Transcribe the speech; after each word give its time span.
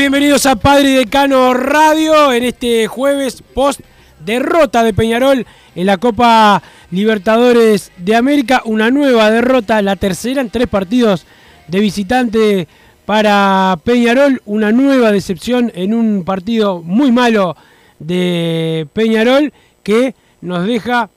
Bienvenidos 0.00 0.46
a 0.46 0.56
Padre 0.56 0.92
Decano 0.92 1.52
Radio 1.52 2.32
en 2.32 2.42
este 2.44 2.86
jueves 2.86 3.42
post 3.42 3.80
derrota 4.24 4.82
de 4.82 4.94
Peñarol 4.94 5.46
en 5.74 5.84
la 5.84 5.98
Copa 5.98 6.62
Libertadores 6.90 7.92
de 7.98 8.16
América. 8.16 8.62
Una 8.64 8.90
nueva 8.90 9.30
derrota, 9.30 9.82
la 9.82 9.96
tercera 9.96 10.40
en 10.40 10.48
tres 10.48 10.68
partidos 10.68 11.26
de 11.68 11.80
visitante 11.80 12.66
para 13.04 13.78
Peñarol. 13.84 14.40
Una 14.46 14.72
nueva 14.72 15.12
decepción 15.12 15.70
en 15.74 15.92
un 15.92 16.24
partido 16.24 16.80
muy 16.80 17.12
malo 17.12 17.54
de 17.98 18.88
Peñarol 18.94 19.52
que 19.82 20.14
nos 20.40 20.66
deja 20.66 21.10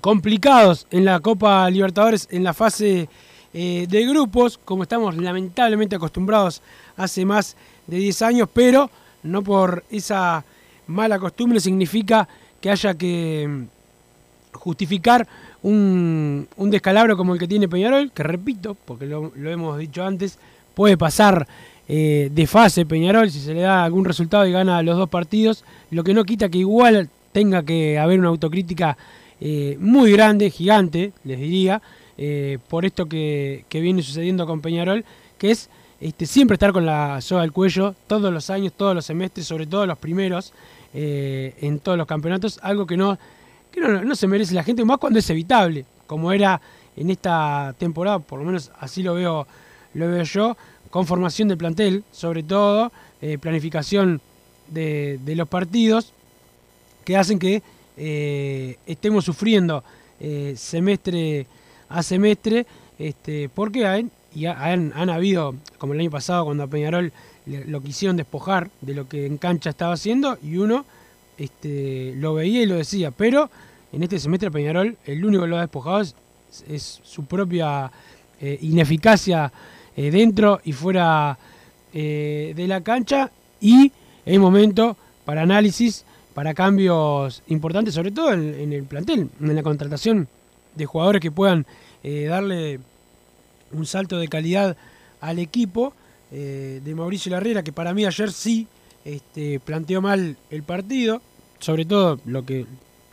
complicados 0.00 0.88
en 0.90 1.04
la 1.04 1.20
Copa 1.20 1.70
Libertadores 1.70 2.26
en 2.32 2.42
la 2.42 2.54
fase 2.54 3.08
eh, 3.54 3.86
de 3.88 4.06
grupos, 4.06 4.58
como 4.58 4.82
estamos 4.82 5.16
lamentablemente 5.16 5.94
acostumbrados 5.94 6.60
hace 6.96 7.24
más 7.24 7.56
de 7.90 7.96
10 7.98 8.22
años, 8.22 8.48
pero 8.52 8.90
no 9.24 9.42
por 9.42 9.84
esa 9.90 10.44
mala 10.86 11.18
costumbre 11.18 11.60
significa 11.60 12.26
que 12.60 12.70
haya 12.70 12.94
que 12.94 13.46
mm, 13.48 14.56
justificar 14.56 15.26
un, 15.62 16.48
un 16.56 16.70
descalabro 16.70 17.16
como 17.16 17.34
el 17.34 17.40
que 17.40 17.48
tiene 17.48 17.68
Peñarol, 17.68 18.12
que 18.12 18.22
repito, 18.22 18.76
porque 18.84 19.06
lo, 19.06 19.32
hemos 19.34 19.78
dicho 19.78 20.04
antes, 20.04 20.38
puede 20.74 20.96
pasar 20.96 21.46
eh, 21.88 22.30
de 22.32 22.46
fase 22.46 22.86
Peñarol 22.86 23.30
si 23.30 23.40
se 23.40 23.54
le 23.54 23.60
da 23.60 23.84
algún 23.84 24.04
resultado 24.04 24.46
y 24.46 24.52
gana 24.52 24.82
los 24.82 24.96
dos 24.96 25.08
partidos, 25.08 25.64
lo 25.90 26.04
que 26.04 26.14
no 26.14 26.24
quita 26.24 26.48
que 26.48 26.58
igual 26.58 27.08
tenga 27.32 27.62
que 27.62 27.98
haber 27.98 28.18
una 28.18 28.28
autocrítica 28.28 28.96
eh, 29.40 29.76
muy 29.80 30.12
grande, 30.12 30.50
gigante, 30.50 31.12
les 31.24 31.38
diría, 31.38 31.80
eh, 32.16 32.58
por 32.68 32.84
esto 32.84 33.06
que, 33.06 33.64
que 33.68 33.80
viene 33.80 34.02
sucediendo 34.02 34.46
con 34.46 34.60
Peñarol, 34.60 35.04
que 35.38 35.50
es 35.50 35.70
este, 36.00 36.24
siempre 36.24 36.54
estar 36.54 36.72
con 36.72 36.86
la 36.86 37.20
soga 37.20 37.42
al 37.42 37.52
cuello 37.52 37.94
todos 38.06 38.32
los 38.32 38.48
años, 38.48 38.72
todos 38.74 38.94
los 38.94 39.04
semestres, 39.04 39.46
sobre 39.46 39.66
todo 39.66 39.84
los 39.86 39.98
primeros, 39.98 40.52
eh, 40.94 41.54
en 41.60 41.78
todos 41.78 41.98
los 41.98 42.06
campeonatos, 42.06 42.58
algo 42.62 42.86
que 42.86 42.96
no, 42.96 43.18
que 43.70 43.80
no, 43.80 44.02
no 44.02 44.14
se 44.14 44.26
merece 44.26 44.54
la 44.54 44.64
gente, 44.64 44.84
más 44.84 44.98
cuando 44.98 45.18
es 45.18 45.28
evitable, 45.28 45.84
como 46.06 46.32
era 46.32 46.60
en 46.96 47.10
esta 47.10 47.74
temporada, 47.78 48.18
por 48.18 48.38
lo 48.38 48.46
menos 48.46 48.70
así 48.80 49.02
lo 49.02 49.14
veo, 49.14 49.46
lo 49.94 50.08
veo 50.08 50.22
yo, 50.22 50.56
con 50.90 51.06
formación 51.06 51.48
del 51.48 51.58
plantel, 51.58 52.02
sobre 52.10 52.42
todo, 52.42 52.90
eh, 53.20 53.36
planificación 53.38 54.20
de, 54.68 55.20
de 55.22 55.36
los 55.36 55.48
partidos, 55.48 56.12
que 57.04 57.16
hacen 57.16 57.38
que 57.38 57.62
eh, 57.96 58.78
estemos 58.86 59.24
sufriendo 59.24 59.84
semestre 60.54 61.46
a 61.88 62.02
semestre, 62.02 62.66
este, 62.98 63.48
porque 63.48 63.86
han, 63.86 64.10
y 64.34 64.46
ha- 64.46 64.64
han, 64.64 65.10
habido, 65.10 65.54
como 65.78 65.94
el 65.94 66.00
año 66.00 66.10
pasado, 66.10 66.44
cuando 66.44 66.64
a 66.64 66.66
Peñarol 66.66 67.12
lo 67.46 67.82
quisieron 67.82 68.16
despojar 68.16 68.70
de 68.80 68.94
lo 68.94 69.08
que 69.08 69.26
en 69.26 69.38
cancha 69.38 69.70
estaba 69.70 69.94
haciendo, 69.94 70.38
y 70.42 70.56
uno 70.56 70.84
este, 71.38 72.14
lo 72.16 72.34
veía 72.34 72.62
y 72.62 72.66
lo 72.66 72.76
decía, 72.76 73.10
pero 73.10 73.50
en 73.92 74.02
este 74.02 74.18
semestre 74.18 74.50
Peñarol 74.50 74.96
el 75.06 75.24
único 75.24 75.42
que 75.42 75.48
lo 75.48 75.56
ha 75.56 75.62
despojado 75.62 76.00
es, 76.00 76.14
su 77.02 77.24
propia 77.24 77.90
eh, 78.40 78.58
ineficacia 78.62 79.52
eh, 79.96 80.10
dentro 80.10 80.60
y 80.64 80.72
fuera 80.72 81.38
eh, 81.92 82.52
de 82.54 82.66
la 82.68 82.82
cancha, 82.82 83.30
y 83.60 83.90
es 84.24 84.38
momento 84.38 84.96
para 85.24 85.42
análisis, 85.42 86.04
para 86.34 86.54
cambios 86.54 87.42
importantes, 87.48 87.94
sobre 87.94 88.12
todo 88.12 88.32
en, 88.32 88.72
el 88.72 88.84
plantel, 88.84 89.28
en 89.40 89.56
la 89.56 89.62
contratación 89.62 90.28
de 90.76 90.86
jugadores 90.86 91.20
que 91.20 91.30
puedan 91.32 91.66
darle 92.02 92.80
un 93.72 93.86
salto 93.86 94.18
de 94.18 94.28
calidad 94.28 94.76
al 95.20 95.38
equipo 95.38 95.92
eh, 96.32 96.80
de 96.84 96.94
Mauricio 96.94 97.30
Larrera, 97.30 97.62
que 97.62 97.72
para 97.72 97.92
mí 97.94 98.04
ayer 98.04 98.32
sí 98.32 98.66
este, 99.04 99.60
planteó 99.60 100.02
mal 100.02 100.36
el 100.50 100.62
partido, 100.62 101.22
sobre 101.58 101.84
todo 101.84 102.20
lo 102.24 102.44
que, 102.44 102.66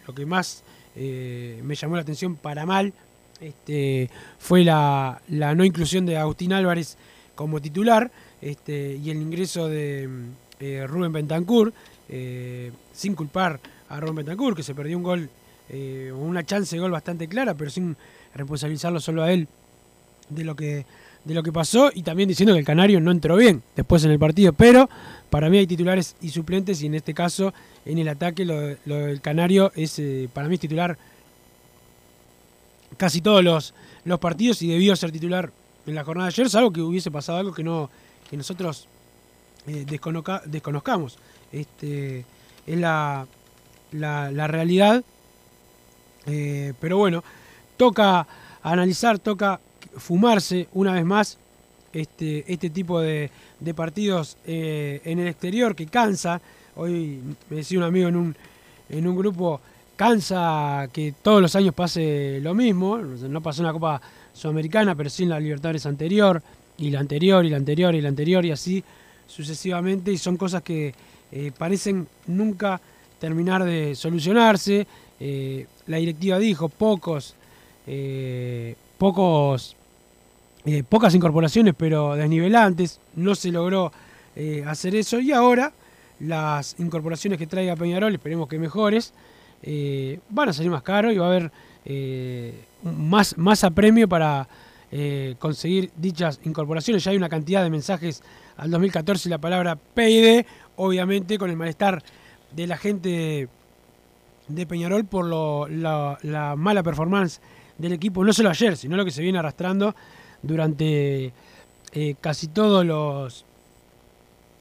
lo 0.07 0.13
que 0.13 0.25
más 0.25 0.63
eh, 0.95 1.61
me 1.63 1.75
llamó 1.75 1.95
la 1.95 2.01
atención 2.01 2.35
para 2.35 2.65
mal 2.65 2.93
este, 3.39 4.09
fue 4.39 4.63
la, 4.63 5.21
la 5.29 5.53
no 5.53 5.63
inclusión 5.63 6.05
de 6.05 6.17
Agustín 6.17 6.53
Álvarez 6.53 6.97
como 7.35 7.61
titular 7.61 8.09
este, 8.41 8.95
y 8.95 9.11
el 9.11 9.21
ingreso 9.21 9.67
de 9.67 10.09
eh, 10.59 10.85
Rubén 10.87 11.13
Bentancur, 11.13 11.71
eh, 12.09 12.71
sin 12.93 13.13
culpar 13.13 13.59
a 13.89 13.99
Rubén 13.99 14.15
Bentancur, 14.15 14.55
que 14.55 14.63
se 14.63 14.73
perdió 14.73 14.97
un 14.97 15.03
gol, 15.03 15.29
una 16.15 16.45
chance 16.45 16.75
de 16.75 16.79
gol 16.79 16.91
bastante 16.91 17.27
clara, 17.27 17.53
pero 17.53 17.69
sin 17.69 17.95
responsabilizarlo 18.33 19.01
solo 19.01 19.23
a 19.23 19.33
él 19.33 19.47
de 20.29 20.43
lo 20.43 20.55
que 20.55 20.85
de 21.25 21.33
lo 21.33 21.43
que 21.43 21.51
pasó 21.51 21.91
y 21.93 22.03
también 22.03 22.29
diciendo 22.29 22.53
que 22.53 22.59
el 22.59 22.65
Canario 22.65 23.01
no 23.01 23.11
entró 23.11 23.35
bien 23.35 23.61
después 23.75 24.01
en 24.05 24.11
el 24.11 24.19
partido, 24.19 24.53
pero 24.53 24.89
para 25.29 25.49
mí 25.49 25.57
hay 25.57 25.67
titulares 25.67 26.15
y 26.21 26.29
suplentes 26.29 26.81
y 26.81 26.85
en 26.85 26.95
este 26.95 27.13
caso 27.13 27.53
en 27.85 27.97
el 27.97 28.07
ataque 28.07 28.45
lo, 28.45 28.55
lo 28.85 28.95
del 28.95 29.19
Canario 29.19 29.73
es 29.75 29.99
eh, 29.99 30.29
para 30.33 30.47
mí 30.47 30.53
es 30.55 30.61
titular 30.61 30.97
casi 32.95 33.19
todos 33.21 33.43
los, 33.43 33.73
los 34.05 34.19
partidos 34.19 34.61
y 34.61 34.69
debió 34.69 34.95
ser 34.95 35.11
titular 35.11 35.51
en 35.85 35.95
la 35.95 36.03
jornada 36.03 36.29
de 36.29 36.33
ayer, 36.33 36.49
salvo 36.49 36.71
que 36.71 36.81
hubiese 36.81 37.11
pasado 37.11 37.39
algo 37.39 37.53
que 37.53 37.63
no 37.63 37.89
que 38.29 38.37
nosotros 38.37 38.87
eh, 39.67 39.85
desconoca- 39.87 40.43
desconozcamos. 40.45 41.17
Este, 41.51 42.25
es 42.65 42.77
la, 42.77 43.25
la, 43.91 44.31
la 44.31 44.47
realidad. 44.47 45.03
Eh, 46.25 46.73
pero 46.81 46.97
bueno, 46.97 47.23
toca 47.77 48.27
analizar, 48.63 49.17
toca 49.19 49.61
fumarse 49.97 50.67
una 50.73 50.93
vez 50.93 51.05
más 51.05 51.37
este, 51.93 52.43
este 52.51 52.69
tipo 52.69 52.99
de, 52.99 53.29
de 53.59 53.73
partidos 53.73 54.37
eh, 54.45 55.01
en 55.03 55.19
el 55.19 55.27
exterior 55.27 55.75
que 55.75 55.87
cansa. 55.87 56.41
Hoy 56.75 57.19
me 57.49 57.57
decía 57.57 57.79
un 57.79 57.85
amigo 57.85 58.07
en 58.07 58.15
un, 58.15 58.35
en 58.89 59.07
un 59.07 59.15
grupo, 59.15 59.59
cansa 59.95 60.87
que 60.93 61.13
todos 61.21 61.41
los 61.41 61.55
años 61.55 61.73
pase 61.73 62.39
lo 62.41 62.53
mismo. 62.53 62.97
No 62.97 63.41
pasó 63.41 63.61
en 63.61 63.67
la 63.67 63.73
Copa 63.73 64.01
Sudamericana, 64.33 64.95
pero 64.95 65.09
sí 65.09 65.23
en 65.23 65.29
la 65.29 65.39
Libertadores 65.39 65.85
anterior, 65.85 66.41
y 66.77 66.91
la 66.91 66.99
anterior, 66.99 67.43
y 67.43 67.49
la 67.49 67.57
anterior, 67.57 67.95
y 67.95 68.01
la 68.01 68.09
anterior, 68.09 68.45
y 68.45 68.51
así 68.51 68.83
sucesivamente. 69.25 70.11
Y 70.11 70.17
son 70.17 70.37
cosas 70.37 70.61
que 70.61 70.93
eh, 71.31 71.51
parecen 71.57 72.07
nunca 72.27 72.79
terminar 73.19 73.63
de 73.63 73.95
solucionarse. 73.95 74.85
Eh, 75.19 75.65
la 75.87 75.97
directiva 75.97 76.37
dijo 76.37 76.69
pocos, 76.69 77.33
pocos, 78.99 79.76
eh, 80.69 80.83
pocas 80.83 81.15
incorporaciones, 81.15 81.73
pero 81.77 82.17
desnivelantes. 82.17 82.99
No 83.15 83.35
se 83.35 83.51
logró 83.53 83.93
eh, 84.35 84.65
hacer 84.67 84.95
eso 84.95 85.17
y 85.21 85.31
ahora 85.31 85.71
las 86.19 86.75
incorporaciones 86.77 87.39
que 87.39 87.47
traiga 87.47 87.77
Peñarol, 87.77 88.13
esperemos 88.13 88.49
que 88.49 88.59
mejores, 88.59 89.13
eh, 89.63 90.19
van 90.29 90.49
a 90.49 90.53
salir 90.53 90.69
más 90.69 90.83
caros 90.83 91.13
y 91.13 91.17
va 91.17 91.27
a 91.27 91.29
haber 91.29 91.51
más, 92.83 93.37
más 93.37 93.63
apremio 93.63 94.09
para 94.09 94.45
conseguir 95.39 95.89
dichas 95.95 96.41
incorporaciones. 96.43 97.01
Ya 97.01 97.11
hay 97.11 97.17
una 97.17 97.29
cantidad 97.29 97.63
de 97.63 97.69
mensajes 97.69 98.21
al 98.57 98.69
2014 98.69 99.29
y 99.29 99.31
la 99.31 99.37
palabra 99.37 99.77
PID, 99.77 100.45
obviamente 100.75 101.37
con 101.37 101.49
el 101.49 101.55
malestar 101.55 102.03
de 102.51 102.67
la 102.67 102.75
gente 102.75 103.47
de 104.49 104.65
Peñarol 104.65 105.05
por 105.05 105.25
la 105.25 106.55
mala 106.57 106.83
performance 106.83 107.39
del 107.77 107.93
equipo, 107.93 108.25
no 108.25 108.33
solo 108.33 108.49
ayer, 108.49 108.75
sino 108.75 108.97
lo 108.97 109.05
que 109.05 109.11
se 109.11 109.21
viene 109.21 109.39
arrastrando 109.39 109.95
durante 110.47 111.33
eh, 111.93 112.15
casi 112.21 112.47
todos 112.47 112.85
los, 112.85 113.45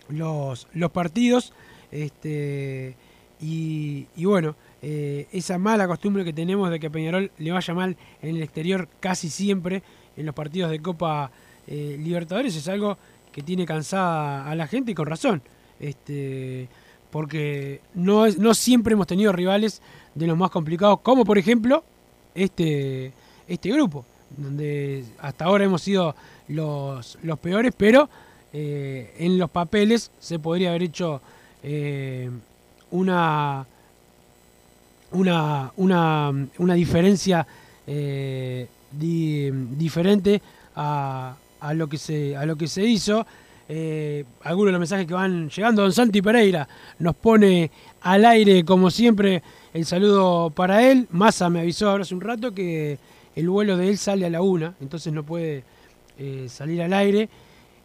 los, 0.08 0.68
los 0.74 0.90
partidos. 0.90 1.52
Este, 1.90 2.96
y, 3.40 4.06
y 4.16 4.24
bueno, 4.24 4.56
eh, 4.82 5.26
esa 5.32 5.58
mala 5.58 5.86
costumbre 5.86 6.24
que 6.24 6.32
tenemos 6.32 6.70
de 6.70 6.78
que 6.78 6.90
Peñarol 6.90 7.30
le 7.38 7.52
vaya 7.52 7.74
mal 7.74 7.96
en 8.22 8.36
el 8.36 8.42
exterior 8.42 8.88
casi 9.00 9.30
siempre 9.30 9.82
en 10.16 10.26
los 10.26 10.34
partidos 10.34 10.70
de 10.70 10.80
Copa 10.80 11.30
eh, 11.66 11.96
Libertadores 11.98 12.54
es 12.54 12.68
algo 12.68 12.96
que 13.32 13.42
tiene 13.42 13.66
cansada 13.66 14.48
a 14.48 14.54
la 14.54 14.66
gente 14.66 14.92
y 14.92 14.94
con 14.94 15.06
razón. 15.06 15.42
Este, 15.80 16.68
porque 17.10 17.80
no, 17.94 18.26
es, 18.26 18.38
no 18.38 18.54
siempre 18.54 18.94
hemos 18.94 19.06
tenido 19.06 19.32
rivales 19.32 19.82
de 20.14 20.26
los 20.26 20.36
más 20.36 20.50
complicados, 20.50 21.00
como 21.00 21.24
por 21.24 21.38
ejemplo 21.38 21.84
este, 22.34 23.12
este 23.48 23.70
grupo, 23.70 24.04
donde 24.36 25.04
hasta 25.18 25.44
ahora 25.44 25.64
hemos 25.64 25.82
sido 25.82 26.14
los, 26.48 27.18
los 27.22 27.38
peores, 27.38 27.72
pero 27.76 28.08
eh, 28.52 29.14
en 29.18 29.38
los 29.38 29.50
papeles 29.50 30.10
se 30.18 30.38
podría 30.38 30.70
haber 30.70 30.84
hecho 30.84 31.20
eh, 31.62 32.30
una, 32.90 33.66
una, 35.12 35.72
una, 35.76 36.48
una 36.58 36.74
diferencia 36.74 37.46
eh, 37.86 38.66
di- 38.92 39.50
diferente 39.50 40.40
a, 40.74 41.36
a 41.60 41.74
lo 41.74 41.88
que 41.88 41.98
se, 41.98 42.36
a 42.36 42.46
lo 42.46 42.56
que 42.56 42.68
se 42.68 42.84
hizo. 42.84 43.26
Algunos 44.44 44.68
de 44.68 44.72
los 44.72 44.78
mensajes 44.78 45.06
que 45.08 45.14
van 45.14 45.50
llegando, 45.50 45.82
don 45.82 45.92
Santi 45.92 46.22
Pereira 46.22 46.68
nos 47.00 47.16
pone 47.16 47.68
al 48.02 48.24
aire 48.24 48.64
como 48.64 48.92
siempre 48.92 49.42
el 49.74 49.84
saludo 49.84 50.50
para 50.50 50.88
él. 50.88 51.08
Massa 51.10 51.50
me 51.50 51.58
avisó 51.58 51.90
ahora 51.90 52.02
hace 52.02 52.14
un 52.14 52.20
rato 52.20 52.54
que 52.54 52.96
el 53.36 53.50
vuelo 53.50 53.76
de 53.76 53.90
él 53.90 53.98
sale 53.98 54.24
a 54.24 54.30
la 54.30 54.40
una, 54.40 54.74
entonces 54.80 55.12
no 55.12 55.22
puede 55.22 55.62
eh, 56.18 56.46
salir 56.48 56.80
al 56.82 56.92
aire. 56.94 57.28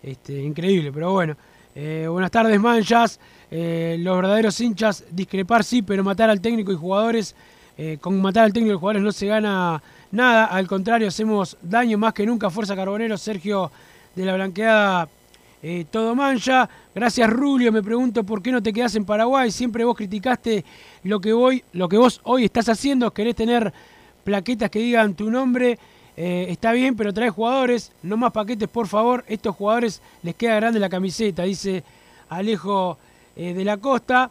Este, 0.01 0.41
increíble, 0.41 0.91
pero 0.91 1.11
bueno. 1.11 1.35
Eh, 1.75 2.07
buenas 2.09 2.31
tardes, 2.31 2.59
manchas. 2.59 3.19
Eh, 3.51 3.97
los 3.99 4.15
verdaderos 4.15 4.59
hinchas, 4.61 5.03
discrepar 5.11 5.65
sí, 5.65 5.81
pero 5.81 6.03
matar 6.03 6.29
al 6.29 6.39
técnico 6.39 6.71
y 6.71 6.75
jugadores, 6.75 7.35
con 7.99 8.21
matar 8.21 8.43
al 8.43 8.53
técnico 8.53 8.75
y 8.75 8.77
jugadores 8.77 9.01
no 9.01 9.11
se 9.11 9.25
gana 9.25 9.81
nada. 10.11 10.45
Al 10.45 10.67
contrario, 10.67 11.07
hacemos 11.07 11.57
daño 11.61 11.97
más 11.97 12.13
que 12.13 12.25
nunca. 12.25 12.49
Fuerza 12.49 12.75
Carbonero, 12.75 13.17
Sergio 13.17 13.71
de 14.15 14.23
la 14.23 14.35
Blanqueada, 14.35 15.09
todo 15.89 16.13
mancha. 16.13 16.69
Gracias, 16.93 17.27
Rulio. 17.27 17.71
Me 17.71 17.81
pregunto 17.81 18.23
por 18.23 18.43
qué 18.43 18.51
no 18.51 18.61
te 18.61 18.71
quedas 18.71 18.93
en 18.95 19.03
Paraguay. 19.03 19.49
Siempre 19.49 19.83
vos 19.83 19.97
criticaste 19.97 20.63
lo 21.03 21.19
que, 21.19 21.33
voy, 21.33 21.63
lo 21.73 21.89
que 21.89 21.97
vos 21.97 22.21
hoy 22.23 22.45
estás 22.45 22.69
haciendo. 22.69 23.11
Querés 23.11 23.35
tener 23.35 23.73
plaquetas 24.23 24.69
que 24.69 24.79
digan 24.79 25.15
tu 25.15 25.29
nombre. 25.29 25.77
Eh, 26.17 26.47
está 26.49 26.73
bien, 26.73 26.95
pero 26.95 27.13
trae 27.13 27.29
jugadores, 27.29 27.91
no 28.03 28.17
más 28.17 28.31
paquetes, 28.31 28.69
por 28.69 28.87
favor. 28.87 29.23
Estos 29.27 29.55
jugadores 29.55 30.01
les 30.23 30.35
queda 30.35 30.55
grande 30.55 30.79
la 30.79 30.89
camiseta, 30.89 31.43
dice 31.43 31.83
Alejo 32.29 32.97
eh, 33.35 33.53
de 33.53 33.65
la 33.65 33.77
Costa. 33.77 34.29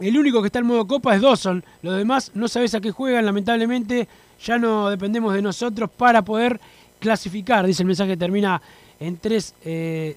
El 0.00 0.18
único 0.18 0.40
que 0.40 0.46
está 0.46 0.58
en 0.58 0.66
modo 0.66 0.86
copa 0.86 1.14
es 1.14 1.22
Dawson. 1.22 1.64
Los 1.82 1.96
demás 1.96 2.32
no 2.34 2.48
sabes 2.48 2.74
a 2.74 2.80
qué 2.80 2.90
juegan, 2.90 3.24
lamentablemente. 3.24 4.08
Ya 4.44 4.58
no 4.58 4.90
dependemos 4.90 5.32
de 5.34 5.42
nosotros 5.42 5.88
para 5.90 6.22
poder 6.22 6.60
clasificar. 6.98 7.66
Dice 7.66 7.82
el 7.82 7.86
mensaje 7.86 8.10
que 8.10 8.16
termina 8.16 8.60
en 8.98 9.18
3, 9.18 9.54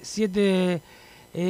7, 0.02 0.82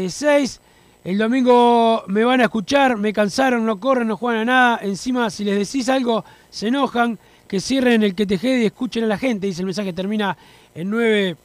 6. 0.10 0.62
El 1.06 1.20
domingo 1.20 2.04
me 2.08 2.24
van 2.24 2.42
a 2.42 2.46
escuchar, 2.46 2.98
me 2.98 3.14
cansaron, 3.14 3.64
no 3.64 3.80
corren, 3.80 4.08
no 4.08 4.18
juegan 4.18 4.42
a 4.42 4.46
nada. 4.46 4.80
Encima, 4.82 5.30
si 5.30 5.44
les 5.44 5.56
decís 5.60 5.88
algo, 5.88 6.26
se 6.56 6.70
enojan. 6.70 7.20
Que 7.48 7.60
cierren 7.60 8.02
el 8.02 8.16
que 8.16 8.26
te 8.26 8.40
jede 8.40 8.64
y 8.64 8.66
escuchen 8.66 9.04
a 9.04 9.08
la 9.08 9.20
gente. 9.20 9.46
Dice 9.46 9.62
el 9.62 9.68
mensaje 9.68 9.94
termina 9.94 10.36
en 10.74 10.90
9, 10.90 11.36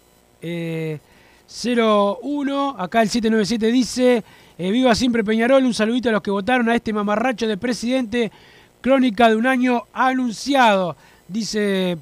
eh, 0.41 0.99
01. 1.47 2.77
Acá 2.79 3.03
el 3.03 3.11
797 3.11 3.71
dice: 3.71 4.25
eh, 4.57 4.71
Viva 4.71 4.95
siempre 4.95 5.23
Peñarol. 5.23 5.63
Un 5.65 5.75
saludito 5.75 6.09
a 6.09 6.13
los 6.13 6.23
que 6.23 6.31
votaron 6.31 6.71
a 6.71 6.75
este 6.75 6.93
mamarracho 6.93 7.47
de 7.47 7.59
presidente. 7.59 8.33
Crónica 8.81 9.29
de 9.29 9.37
un 9.37 9.47
año 9.47 9.83
anunciado. 9.93 10.97
Dice 11.29 11.99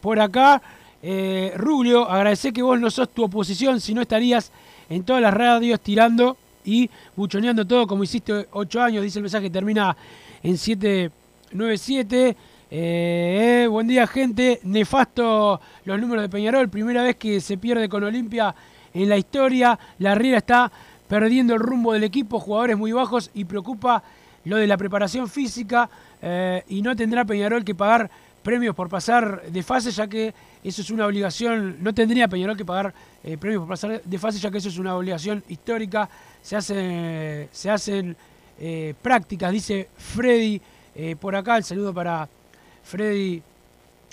por 0.00 0.18
acá. 0.18 0.60
Eh, 1.02 1.52
Rubio, 1.56 2.10
agradecer 2.10 2.52
que 2.52 2.62
vos 2.62 2.80
no 2.80 2.90
sos 2.90 3.10
tu 3.10 3.22
oposición, 3.22 3.80
si 3.80 3.94
no 3.94 4.00
estarías 4.00 4.50
en 4.88 5.04
todas 5.04 5.22
las 5.22 5.32
radios 5.32 5.78
tirando 5.78 6.36
y 6.64 6.90
buchoneando 7.14 7.64
todo 7.64 7.86
como 7.86 8.02
hiciste 8.02 8.48
ocho 8.50 8.82
años. 8.82 9.04
Dice 9.04 9.20
el 9.20 9.24
mensaje 9.24 9.50
termina 9.50 9.96
en 10.42 10.56
797. 11.50 12.36
Eh, 12.70 13.66
buen 13.70 13.86
día, 13.86 14.06
gente. 14.06 14.60
Nefasto 14.64 15.60
los 15.84 16.00
números 16.00 16.22
de 16.22 16.28
Peñarol. 16.28 16.68
Primera 16.68 17.02
vez 17.02 17.16
que 17.16 17.40
se 17.40 17.56
pierde 17.56 17.88
con 17.88 18.02
Olimpia 18.02 18.54
en 18.92 19.08
la 19.08 19.16
historia. 19.16 19.78
La 19.98 20.14
Riera 20.14 20.38
está 20.38 20.70
perdiendo 21.08 21.54
el 21.54 21.60
rumbo 21.60 21.92
del 21.92 22.04
equipo. 22.04 22.40
Jugadores 22.40 22.76
muy 22.76 22.92
bajos 22.92 23.30
y 23.34 23.44
preocupa 23.44 24.02
lo 24.44 24.56
de 24.56 24.66
la 24.66 24.76
preparación 24.76 25.28
física. 25.28 25.88
eh, 26.22 26.64
y 26.68 26.82
no 26.82 26.96
tendrá 26.96 27.24
Peñarol 27.24 27.64
que 27.64 27.74
pagar 27.74 28.10
premios 28.42 28.74
por 28.74 28.88
pasar 28.88 29.42
de 29.48 29.62
fase, 29.62 29.90
ya 29.90 30.06
que 30.06 30.32
eso 30.64 30.82
es 30.82 30.90
una 30.90 31.06
obligación. 31.06 31.76
No 31.80 31.94
tendría 31.94 32.26
Peñarol 32.26 32.56
que 32.56 32.64
pagar 32.64 32.92
eh, 33.22 33.36
premios 33.36 33.60
por 33.60 33.68
pasar 33.68 34.02
de 34.02 34.18
fase, 34.18 34.38
ya 34.38 34.50
que 34.50 34.58
eso 34.58 34.68
es 34.68 34.78
una 34.78 34.96
obligación 34.96 35.44
histórica. 35.48 36.08
Se, 36.42 36.56
hace, 36.56 37.48
se 37.52 37.70
hacen 37.70 38.16
eh, 38.58 38.94
prácticas, 39.02 39.52
dice 39.52 39.88
Freddy 39.96 40.60
eh, 40.96 41.14
por 41.14 41.36
acá. 41.36 41.58
El 41.58 41.64
saludo 41.64 41.92
para 41.92 42.28
Freddy. 42.82 43.42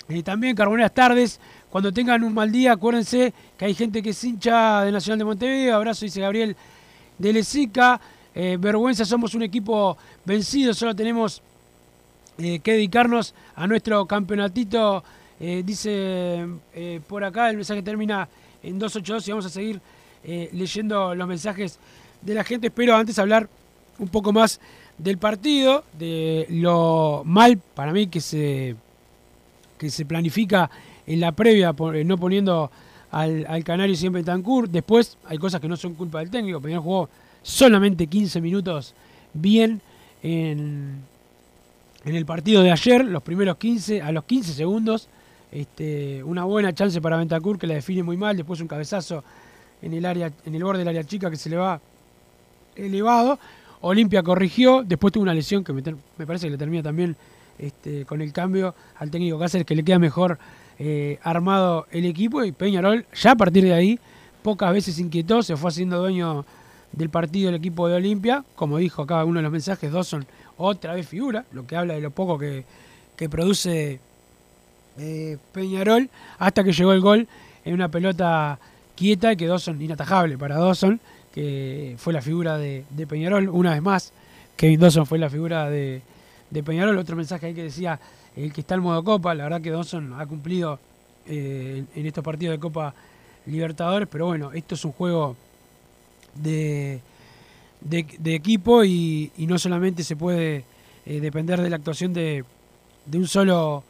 Eh, 0.08 0.22
también, 0.22 0.54
carboneras 0.54 0.92
tardes. 0.92 1.40
Cuando 1.70 1.90
tengan 1.92 2.22
un 2.22 2.34
mal 2.34 2.52
día, 2.52 2.72
acuérdense 2.72 3.32
que 3.56 3.64
hay 3.64 3.74
gente 3.74 4.02
que 4.02 4.10
es 4.10 4.22
hincha 4.22 4.82
de 4.82 4.92
Nacional 4.92 5.18
de 5.18 5.24
Montevideo. 5.24 5.74
Abrazo, 5.74 6.04
dice 6.04 6.20
Gabriel 6.20 6.54
de 7.18 7.32
Lezica. 7.32 8.00
Eh, 8.34 8.58
vergüenza, 8.60 9.04
somos 9.04 9.34
un 9.34 9.42
equipo 9.42 9.96
vencido, 10.24 10.74
solo 10.74 10.94
tenemos 10.94 11.40
eh, 12.36 12.58
que 12.58 12.72
dedicarnos 12.72 13.34
a 13.56 13.66
nuestro 13.66 14.04
campeonatito. 14.06 15.02
Dice 15.36 16.46
por 17.06 17.22
acá, 17.22 17.50
el 17.50 17.56
mensaje 17.56 17.82
termina 17.82 18.26
en 18.62 18.78
282 18.78 19.28
y 19.28 19.30
vamos 19.32 19.44
a 19.44 19.50
seguir 19.50 19.80
leyendo 20.52 21.14
los 21.14 21.28
mensajes 21.28 21.78
de 22.22 22.34
la 22.34 22.44
gente. 22.44 22.68
Espero 22.68 22.96
antes 22.96 23.18
hablar 23.18 23.46
un 23.98 24.08
poco 24.08 24.32
más 24.32 24.58
del 24.98 25.18
partido, 25.18 25.84
de 25.98 26.46
lo 26.50 27.22
mal 27.24 27.58
para 27.58 27.92
mí 27.92 28.06
que 28.06 28.20
se, 28.20 28.76
que 29.78 29.90
se 29.90 30.04
planifica 30.04 30.70
en 31.06 31.20
la 31.20 31.32
previa, 31.32 31.74
eh, 31.94 32.04
no 32.04 32.16
poniendo 32.18 32.70
al, 33.10 33.46
al 33.48 33.64
Canario 33.64 33.96
siempre 33.96 34.22
Tancur. 34.22 34.68
Después 34.68 35.18
hay 35.26 35.38
cosas 35.38 35.60
que 35.60 35.68
no 35.68 35.76
son 35.76 35.94
culpa 35.94 36.20
del 36.20 36.30
técnico. 36.30 36.60
Peñarol 36.60 36.84
jugó 36.84 37.08
solamente 37.42 38.06
15 38.06 38.40
minutos 38.40 38.94
bien 39.32 39.80
en, 40.22 41.00
en 42.04 42.14
el 42.14 42.26
partido 42.26 42.62
de 42.62 42.72
ayer, 42.72 43.04
los 43.04 43.22
primeros 43.22 43.56
15, 43.56 44.02
a 44.02 44.12
los 44.12 44.24
15 44.24 44.52
segundos. 44.52 45.08
Este, 45.52 46.22
una 46.24 46.44
buena 46.44 46.74
chance 46.74 47.00
para 47.00 47.16
Bentancur 47.16 47.58
que 47.58 47.66
la 47.66 47.74
define 47.74 48.02
muy 48.02 48.16
mal. 48.16 48.36
Después 48.36 48.60
un 48.60 48.68
cabezazo 48.68 49.22
en 49.82 49.92
el 49.94 50.04
área, 50.04 50.32
en 50.44 50.54
el 50.54 50.64
borde 50.64 50.80
del 50.80 50.88
área 50.88 51.04
chica 51.04 51.30
que 51.30 51.36
se 51.36 51.50
le 51.50 51.56
va 51.56 51.80
elevado. 52.74 53.38
Olimpia 53.86 54.22
corrigió, 54.22 54.82
después 54.82 55.12
tuvo 55.12 55.24
una 55.24 55.34
lesión 55.34 55.62
que 55.62 55.74
me, 55.74 55.82
parece 56.26 56.46
que 56.46 56.52
le 56.52 56.56
termina 56.56 56.82
también 56.82 57.16
este, 57.58 58.06
con 58.06 58.22
el 58.22 58.32
cambio 58.32 58.74
al 58.96 59.10
técnico 59.10 59.38
Cáceres 59.38 59.66
que 59.66 59.74
le 59.74 59.84
queda 59.84 59.98
mejor 59.98 60.38
eh, 60.78 61.18
armado 61.22 61.86
el 61.90 62.06
equipo 62.06 62.42
y 62.42 62.52
Peñarol 62.52 63.04
ya 63.14 63.32
a 63.32 63.36
partir 63.36 63.62
de 63.64 63.74
ahí 63.74 63.98
pocas 64.42 64.72
veces 64.72 64.98
inquietó, 64.98 65.42
se 65.42 65.54
fue 65.56 65.68
haciendo 65.68 65.98
dueño 65.98 66.46
del 66.92 67.10
partido 67.10 67.50
el 67.50 67.56
equipo 67.56 67.86
de 67.86 67.96
Olimpia, 67.96 68.42
como 68.54 68.78
dijo 68.78 69.02
acá 69.02 69.22
uno 69.22 69.40
de 69.40 69.42
los 69.42 69.52
mensajes, 69.52 69.92
Dawson 69.92 70.24
otra 70.56 70.94
vez 70.94 71.06
figura, 71.06 71.44
lo 71.52 71.66
que 71.66 71.76
habla 71.76 71.92
de 71.92 72.00
lo 72.00 72.10
poco 72.10 72.38
que, 72.38 72.64
que 73.16 73.28
produce 73.28 74.00
eh, 74.96 75.36
Peñarol, 75.52 76.08
hasta 76.38 76.64
que 76.64 76.72
llegó 76.72 76.94
el 76.94 77.00
gol 77.02 77.28
en 77.66 77.74
una 77.74 77.90
pelota 77.90 78.58
quieta 78.96 79.32
y 79.32 79.36
que 79.36 79.46
Dawson, 79.46 79.80
inatajable 79.82 80.38
para 80.38 80.56
Dawson, 80.56 81.00
que 81.34 81.96
fue 81.98 82.12
la 82.12 82.22
figura 82.22 82.56
de, 82.58 82.84
Peñarol, 83.08 83.48
una 83.48 83.72
vez 83.72 83.82
más, 83.82 84.12
Kevin 84.56 84.78
Dawson 84.78 85.04
fue 85.04 85.18
la 85.18 85.28
figura 85.28 85.68
de, 85.68 86.00
Peñarol, 86.64 86.96
otro 86.96 87.16
mensaje 87.16 87.46
ahí 87.46 87.54
que 87.54 87.64
decía, 87.64 87.98
el 88.36 88.52
que 88.52 88.60
está 88.60 88.76
en 88.76 88.82
modo 88.82 89.02
Copa, 89.02 89.34
la 89.34 89.42
verdad 89.42 89.60
que 89.60 89.72
Dawson 89.72 90.14
ha 90.16 90.24
cumplido 90.26 90.78
eh, 91.26 91.82
en, 91.92 92.06
estos 92.06 92.22
partidos 92.22 92.54
de 92.54 92.60
Copa 92.60 92.94
Libertadores, 93.46 94.06
pero 94.08 94.26
bueno, 94.26 94.52
esto 94.52 94.76
es 94.76 94.84
un 94.84 94.92
juego 94.92 95.34
de, 96.36 97.00
de, 97.80 98.34
equipo 98.34 98.84
y, 98.84 99.32
no 99.38 99.58
solamente 99.58 100.04
se 100.04 100.14
puede 100.14 100.64
eh, 101.04 101.18
depender 101.18 101.60
de 101.60 101.68
la 101.68 101.76
actuación 101.76 102.14
de, 102.14 102.44
un 103.12 103.26
solo 103.26 103.82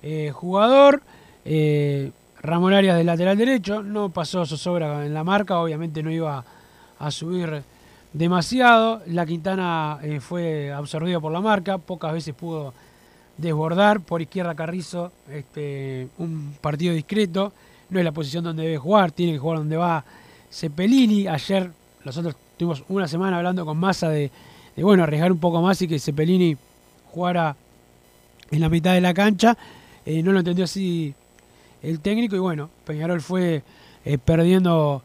eh, 0.00 0.30
jugador. 0.32 1.02
Ramón 2.40 2.72
Arias 2.72 2.96
del 2.96 3.06
lateral 3.06 3.36
derecho, 3.36 3.82
no 3.82 4.10
pasó 4.10 4.46
zozobra 4.46 5.04
en 5.04 5.12
la 5.12 5.24
marca, 5.24 5.58
obviamente 5.58 6.00
no 6.00 6.12
iba 6.12 6.44
a 6.98 7.10
subir 7.10 7.64
demasiado. 8.14 9.02
La 9.06 9.26
Quintana 9.26 9.98
eh, 10.02 10.20
fue 10.20 10.72
absorbido 10.72 11.20
por 11.20 11.32
la 11.32 11.42
marca, 11.42 11.76
pocas 11.76 12.14
veces 12.14 12.34
pudo 12.34 12.72
desbordar. 13.36 14.00
Por 14.00 14.22
izquierda 14.22 14.54
Carrizo, 14.54 15.12
este, 15.30 16.08
un 16.16 16.54
partido 16.60 16.94
discreto, 16.94 17.52
no 17.90 17.98
es 17.98 18.04
la 18.04 18.12
posición 18.12 18.44
donde 18.44 18.62
debe 18.62 18.78
jugar, 18.78 19.12
tiene 19.12 19.32
que 19.32 19.38
jugar 19.38 19.58
donde 19.58 19.76
va 19.76 20.04
Cepelini. 20.50 21.26
Ayer 21.26 21.70
nosotros 22.04 22.36
tuvimos 22.56 22.84
una 22.88 23.06
semana 23.06 23.36
hablando 23.36 23.66
con 23.66 23.76
Massa 23.76 24.08
de, 24.08 24.30
bueno, 24.76 25.02
arriesgar 25.02 25.30
un 25.30 25.38
poco 25.38 25.60
más 25.60 25.82
y 25.82 25.88
que 25.88 25.98
Cepelini 25.98 26.56
jugara 27.10 27.56
en 28.50 28.60
la 28.60 28.68
mitad 28.68 28.94
de 28.94 29.00
la 29.00 29.12
cancha. 29.12 29.58
Eh, 30.06 30.22
no 30.22 30.32
lo 30.32 30.38
entendió 30.38 30.64
así 30.64 31.14
el 31.82 32.00
técnico 32.00 32.36
y 32.36 32.38
bueno, 32.38 32.70
Peñarol 32.86 33.20
fue 33.20 33.62
eh, 34.04 34.18
perdiendo 34.18 35.02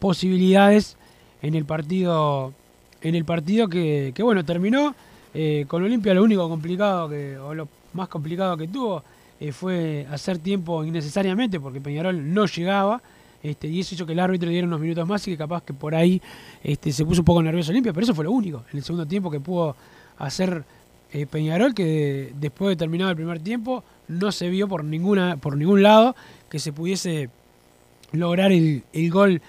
posibilidades 0.00 0.96
en 1.42 1.54
el 1.54 1.64
partido 1.64 2.52
en 3.00 3.14
el 3.14 3.24
partido 3.24 3.68
que, 3.68 4.14
bueno 4.20 4.44
terminó 4.44 4.94
eh, 5.34 5.64
con 5.68 5.82
Olimpia 5.82 6.14
lo 6.14 6.22
único 6.22 6.48
complicado 6.48 7.08
que 7.08 7.36
o 7.36 7.54
lo 7.54 7.68
más 7.92 8.08
complicado 8.08 8.56
que 8.56 8.68
tuvo 8.68 9.02
eh, 9.40 9.52
fue 9.52 10.06
hacer 10.10 10.38
tiempo 10.38 10.84
innecesariamente 10.84 11.58
porque 11.60 11.80
Peñarol 11.80 12.32
no 12.32 12.46
llegaba 12.46 13.02
este, 13.42 13.66
y 13.66 13.80
eso 13.80 13.94
hizo 13.94 14.06
que 14.06 14.12
el 14.12 14.20
árbitro 14.20 14.48
diera 14.48 14.66
unos 14.66 14.80
minutos 14.80 15.06
más 15.06 15.26
y 15.26 15.32
que 15.32 15.36
capaz 15.36 15.64
que 15.64 15.74
por 15.74 15.94
ahí 15.94 16.22
este, 16.62 16.92
se 16.92 17.04
puso 17.04 17.22
un 17.22 17.24
poco 17.24 17.42
nervioso 17.42 17.72
Olimpia, 17.72 17.92
pero 17.92 18.04
eso 18.04 18.14
fue 18.14 18.24
lo 18.24 18.30
único. 18.30 18.64
En 18.70 18.78
el 18.78 18.84
segundo 18.84 19.06
tiempo 19.06 19.30
que 19.30 19.40
pudo 19.40 19.74
hacer 20.18 20.64
eh, 21.12 21.26
Peñarol 21.26 21.74
que 21.74 22.32
después 22.38 22.70
de 22.70 22.76
terminado 22.76 23.10
el 23.10 23.16
primer 23.16 23.40
tiempo 23.40 23.82
no 24.06 24.30
se 24.30 24.48
vio 24.48 24.68
por 24.68 24.84
ninguna 24.84 25.36
por 25.36 25.56
ningún 25.56 25.82
lado 25.82 26.14
que 26.48 26.58
se 26.58 26.72
pudiese 26.72 27.30
lograr 28.12 28.52
el, 28.52 28.84
el 28.92 29.10
gol 29.10 29.42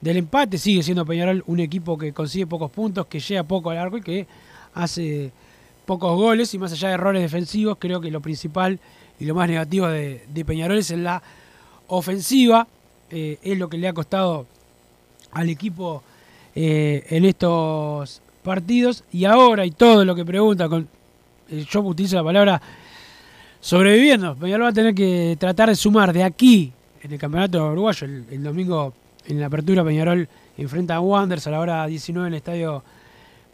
del 0.00 0.16
empate. 0.16 0.58
Sigue 0.58 0.82
siendo 0.82 1.04
Peñarol 1.04 1.44
un 1.46 1.60
equipo 1.60 1.98
que 1.98 2.12
consigue 2.12 2.46
pocos 2.46 2.70
puntos, 2.70 3.06
que 3.06 3.20
llega 3.20 3.42
poco 3.42 3.70
al 3.70 3.78
arco 3.78 3.98
y 3.98 4.02
que 4.02 4.26
hace 4.74 5.32
pocos 5.86 6.16
goles. 6.16 6.52
Y 6.54 6.58
más 6.58 6.72
allá 6.72 6.88
de 6.88 6.94
errores 6.94 7.22
defensivos, 7.22 7.76
creo 7.78 8.00
que 8.00 8.10
lo 8.10 8.20
principal 8.20 8.78
y 9.18 9.24
lo 9.24 9.34
más 9.34 9.48
negativo 9.48 9.86
de, 9.88 10.44
Peñarol 10.46 10.78
es 10.78 10.90
en 10.90 11.04
la 11.04 11.22
ofensiva. 11.88 12.66
Eh, 13.10 13.38
es 13.42 13.58
lo 13.58 13.68
que 13.68 13.76
le 13.76 13.88
ha 13.88 13.92
costado 13.92 14.46
al 15.32 15.48
equipo 15.48 16.02
eh, 16.54 17.04
en 17.10 17.24
estos 17.24 18.22
partidos. 18.42 19.04
Y 19.12 19.24
ahora, 19.24 19.66
y 19.66 19.72
todo 19.72 20.04
lo 20.04 20.14
que 20.14 20.24
pregunta, 20.24 20.68
eh, 21.50 21.66
yo 21.68 21.80
utilizo 21.80 22.16
la 22.16 22.24
palabra 22.24 22.62
sobreviviendo. 23.60 24.34
Peñarol 24.36 24.66
va 24.66 24.70
a 24.70 24.72
tener 24.72 24.94
que 24.94 25.36
tratar 25.38 25.68
de 25.68 25.76
sumar 25.76 26.12
de 26.12 26.22
aquí, 26.24 26.72
en 27.02 27.12
el 27.12 27.18
campeonato 27.18 27.72
uruguayo, 27.72 28.06
el 28.06 28.42
domingo 28.42 28.94
en 29.26 29.40
la 29.40 29.46
apertura 29.46 29.84
Peñarol 29.84 30.28
enfrenta 30.56 30.96
a 30.96 31.00
Wanderers 31.00 31.46
a 31.46 31.50
la 31.50 31.60
hora 31.60 31.86
19 31.86 32.28
en 32.28 32.34
el 32.34 32.36
estadio 32.38 32.82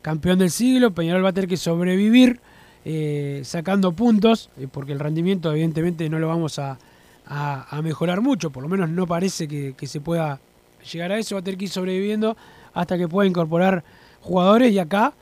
campeón 0.03 0.39
del 0.39 0.51
siglo. 0.51 0.93
Peñarol 0.93 1.25
va 1.25 1.31
a 1.31 1.33
tener 1.33 1.49
que 1.49 1.57
sobrevivir 1.57 2.41
eh, 2.85 3.41
sacando 3.45 3.93
puntos, 3.93 4.51
eh, 4.59 4.69
porque 4.71 4.93
el 4.93 5.01
rendimiento 5.01 5.51
evidentemente 5.53 6.09
no 6.09 6.19
lo 6.19 6.29
vamos 6.29 6.59
a, 6.59 6.79
mejorar 7.83 8.21
mucho, 8.21 8.51
por 8.51 8.63
lo 8.63 8.69
menos 8.69 8.89
no 8.89 9.09
parece 9.09 9.49
que, 9.49 9.87
se 9.87 10.01
pueda 10.01 10.39
llegar 10.93 11.11
a 11.11 11.19
eso, 11.19 11.35
va 11.35 11.41
a 11.41 11.43
tener 11.43 11.59
que 11.59 11.65
ir 11.65 11.71
sobreviviendo 11.71 12.37
hasta 12.73 12.97
que 12.97 13.09
pueda 13.09 13.29
incorporar 13.29 13.83
jugadores 14.21 14.73
y 14.73 14.79
acá 14.79 15.13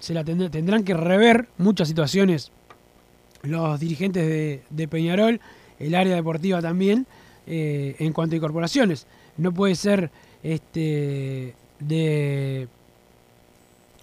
se 0.00 0.14
la 0.14 0.24
tendrán, 0.24 0.50
tendrán 0.50 0.82
que 0.82 0.94
rever 0.94 1.48
muchas 1.56 1.86
situaciones 1.86 2.50
los 3.42 3.78
dirigentes 3.78 4.26
de, 4.26 4.62
de 4.68 4.88
Peñarol, 4.88 5.40
el 5.78 5.94
área 5.94 6.16
deportiva 6.16 6.60
también, 6.60 7.06
eh, 7.46 7.96
en 7.98 8.12
cuanto 8.14 8.34
a 8.34 8.38
incorporaciones. 8.38 9.06
No 9.36 9.52
puede 9.52 9.74
ser 9.74 10.10
este 10.42 11.54
de 11.80 12.68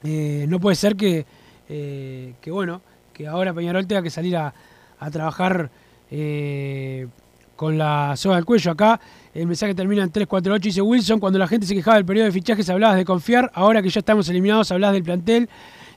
eh, 0.03 0.45
no 0.47 0.59
puede 0.59 0.75
ser 0.75 0.95
que, 0.95 1.25
eh, 1.69 2.33
que 2.41 2.51
bueno 2.51 2.81
que 3.13 3.27
ahora 3.27 3.53
Peñarol 3.53 3.85
tenga 3.85 4.01
que 4.01 4.09
salir 4.09 4.35
a, 4.35 4.53
a 4.99 5.11
trabajar 5.11 5.69
eh, 6.09 7.07
con 7.55 7.77
la 7.77 8.15
soga 8.17 8.37
al 8.37 8.45
cuello. 8.45 8.71
Acá 8.71 8.99
el 9.33 9.45
mensaje 9.45 9.75
termina 9.75 10.03
en 10.03 10.11
348 10.11 10.63
dice 10.63 10.81
Wilson 10.81 11.19
cuando 11.19 11.37
la 11.37 11.47
gente 11.47 11.67
se 11.67 11.75
quejaba 11.75 11.97
del 11.97 12.05
periodo 12.05 12.25
de 12.25 12.31
fichajes 12.31 12.69
hablabas 12.69 12.97
de 12.97 13.05
confiar 13.05 13.51
ahora 13.53 13.81
que 13.81 13.89
ya 13.89 13.99
estamos 13.99 14.27
eliminados 14.29 14.71
hablas 14.71 14.93
del 14.93 15.03
plantel. 15.03 15.47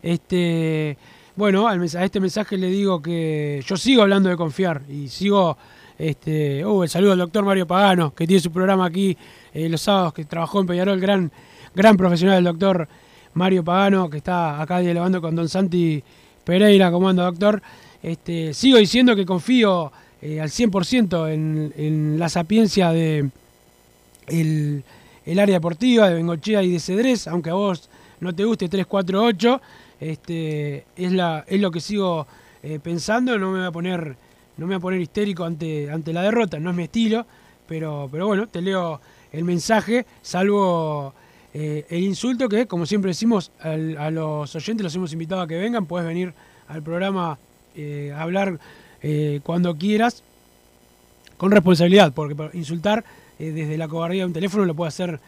Este 0.02 0.98
bueno 1.36 1.66
a 1.66 1.74
este 1.76 2.20
mensaje 2.20 2.58
le 2.58 2.68
digo 2.68 3.00
que 3.00 3.64
yo 3.66 3.76
sigo 3.76 4.02
hablando 4.02 4.28
de 4.28 4.36
confiar 4.36 4.82
y 4.88 5.08
sigo 5.08 5.56
este, 5.98 6.64
uh, 6.64 6.82
el 6.82 6.88
saludo 6.88 7.12
al 7.12 7.18
doctor 7.18 7.44
Mario 7.44 7.66
Pagano, 7.66 8.14
que 8.14 8.26
tiene 8.26 8.40
su 8.40 8.50
programa 8.50 8.86
aquí 8.86 9.16
eh, 9.52 9.68
los 9.68 9.80
sábados, 9.80 10.12
que 10.12 10.24
trabajó 10.24 10.60
en 10.60 10.66
Peñarol, 10.66 11.00
gran, 11.00 11.30
gran 11.74 11.96
profesional, 11.96 12.38
el 12.38 12.44
doctor 12.44 12.88
Mario 13.34 13.64
Pagano, 13.64 14.10
que 14.10 14.18
está 14.18 14.60
acá 14.60 14.80
dialogando 14.80 15.20
con 15.20 15.34
don 15.34 15.48
Santi 15.48 16.02
Pereira, 16.44 16.90
¿cómo 16.90 17.08
anda, 17.08 17.24
doctor? 17.24 17.62
Este, 18.02 18.52
sigo 18.54 18.78
diciendo 18.78 19.16
que 19.16 19.24
confío 19.24 19.92
eh, 20.20 20.40
al 20.40 20.50
100% 20.50 21.32
en, 21.32 21.72
en, 21.76 22.18
la 22.18 22.28
sapiencia 22.28 22.90
de 22.90 23.30
el, 24.26 24.84
el, 25.24 25.38
área 25.38 25.56
deportiva 25.56 26.08
de 26.08 26.14
Bengochea 26.14 26.62
y 26.62 26.72
de 26.72 26.80
Cedrés, 26.80 27.28
aunque 27.28 27.50
a 27.50 27.54
vos 27.54 27.88
no 28.20 28.34
te 28.34 28.44
guste 28.44 28.68
348, 28.68 29.60
este, 30.00 30.84
es, 30.96 31.12
la, 31.12 31.44
es 31.46 31.60
lo 31.60 31.70
que 31.70 31.80
sigo 31.80 32.26
eh, 32.62 32.78
pensando, 32.82 33.38
no 33.38 33.52
me 33.52 33.58
voy 33.58 33.66
a 33.66 33.70
poner 33.70 34.16
no 34.56 34.66
me 34.66 34.74
voy 34.74 34.78
a 34.78 34.80
poner 34.80 35.00
histérico 35.00 35.44
ante, 35.44 35.90
ante 35.90 36.12
la 36.12 36.22
derrota, 36.22 36.58
no 36.58 36.70
es 36.70 36.76
mi 36.76 36.84
estilo, 36.84 37.26
pero, 37.66 38.08
pero 38.10 38.26
bueno, 38.26 38.46
te 38.48 38.60
leo 38.60 39.00
el 39.32 39.44
mensaje, 39.44 40.06
salvo 40.22 41.14
eh, 41.52 41.86
el 41.88 42.02
insulto 42.02 42.48
que, 42.48 42.66
como 42.66 42.84
siempre 42.84 43.10
decimos, 43.10 43.52
a 43.60 44.10
los 44.10 44.54
oyentes 44.54 44.82
los 44.82 44.94
hemos 44.96 45.12
invitado 45.12 45.40
a 45.40 45.48
que 45.48 45.56
vengan, 45.56 45.86
puedes 45.86 46.06
venir 46.06 46.34
al 46.68 46.82
programa 46.82 47.38
eh, 47.76 48.12
a 48.14 48.22
hablar 48.22 48.58
eh, 49.02 49.40
cuando 49.44 49.76
quieras, 49.76 50.22
con 51.36 51.50
responsabilidad, 51.50 52.12
porque 52.12 52.36
insultar 52.54 53.04
desde 53.38 53.76
la 53.76 53.88
cobardía 53.88 54.22
de 54.22 54.26
un 54.26 54.32
teléfono 54.32 54.64
lo 54.64 54.74
puede 54.74 54.88
hacer 54.88 55.20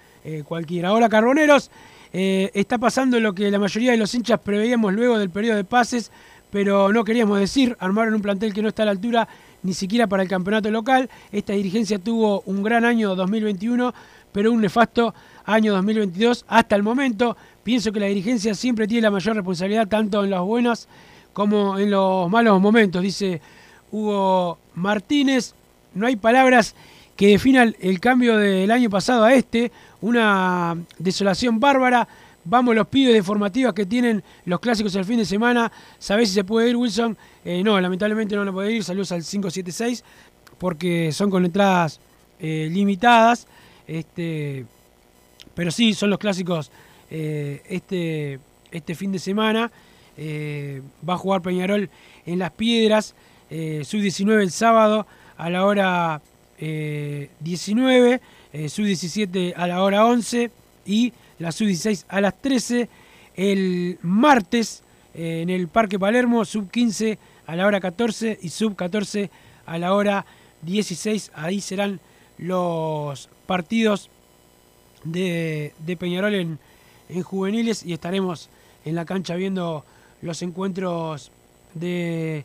cualquiera. 0.44 0.92
Hola 0.92 1.08
Carboneros, 1.08 1.70
está 2.12 2.78
pasando 2.78 3.18
lo 3.18 3.34
que 3.34 3.50
la 3.50 3.58
mayoría 3.58 3.90
de 3.90 3.96
los 3.96 4.14
hinchas 4.14 4.40
preveíamos 4.40 4.94
luego 4.94 5.18
del 5.18 5.30
periodo 5.30 5.56
de 5.56 5.64
pases, 5.64 6.12
pero 6.50 6.92
no 6.92 7.04
queríamos 7.04 7.38
decir, 7.38 7.76
armaron 7.80 8.14
un 8.14 8.22
plantel 8.22 8.52
que 8.52 8.62
no 8.62 8.68
está 8.68 8.82
a 8.82 8.86
la 8.86 8.92
altura 8.92 9.28
ni 9.62 9.74
siquiera 9.74 10.06
para 10.06 10.22
el 10.22 10.28
campeonato 10.28 10.70
local. 10.70 11.10
Esta 11.32 11.52
dirigencia 11.52 11.98
tuvo 11.98 12.42
un 12.46 12.62
gran 12.62 12.84
año 12.84 13.14
2021, 13.14 13.92
pero 14.32 14.52
un 14.52 14.60
nefasto 14.60 15.14
año 15.44 15.72
2022 15.74 16.44
hasta 16.48 16.76
el 16.76 16.82
momento. 16.82 17.36
Pienso 17.62 17.92
que 17.92 18.00
la 18.00 18.06
dirigencia 18.06 18.54
siempre 18.54 18.86
tiene 18.86 19.02
la 19.02 19.10
mayor 19.10 19.34
responsabilidad 19.34 19.88
tanto 19.88 20.24
en 20.24 20.30
las 20.30 20.42
buenas 20.42 20.88
como 21.32 21.78
en 21.78 21.90
los 21.90 22.30
malos 22.30 22.60
momentos, 22.60 23.02
dice 23.02 23.40
Hugo 23.90 24.58
Martínez. 24.74 25.54
No 25.94 26.06
hay 26.06 26.16
palabras 26.16 26.74
que 27.16 27.28
definan 27.28 27.74
el 27.80 27.98
cambio 27.98 28.36
del 28.36 28.70
año 28.70 28.88
pasado 28.88 29.24
a 29.24 29.34
este, 29.34 29.72
una 30.00 30.76
desolación 30.98 31.58
bárbara. 31.58 32.06
Vamos 32.48 32.76
los 32.76 32.86
pibes 32.86 33.12
de 33.12 33.24
formativas 33.24 33.74
que 33.74 33.86
tienen 33.86 34.22
los 34.44 34.60
clásicos 34.60 34.94
el 34.94 35.04
fin 35.04 35.18
de 35.18 35.24
semana. 35.24 35.70
¿Sabés 35.98 36.28
si 36.28 36.36
se 36.36 36.44
puede 36.44 36.70
ir, 36.70 36.76
Wilson? 36.76 37.18
Eh, 37.44 37.60
no, 37.64 37.80
lamentablemente 37.80 38.36
no 38.36 38.44
lo 38.44 38.52
puede 38.52 38.70
ir. 38.70 38.84
Saludos 38.84 39.10
al 39.10 39.24
576 39.24 40.04
porque 40.56 41.10
son 41.10 41.28
con 41.28 41.44
entradas 41.44 41.98
eh, 42.38 42.68
limitadas. 42.70 43.48
Este, 43.88 44.64
pero 45.56 45.72
sí, 45.72 45.92
son 45.92 46.08
los 46.08 46.20
clásicos 46.20 46.70
eh, 47.10 47.62
este, 47.68 48.38
este 48.70 48.94
fin 48.94 49.10
de 49.10 49.18
semana. 49.18 49.72
va 50.16 51.14
a 51.14 51.18
jugar 51.18 51.42
Peñarol 51.42 51.90
en 52.26 52.38
Las 52.38 52.52
Piedras. 52.52 53.16
Sub-19 53.50 54.40
el 54.40 54.52
sábado 54.52 55.04
a 55.36 55.50
la 55.50 55.64
hora 55.64 56.22
19. 56.60 58.20
Sub-17 58.68 59.52
a 59.56 59.66
la 59.66 59.82
hora 59.82 60.06
11. 60.06 60.52
Y 60.86 61.12
la 61.38 61.52
sub-16 61.52 62.04
a 62.08 62.20
las 62.20 62.40
13. 62.40 62.88
El 63.34 63.98
martes 64.02 64.82
eh, 65.14 65.40
en 65.42 65.50
el 65.50 65.68
Parque 65.68 65.98
Palermo, 65.98 66.44
sub-15 66.44 67.18
a 67.46 67.56
la 67.56 67.66
hora 67.66 67.80
14 67.80 68.38
y 68.42 68.48
sub-14 68.48 69.30
a 69.66 69.78
la 69.78 69.94
hora 69.94 70.26
16. 70.62 71.32
Ahí 71.34 71.60
serán 71.60 72.00
los 72.38 73.28
partidos 73.46 74.10
de, 75.04 75.72
Peñarol 75.98 76.34
en, 76.34 76.58
juveniles 77.22 77.84
y 77.84 77.92
estaremos 77.92 78.48
en 78.84 78.94
la 78.94 79.04
cancha 79.04 79.36
viendo 79.36 79.84
los 80.22 80.42
encuentros 80.42 81.30
de, 81.74 82.44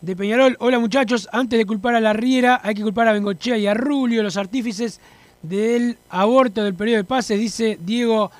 de 0.00 0.16
Peñarol. 0.16 0.56
Hola 0.60 0.78
muchachos, 0.78 1.28
antes 1.32 1.58
de 1.58 1.66
culpar 1.66 1.94
a 1.94 2.00
la 2.00 2.12
Riera 2.12 2.60
hay 2.62 2.74
que 2.74 2.82
culpar 2.82 3.08
a 3.08 3.12
Bengochea 3.12 3.58
y 3.58 3.66
a 3.66 3.74
Rulio, 3.74 4.22
los 4.22 4.36
artífices 4.36 5.00
del 5.42 5.96
aborto 6.10 6.64
del 6.64 6.74
periodo 6.74 6.98
de 6.98 7.04
pases, 7.04 7.38
dice 7.38 7.78
Diego 7.80 8.30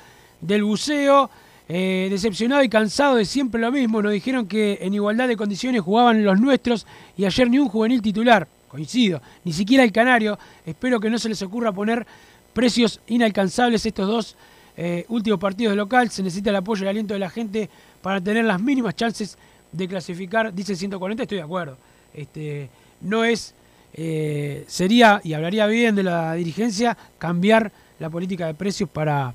del 0.41 0.63
Buceo. 0.63 1.29
Eh, 1.71 2.07
decepcionado 2.09 2.63
y 2.63 2.69
cansado 2.69 3.15
de 3.15 3.25
siempre 3.25 3.61
lo 3.61 3.71
mismo, 3.71 4.01
nos 4.01 4.11
dijeron 4.11 4.47
que 4.47 4.79
en 4.81 4.95
igualdad 4.95 5.27
de 5.27 5.37
condiciones 5.37 5.81
jugaban 5.81 6.23
los 6.23 6.39
nuestros 6.39 6.87
y 7.15 7.25
ayer 7.25 7.47
ni 7.47 7.59
un 7.59 7.69
juvenil 7.69 8.01
titular, 8.01 8.47
coincido, 8.67 9.21
ni 9.43 9.53
siquiera 9.53 9.83
el 9.83 9.91
Canario. 9.91 10.39
Espero 10.65 10.99
que 10.99 11.11
no 11.11 11.19
se 11.19 11.29
les 11.29 11.39
ocurra 11.43 11.71
poner 11.71 12.07
precios 12.53 12.99
inalcanzables 13.05 13.85
estos 13.85 14.07
dos 14.07 14.35
eh, 14.77 15.05
últimos 15.09 15.39
partidos 15.39 15.73
de 15.73 15.77
local. 15.77 16.09
Se 16.09 16.23
necesita 16.23 16.49
el 16.49 16.55
apoyo 16.55 16.81
y 16.81 16.83
el 16.85 16.89
aliento 16.89 17.13
de 17.13 17.19
la 17.19 17.29
gente 17.29 17.69
para 18.01 18.19
tener 18.19 18.45
las 18.45 18.59
mínimas 18.59 18.95
chances 18.95 19.37
de 19.71 19.87
clasificar. 19.87 20.51
Dice 20.51 20.75
140, 20.75 21.21
estoy 21.21 21.37
de 21.37 21.43
acuerdo. 21.43 21.77
Este, 22.15 22.69
no 23.01 23.23
es 23.23 23.53
eh, 23.93 24.65
sería, 24.67 25.19
y 25.23 25.33
hablaría 25.33 25.65
bien 25.65 25.95
de 25.95 26.03
la 26.03 26.33
dirigencia, 26.33 26.97
cambiar 27.17 27.71
la 27.99 28.09
política 28.09 28.47
de 28.47 28.53
precios 28.53 28.89
para 28.89 29.33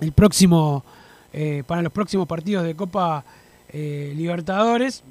el 0.00 0.12
próximo 0.12 0.84
eh, 1.32 1.64
para 1.66 1.82
los 1.82 1.92
próximos 1.92 2.28
partidos 2.28 2.64
de 2.64 2.76
Copa 2.76 3.24
eh, 3.68 4.12
Libertadores. 4.16 5.02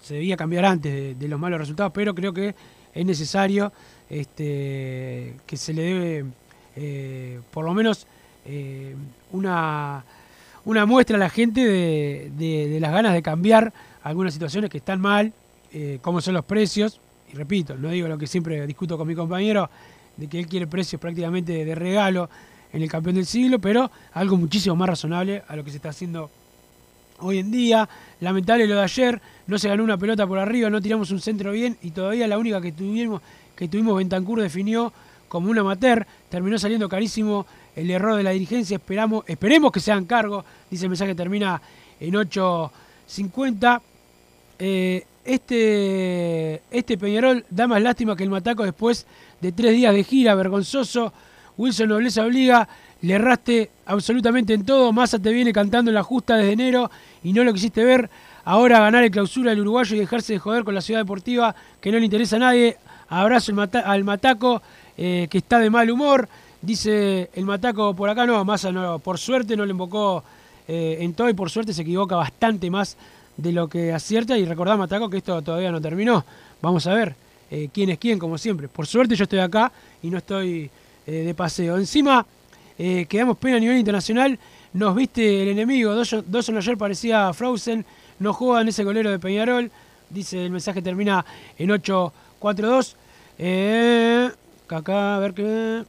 Se 0.00 0.14
debía 0.14 0.36
cambiar 0.36 0.64
antes 0.64 1.18
de, 1.18 1.28
los 1.28 1.40
malos 1.40 1.60
resultados, 1.60 1.92
pero 1.92 2.14
creo 2.14 2.32
que 2.32 2.54
es 2.94 3.06
necesario 3.06 3.72
este, 4.08 5.34
que 5.46 5.56
se 5.56 5.72
le 5.72 5.82
debe 5.82 6.24
por 7.50 7.64
lo 7.64 7.74
menos 7.74 8.06
una, 9.30 10.04
una 10.64 10.86
muestra 10.86 11.16
a 11.16 11.20
la 11.20 11.30
gente 11.30 11.64
de, 11.66 12.30
de, 12.36 12.80
las 12.80 12.92
ganas 12.92 13.12
de 13.12 13.22
cambiar 13.22 13.72
algunas 14.02 14.32
situaciones 14.32 14.70
que 14.70 14.78
están 14.78 15.00
mal, 15.00 15.32
como 16.00 16.20
son 16.20 16.34
los 16.34 16.44
precios, 16.44 17.00
y 17.32 17.36
repito, 17.36 17.76
no 17.76 17.88
digo 17.90 18.08
lo 18.08 18.18
que 18.18 18.26
siempre 18.26 18.66
discuto 18.66 18.98
con 18.98 19.08
mi 19.08 19.14
compañero, 19.14 19.68
de 20.16 20.28
que 20.28 20.38
él 20.38 20.46
quiere 20.46 20.66
precios 20.66 21.00
prácticamente 21.00 21.64
de 21.64 21.74
regalo 21.74 22.28
en 22.72 22.82
el 22.82 22.90
campeón 22.90 23.16
del 23.16 23.26
siglo, 23.26 23.58
pero 23.58 23.90
algo 24.12 24.36
muchísimo 24.36 24.76
más 24.76 24.88
razonable 24.88 25.42
a 25.48 25.56
lo 25.56 25.64
que 25.64 25.70
se 25.70 25.76
está 25.76 25.90
haciendo 25.90 26.30
hoy 27.20 27.38
en 27.38 27.50
día. 27.50 27.88
Lamentable 28.20 28.66
lo 28.66 28.76
de 28.76 28.82
ayer, 28.82 29.20
no 29.46 29.58
se 29.58 29.68
ganó 29.68 29.82
una 29.84 29.96
pelota 29.96 30.26
por 30.26 30.38
arriba, 30.38 30.68
no 30.68 30.80
tiramos 30.80 31.10
un 31.10 31.20
centro 31.20 31.52
bien 31.52 31.76
y 31.82 31.90
todavía 31.90 32.26
la 32.26 32.38
única 32.38 32.60
que 32.60 32.72
tuvimos, 32.72 33.22
que 33.56 33.68
tuvimos 33.68 33.96
Bentancur 33.96 34.40
definió 34.40 34.92
como 35.28 35.50
un 35.50 35.58
amateur, 35.58 36.06
terminó 36.28 36.58
saliendo 36.58 36.88
carísimo 36.88 37.46
el 37.74 37.90
error 37.90 38.16
de 38.16 38.22
la 38.22 38.30
dirigencia, 38.30 38.76
esperamos, 38.76 39.24
esperemos 39.26 39.72
que 39.72 39.80
sean 39.80 40.04
cargo, 40.04 40.44
dice 40.70 40.84
el 40.84 40.90
mensaje 40.90 41.14
termina 41.14 41.60
en 41.98 42.12
8.50. 42.12 43.80
Eh, 44.58 45.06
este, 45.24 46.62
este 46.70 46.98
Peñarol 46.98 47.44
da 47.50 47.66
más 47.66 47.80
lástima 47.80 48.16
que 48.16 48.24
el 48.24 48.30
Mataco 48.30 48.64
después 48.64 49.06
de 49.40 49.52
tres 49.52 49.72
días 49.72 49.94
de 49.94 50.04
gira, 50.04 50.34
vergonzoso. 50.34 51.12
Wilson 51.58 51.88
Nobleza 51.88 52.24
obliga, 52.24 52.68
le 53.02 53.14
erraste 53.14 53.70
absolutamente 53.86 54.54
en 54.54 54.64
todo. 54.64 54.92
Massa 54.92 55.18
te 55.18 55.32
viene 55.32 55.52
cantando 55.52 55.92
la 55.92 56.02
justa 56.02 56.36
desde 56.36 56.52
enero 56.52 56.90
y 57.22 57.32
no 57.32 57.44
lo 57.44 57.52
quisiste 57.52 57.84
ver. 57.84 58.08
Ahora 58.44 58.80
ganar 58.80 59.04
el 59.04 59.10
clausura 59.10 59.50
del 59.50 59.60
uruguayo 59.60 59.94
y 59.94 60.00
dejarse 60.00 60.32
de 60.32 60.38
joder 60.38 60.64
con 60.64 60.74
la 60.74 60.80
ciudad 60.80 61.00
deportiva 61.00 61.54
que 61.80 61.92
no 61.92 61.98
le 61.98 62.04
interesa 62.04 62.36
a 62.36 62.40
nadie. 62.40 62.78
Abrazo 63.08 63.52
al 63.84 64.04
Mataco 64.04 64.62
eh, 64.96 65.28
que 65.30 65.38
está 65.38 65.58
de 65.58 65.70
mal 65.70 65.90
humor. 65.90 66.28
Dice 66.60 67.30
el 67.34 67.44
Mataco 67.44 67.94
por 67.94 68.08
acá, 68.08 68.24
no, 68.24 68.44
Massa 68.44 68.72
no, 68.72 68.98
por 68.98 69.18
suerte 69.18 69.56
no 69.56 69.64
le 69.64 69.72
invocó 69.72 70.24
eh, 70.66 70.98
en 71.00 71.12
todo 71.14 71.28
y 71.28 71.34
por 71.34 71.50
suerte 71.50 71.72
se 71.72 71.82
equivoca 71.82 72.16
bastante 72.16 72.70
más 72.70 72.96
de 73.36 73.52
lo 73.52 73.68
que 73.68 73.92
acierta. 73.92 74.36
Y 74.36 74.44
recordamos, 74.44 74.80
Mataco 74.80 75.08
que 75.08 75.18
esto 75.18 75.42
todavía 75.42 75.70
no 75.70 75.80
terminó. 75.80 76.24
Vamos 76.60 76.86
a 76.86 76.94
ver 76.94 77.14
eh, 77.50 77.68
quién 77.72 77.90
es 77.90 77.98
quién, 77.98 78.18
como 78.18 78.38
siempre. 78.38 78.68
Por 78.68 78.86
suerte 78.86 79.14
yo 79.14 79.24
estoy 79.24 79.40
acá 79.40 79.70
y 80.02 80.08
no 80.08 80.18
estoy 80.18 80.70
eh, 81.06 81.12
de 81.12 81.34
paseo. 81.34 81.76
Encima, 81.76 82.24
eh, 82.78 83.06
quedamos 83.08 83.36
pena 83.36 83.58
a 83.58 83.60
nivel 83.60 83.78
internacional. 83.78 84.38
Nos 84.72 84.94
viste 84.94 85.42
el 85.42 85.48
enemigo. 85.50 85.94
Dawson 85.94 86.56
ayer 86.56 86.78
parecía 86.78 87.32
Frozen. 87.34 87.84
No 88.20 88.32
juega 88.32 88.62
en 88.62 88.68
ese 88.68 88.84
golero 88.84 89.10
de 89.10 89.18
Peñarol. 89.18 89.70
Dice 90.08 90.44
el 90.44 90.50
mensaje 90.50 90.80
termina 90.80 91.24
en 91.58 91.70
8-4-2. 91.70 92.94
acá, 94.68 95.16
a 95.16 95.18
ver 95.18 95.34
qué. 95.34 95.84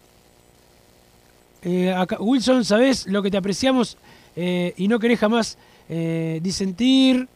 Wilson, 2.20 2.66
¿sabes 2.66 3.08
lo 3.08 3.24
que 3.24 3.32
te 3.32 3.38
apreciamos 3.38 3.98
y 4.36 4.88
no 4.90 5.00
querés 5.00 5.20
jamás 5.20 5.58
disentir? 5.88 7.30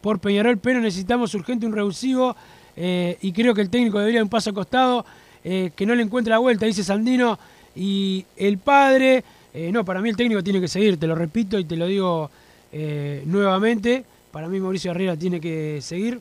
Por 0.00 0.18
Peñarol, 0.18 0.58
pero 0.58 0.80
necesitamos 0.80 1.34
urgente 1.34 1.66
un 1.66 1.72
revulsivo 1.72 2.36
eh, 2.76 3.18
y 3.20 3.32
creo 3.32 3.54
que 3.54 3.60
el 3.60 3.70
técnico 3.70 3.98
debería 3.98 4.20
dar 4.20 4.24
un 4.24 4.30
paso 4.30 4.50
acostado, 4.50 5.04
eh, 5.44 5.70
que 5.76 5.86
no 5.86 5.94
le 5.94 6.02
encuentre 6.02 6.30
la 6.30 6.38
vuelta, 6.38 6.66
dice 6.66 6.82
Sandino. 6.82 7.38
Y 7.76 8.24
el 8.36 8.58
padre, 8.58 9.22
eh, 9.52 9.70
no, 9.72 9.84
para 9.84 10.00
mí 10.00 10.08
el 10.08 10.16
técnico 10.16 10.42
tiene 10.42 10.60
que 10.60 10.68
seguir, 10.68 10.98
te 10.98 11.06
lo 11.06 11.14
repito 11.14 11.58
y 11.58 11.64
te 11.64 11.76
lo 11.76 11.86
digo 11.86 12.30
nuevamente. 13.26 14.04
Para 14.30 14.48
mí 14.48 14.60
Mauricio 14.60 14.92
Herrera 14.92 15.16
tiene 15.16 15.40
que 15.40 15.80
seguir. 15.82 16.20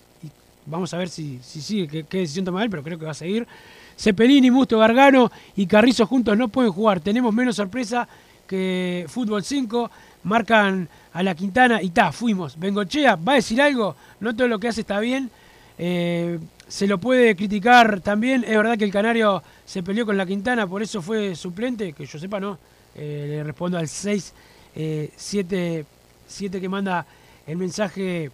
Vamos 0.65 0.93
a 0.93 0.97
ver 0.97 1.09
si, 1.09 1.39
sigue, 1.41 2.05
qué, 2.05 2.17
decisión 2.17 2.45
toma 2.45 2.63
él, 2.63 2.69
pero 2.69 2.83
creo 2.83 2.97
que 2.97 3.05
va 3.05 3.11
a 3.11 3.15
seguir. 3.15 3.47
Cepelini, 3.97 4.49
Musto, 4.49 4.79
Gargano 4.79 5.31
y 5.55 5.67
Carrizo 5.67 6.07
juntos 6.07 6.37
no 6.37 6.47
pueden 6.47 6.71
jugar. 6.71 6.99
Tenemos 6.99 7.33
menos 7.33 7.55
sorpresa 7.55 8.07
que 8.47 9.05
Fútbol 9.07 9.43
5. 9.43 9.91
Marcan 10.23 10.89
a 11.13 11.23
la 11.23 11.35
Quintana 11.35 11.81
y 11.81 11.89
ta, 11.89 12.11
fuimos. 12.11 12.57
Bengochea, 12.59 13.15
¿va 13.15 13.33
a 13.33 13.35
decir 13.35 13.61
algo? 13.61 13.95
No 14.19 14.35
todo 14.35 14.47
lo 14.47 14.59
que 14.59 14.67
hace 14.67 14.81
está 14.81 14.99
bien. 14.99 15.29
Eh, 15.77 16.37
se 16.67 16.85
lo 16.87 16.99
puede 16.99 17.35
criticar 17.35 18.01
también. 18.01 18.43
Es 18.43 18.55
verdad 18.55 18.77
que 18.77 18.83
el 18.83 18.91
Canario 18.91 19.41
se 19.65 19.81
peleó 19.81 20.05
con 20.05 20.17
la 20.17 20.25
Quintana, 20.25 20.67
por 20.67 20.83
eso 20.83 21.01
fue 21.01 21.35
suplente, 21.35 21.93
que 21.93 22.05
yo 22.05 22.19
sepa 22.19 22.39
no. 22.39 22.59
Eh, 22.95 23.25
le 23.29 23.43
respondo 23.43 23.77
al 23.77 23.87
6, 23.87 24.33
7, 25.15 25.85
que 26.51 26.69
manda 26.69 27.05
el 27.47 27.57
mensaje 27.57 28.29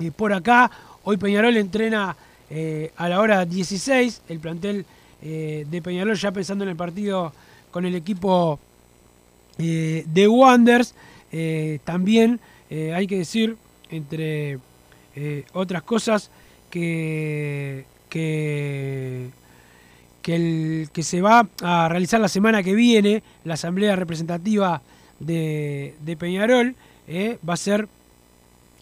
eh, 0.00 0.10
por 0.14 0.32
acá. 0.32 0.70
Hoy 1.04 1.16
Peñarol 1.16 1.56
entrena 1.56 2.16
a 2.96 3.08
la 3.08 3.20
hora 3.20 3.44
16, 3.44 4.22
el 4.28 4.40
plantel 4.40 4.86
de 5.20 5.80
Peñarol 5.84 6.16
ya 6.16 6.32
pensando 6.32 6.64
en 6.64 6.70
el 6.70 6.76
partido 6.76 7.32
con 7.70 7.84
el 7.84 7.94
equipo 7.94 8.58
de 9.58 10.26
Wonders. 10.28 10.94
Eh, 11.32 11.78
también 11.84 12.40
eh, 12.70 12.92
hay 12.94 13.06
que 13.06 13.18
decir, 13.18 13.56
entre 13.90 14.58
eh, 15.14 15.44
otras 15.52 15.82
cosas, 15.82 16.30
que, 16.70 17.84
que, 18.08 19.30
el, 20.24 20.88
que 20.92 21.02
se 21.02 21.20
va 21.22 21.48
a 21.62 21.88
realizar 21.88 22.20
la 22.20 22.28
semana 22.28 22.62
que 22.62 22.74
viene 22.74 23.22
la 23.44 23.54
asamblea 23.54 23.96
representativa 23.96 24.82
de, 25.18 25.94
Peñarol 26.18 26.76
va 27.48 27.54
a 27.54 27.56
ser 27.56 27.88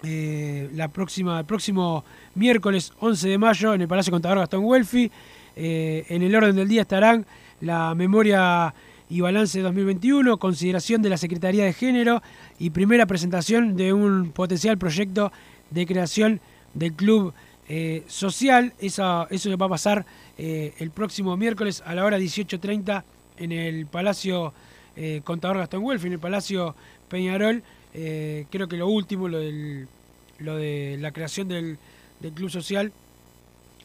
la 0.03 0.89
próxima, 0.89 1.39
el 1.39 1.47
próximo 1.47 2.05
miércoles 2.35 2.93
11 2.99 3.29
de 3.29 3.39
mayo 3.39 3.75
en 3.75 3.83
el 3.83 3.89
Palacio 3.89 4.11
Contador 4.11 4.39
Gastón 4.39 4.65
Welfi. 4.65 5.11
En 5.55 6.23
el 6.23 6.35
orden 6.35 6.57
del 6.57 6.69
día 6.69 6.83
estarán 6.83 7.25
la 7.61 7.95
memoria 7.95 8.75
y 9.09 9.21
balance 9.21 9.61
2021, 9.61 10.37
consideración 10.39 11.03
de 11.03 11.11
la 11.11 11.17
Secretaría 11.17 11.65
de 11.65 11.73
Género 11.73 12.23
y 12.59 12.71
primera 12.71 13.07
presentación 13.07 13.77
de 13.77 13.93
un 13.93 14.33
potencial 14.33 14.79
proyecto 14.79 15.33
de 15.71 15.87
creación 15.87 16.41
del 16.75 16.93
club 16.93 17.33
eh, 17.69 18.05
social. 18.09 18.73
Eso, 18.81 19.29
eso 19.31 19.57
va 19.57 19.67
a 19.67 19.71
pasar 19.71 20.07
eh, 20.39 20.75
el 20.79 20.91
próximo 20.91 21.37
miércoles 21.37 21.83
a 21.87 21.95
la 21.95 22.05
hora 22.05 22.19
18.30 22.19 23.05
en 23.39 23.53
el 23.53 23.87
Palacio 23.87 24.53
eh, 24.97 25.21
Contador 25.25 25.59
Gastón 25.59 25.85
Welfi, 25.85 26.07
en 26.07 26.15
el 26.15 26.19
Palacio 26.19 26.75
Peñarol. 27.09 27.63
creo 27.93 28.69
que 28.69 28.77
lo 28.77 28.89
último, 28.89 29.29
lo, 29.29 29.39
del, 29.39 29.89
lo 30.39 30.57
de 30.57 30.97
la 31.01 31.13
creación 31.13 31.49
del, 31.49 31.79
del 32.21 32.33
club 32.33 32.51
social, 32.51 32.93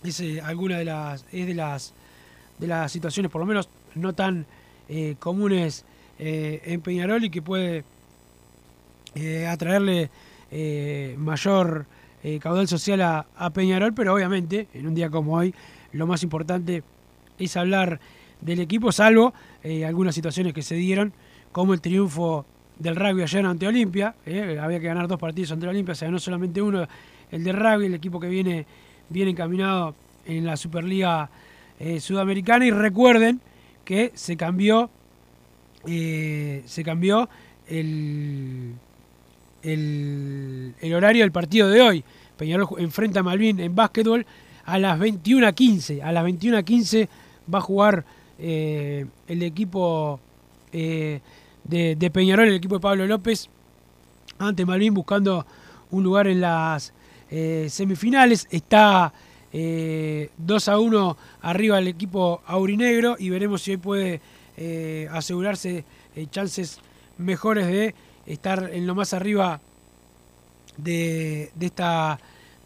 es 0.04 0.22
alguna 0.44 0.80
de 0.80 0.86
las, 0.86 1.26
es 1.32 1.46
de 1.46 1.54
las 1.54 1.94
de 2.62 2.68
las 2.68 2.92
situaciones, 2.92 3.32
por 3.32 3.42
lo 3.42 3.48
menos 3.48 3.68
no 3.96 4.14
tan 4.14 4.46
eh, 4.93 5.15
comunes 5.19 5.86
eh, 6.19 6.62
en 6.65 6.82
Peñarol 6.82 7.23
y 7.23 7.30
que 7.30 7.41
puede 7.41 7.86
eh, 9.15 9.47
atraerle 9.47 10.10
mayor 11.15 11.86
caudal 12.41 12.67
social 12.67 13.01
a, 13.01 13.49
Peñarol, 13.54 13.93
pero 13.93 14.13
obviamente 14.13 14.67
en 14.73 14.88
un 14.88 14.93
día 14.93 15.10
como 15.10 15.38
hoy 15.38 15.56
lo 15.93 16.08
más 16.08 16.23
importante 16.23 16.84
es 17.39 17.56
hablar 17.56 18.01
del 18.41 18.60
equipo, 18.60 18.91
salvo 18.91 19.34
algunas 19.88 20.13
situaciones 20.13 20.54
que 20.54 20.62
se 20.62 20.75
dieron, 20.75 21.13
como 21.54 21.73
el 21.73 21.80
triunfo 21.80 22.45
del 22.77 22.97
rugby 22.97 23.23
ayer 23.23 23.45
ante 23.45 23.65
Olimpia, 23.65 24.13
había 24.25 24.82
que 24.82 24.88
ganar 24.88 25.08
dos 25.08 25.21
partidos 25.21 25.54
ante 25.54 25.69
Olimpia, 25.69 25.95
se 25.95 26.04
ganó 26.04 26.19
solamente 26.19 26.62
uno, 26.62 26.86
el 27.32 27.43
de 27.45 27.54
rugby, 27.54 27.86
el 27.86 27.93
equipo 27.93 28.19
que 28.19 28.27
viene 28.27 28.65
bien 29.08 29.30
encaminado 29.30 29.95
en 30.25 30.45
la 30.45 30.58
Superliga 30.58 31.30
Sudamericana, 32.01 32.65
y 32.65 32.71
recuerden 32.71 33.39
que 33.84 34.12
se 34.15 34.38
cambió, 34.38 34.89
eh, 35.86 36.63
se 36.65 36.84
cambió 36.84 37.30
el, 37.67 38.74
el, 39.63 40.94
horario 40.94 41.24
del 41.24 41.32
partido 41.32 41.70
de 41.70 41.82
hoy. 41.82 42.04
Peñarol 42.38 42.67
enfrenta 42.78 43.20
a 43.20 43.24
Malvin 43.24 43.60
en 43.60 43.76
básquetbol 43.76 44.26
a 44.65 44.80
las 44.80 45.00
21.15. 45.00 46.02
A 46.04 46.12
las 46.12 46.26
21.15 46.26 47.08
va 47.54 47.60
a 47.60 47.62
jugar 47.62 48.06
eh, 48.39 49.06
el 49.28 49.44
equipo 49.44 50.20
eh, 50.72 51.22
de, 51.63 52.12
Peñarol, 52.12 52.48
el 52.48 52.56
equipo 52.56 52.76
de 52.76 52.82
Pablo 52.82 53.06
López, 53.06 53.50
ante 54.39 54.65
Malvin 54.65 54.94
buscando 54.94 55.46
un 55.91 56.04
lugar 56.04 56.28
en 56.28 56.41
las 56.41 56.94
semifinales. 57.67 58.46
Está 58.52 59.13
2 59.52 59.60
eh, 59.60 60.30
a 60.72 60.80
1 60.80 61.18
arriba 61.42 61.80
el 61.80 61.88
equipo 61.88 62.42
aurinegro 62.46 63.18
y 63.20 63.30
veremos 63.30 63.62
si 63.62 63.72
hoy 63.72 63.78
puede 63.78 64.22
eh, 64.58 65.10
asegurarse 65.12 65.84
eh, 66.16 66.28
chances 66.30 66.80
mejores 67.18 67.68
de 67.68 67.94
estar 68.26 68.70
en 68.72 68.88
lo 68.88 68.96
más 68.96 69.14
arriba 69.14 69.60
de, 70.78 71.52
esta, 71.60 72.18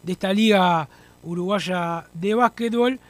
de 0.02 0.12
esta 0.12 0.32
liga 0.32 0.88
uruguaya 1.24 2.06
de 2.14 2.34
básquetbol. 2.34 3.00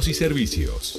y 0.00 0.14
servicios. 0.14 0.98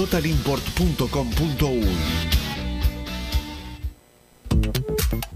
www.totalimport.com.uy. 0.00 2.49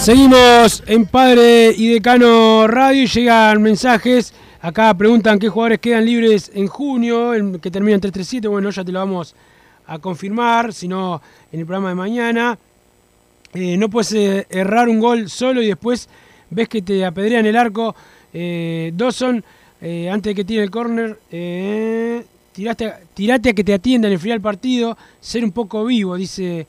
Seguimos 0.00 0.82
en 0.86 1.04
Padre 1.04 1.74
y 1.76 1.88
Decano 1.88 2.66
Radio 2.66 3.02
y 3.02 3.06
llegan 3.06 3.60
mensajes. 3.60 4.32
Acá 4.62 4.94
preguntan 4.94 5.38
qué 5.38 5.50
jugadores 5.50 5.78
quedan 5.78 6.06
libres 6.06 6.50
en 6.54 6.68
junio, 6.68 7.34
el 7.34 7.60
que 7.60 7.70
termina 7.70 7.96
en 7.96 8.00
337. 8.00 8.48
Bueno, 8.48 8.70
ya 8.70 8.82
te 8.82 8.92
lo 8.92 8.98
vamos 8.98 9.34
a 9.86 9.98
confirmar, 9.98 10.72
si 10.72 10.88
no 10.88 11.20
en 11.52 11.60
el 11.60 11.66
programa 11.66 11.90
de 11.90 11.94
mañana. 11.96 12.58
Eh, 13.52 13.76
no 13.76 13.90
puedes 13.90 14.12
eh, 14.14 14.46
errar 14.48 14.88
un 14.88 15.00
gol 15.00 15.28
solo 15.28 15.60
y 15.60 15.66
después 15.66 16.08
ves 16.48 16.70
que 16.70 16.80
te 16.80 17.04
apedrean 17.04 17.44
el 17.44 17.56
arco. 17.56 17.94
Eh, 18.32 18.92
Dawson, 18.94 19.44
eh, 19.82 20.08
antes 20.08 20.30
de 20.30 20.34
que 20.34 20.44
tire 20.44 20.62
el 20.62 20.70
córner, 20.70 21.18
tiraste, 22.52 22.90
tirate 23.12 23.50
a 23.50 23.52
que 23.52 23.64
te 23.64 23.74
atiendan, 23.74 24.12
enfriar 24.12 24.36
el 24.36 24.42
partido, 24.42 24.96
ser 25.20 25.44
un 25.44 25.52
poco 25.52 25.84
vivo, 25.84 26.16
dice 26.16 26.66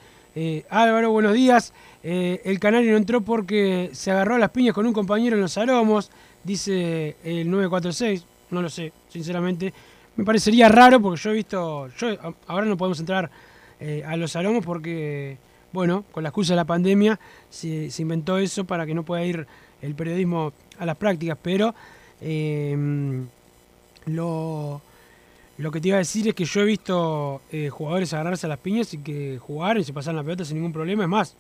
Álvaro, 0.70 1.12
buenos 1.12 1.34
días. 1.34 1.74
Eh, 2.04 2.42
el 2.46 2.60
canario 2.60 2.92
no 2.92 2.98
entró 2.98 3.22
porque 3.22 3.90
se 3.94 4.12
agarró 4.12 4.36
a 4.36 4.40
las 4.40 4.50
piñas 4.50 4.74
con 4.74 4.86
un 4.86 4.94
compañero 4.94 5.36
en 5.36 5.42
los 5.42 5.58
aromos, 5.58 6.10
dice 6.44 7.16
el 7.24 7.50
946. 7.50 8.26
No 8.52 8.62
lo 8.62 8.70
sé, 8.70 8.92
sinceramente. 9.10 9.74
Me 10.16 10.26
parecería 10.26 10.68
raro 10.68 11.02
porque 11.02 11.22
yo 11.22 11.32
he 11.32 11.34
visto. 11.34 11.88
Yo, 11.98 12.10
ahora 12.48 12.66
no 12.66 12.78
podemos 12.78 13.00
entrar 13.00 13.30
eh, 13.80 14.04
a 14.06 14.18
los 14.18 14.36
aromos 14.36 14.66
porque, 14.66 15.38
bueno, 15.72 16.04
con 16.12 16.24
la 16.24 16.30
excusa 16.30 16.54
de 16.54 16.58
la 16.58 16.66
pandemia 16.66 17.20
se, 17.50 17.90
inventó 18.00 18.38
eso 18.38 18.66
para 18.66 18.86
que 18.86 18.94
no 18.94 19.04
pueda 19.04 19.24
ir 19.24 19.48
el 19.82 19.96
periodismo 19.96 20.54
a 20.78 20.86
las 20.86 20.98
prácticas. 20.98 21.38
Pero 21.42 21.74
eh, 22.20 23.24
lo, 24.08 24.82
lo 25.58 25.72
que 25.72 25.80
te 25.80 25.90
iba 25.90 25.98
a 25.98 26.00
decir 26.00 26.28
es 26.28 26.34
que 26.34 26.46
yo 26.46 26.62
he 26.62 26.66
visto 26.66 27.42
eh, 27.52 27.70
jugadores 27.70 28.14
agarrarse 28.14 28.48
a 28.48 28.50
las 28.50 28.60
piñas 28.60 28.94
y 28.94 28.98
que 28.98 29.38
jugaron 29.40 29.82
y 29.82 29.84
se 29.84 29.94
pasaron 29.94 30.18
la 30.18 30.24
pelota 30.24 30.44
sin 30.44 30.58
ningún 30.58 30.74
problema. 30.74 31.04
Es 31.04 31.10
más, 31.10 31.36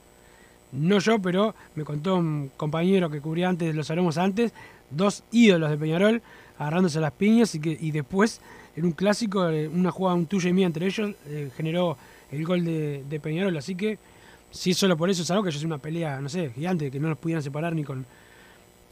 no 0.71 0.99
yo, 0.99 1.19
pero 1.19 1.55
me 1.75 1.83
contó 1.83 2.15
un 2.15 2.51
compañero 2.57 3.09
que 3.09 3.21
cubría 3.21 3.49
antes 3.49 3.75
los 3.75 3.89
aromos 3.91 4.17
antes, 4.17 4.53
dos 4.89 5.23
ídolos 5.31 5.69
de 5.69 5.77
Peñarol 5.77 6.21
agarrándose 6.57 6.99
las 6.99 7.11
piñas 7.13 7.55
y 7.55 7.59
que 7.59 7.77
y 7.79 7.91
después 7.91 8.41
en 8.75 8.85
un 8.85 8.91
clásico, 8.91 9.49
eh, 9.49 9.67
una 9.67 9.91
jugada 9.91 10.15
un 10.15 10.27
tuya 10.27 10.49
y 10.49 10.53
mía 10.53 10.67
entre 10.67 10.85
ellos, 10.85 11.13
eh, 11.25 11.51
generó 11.55 11.97
el 12.31 12.45
gol 12.45 12.63
de, 12.63 13.19
Peñarol. 13.21 13.57
Así 13.57 13.75
que 13.75 13.97
si 14.51 14.71
es 14.71 14.77
solo 14.77 14.95
por 14.95 15.09
eso 15.09 15.23
es 15.23 15.31
algo 15.31 15.43
que 15.43 15.51
yo 15.51 15.59
soy 15.59 15.65
una 15.65 15.77
pelea, 15.77 16.21
no 16.21 16.29
sé, 16.29 16.51
gigante, 16.51 16.91
que 16.91 16.99
no 16.99 17.09
los 17.09 17.17
pudieran 17.17 17.43
separar 17.43 17.75
ni 17.75 17.83
con 17.83 18.05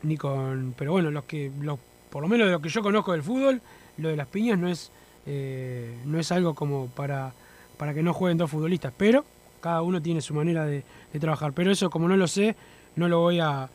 ni 0.03 0.17
con. 0.17 0.73
Pero 0.77 0.91
bueno, 0.91 1.11
los 1.11 1.23
que. 1.25 1.51
Los, 1.61 1.79
por 2.09 2.21
lo 2.21 2.27
menos 2.27 2.47
de 2.47 2.53
lo 2.53 2.61
que 2.61 2.69
yo 2.69 2.81
conozco 2.81 3.11
del 3.11 3.23
fútbol, 3.23 3.61
lo 3.97 4.09
de 4.09 4.15
las 4.15 4.27
piñas 4.27 4.57
no 4.57 4.69
es. 4.69 4.91
eh, 5.25 5.95
no 6.05 6.19
es 6.19 6.31
algo 6.31 6.55
como 6.55 6.87
para, 6.87 7.33
para 7.77 7.93
que 7.93 8.01
no 8.01 8.13
jueguen 8.13 8.37
dos 8.37 8.49
futbolistas. 8.49 8.93
Pero 8.97 9.25
cada 9.59 9.81
uno 9.81 10.01
tiene 10.01 10.21
su 10.21 10.33
manera 10.33 10.65
de, 10.65 10.83
trabajar. 11.19 11.53
Pero 11.53 11.71
eso, 11.71 11.89
como 11.89 12.07
no 12.07 12.15
lo 12.15 12.27
sé, 12.27 12.55
no 12.95 13.07
lo 13.07 13.19
voy 13.19 13.39
a, 13.39 13.69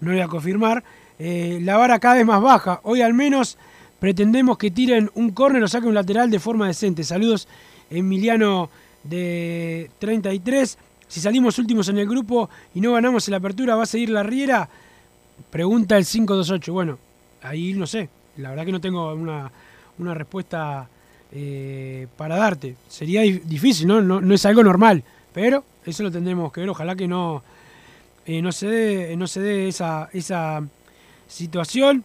no 0.00 0.10
voy 0.10 0.20
a 0.20 0.28
confirmar. 0.28 0.82
Eh, 1.18 1.60
la 1.62 1.76
vara 1.76 1.98
cada 1.98 2.16
vez 2.16 2.26
más 2.26 2.42
baja. 2.42 2.80
Hoy 2.82 3.00
al 3.02 3.14
menos 3.14 3.56
pretendemos 4.00 4.58
que 4.58 4.70
tiren 4.70 5.10
un 5.14 5.30
córner 5.30 5.62
o 5.62 5.68
saquen 5.68 5.88
un 5.88 5.94
lateral 5.94 6.30
de 6.30 6.40
forma 6.40 6.66
decente. 6.66 7.04
Saludos, 7.04 7.48
Emiliano 7.90 8.70
de 9.04 9.90
33. 9.98 10.78
Si 11.06 11.20
salimos 11.20 11.58
últimos 11.58 11.88
en 11.88 11.98
el 11.98 12.08
grupo 12.08 12.50
y 12.74 12.80
no 12.80 12.92
ganamos 12.92 13.28
en 13.28 13.32
la 13.32 13.38
apertura, 13.38 13.76
¿va 13.76 13.84
a 13.84 13.86
seguir 13.86 14.10
la 14.10 14.22
Riera? 14.22 14.68
Pregunta 15.50 15.96
el 15.96 16.04
528. 16.04 16.72
Bueno, 16.72 16.98
ahí 17.42 17.74
no 17.74 17.86
sé. 17.86 18.08
La 18.36 18.50
verdad 18.50 18.64
que 18.64 18.72
no 18.72 18.80
tengo 18.80 19.14
una, 19.14 19.50
respuesta 20.14 20.88
eh, 21.34 22.06
para 22.16 22.36
darte. 22.36 22.76
Sería 22.88 23.22
difícil, 23.22 23.88
¿no? 23.88 24.34
es 24.34 24.46
algo 24.46 24.62
normal. 24.62 25.02
Pero 25.32 25.64
eso 25.84 26.04
lo 26.04 26.10
tendremos 26.12 26.52
que 26.52 26.60
ver. 26.60 26.70
Ojalá 26.70 26.94
que 26.94 27.08
no, 27.08 27.42
eh, 28.24 28.40
no 28.40 28.52
se 28.52 28.68
dé, 28.68 29.16
no 29.16 29.26
se 29.26 29.40
dé 29.40 29.68
esa, 29.68 30.08
esa 30.12 30.62
situación. 31.26 32.04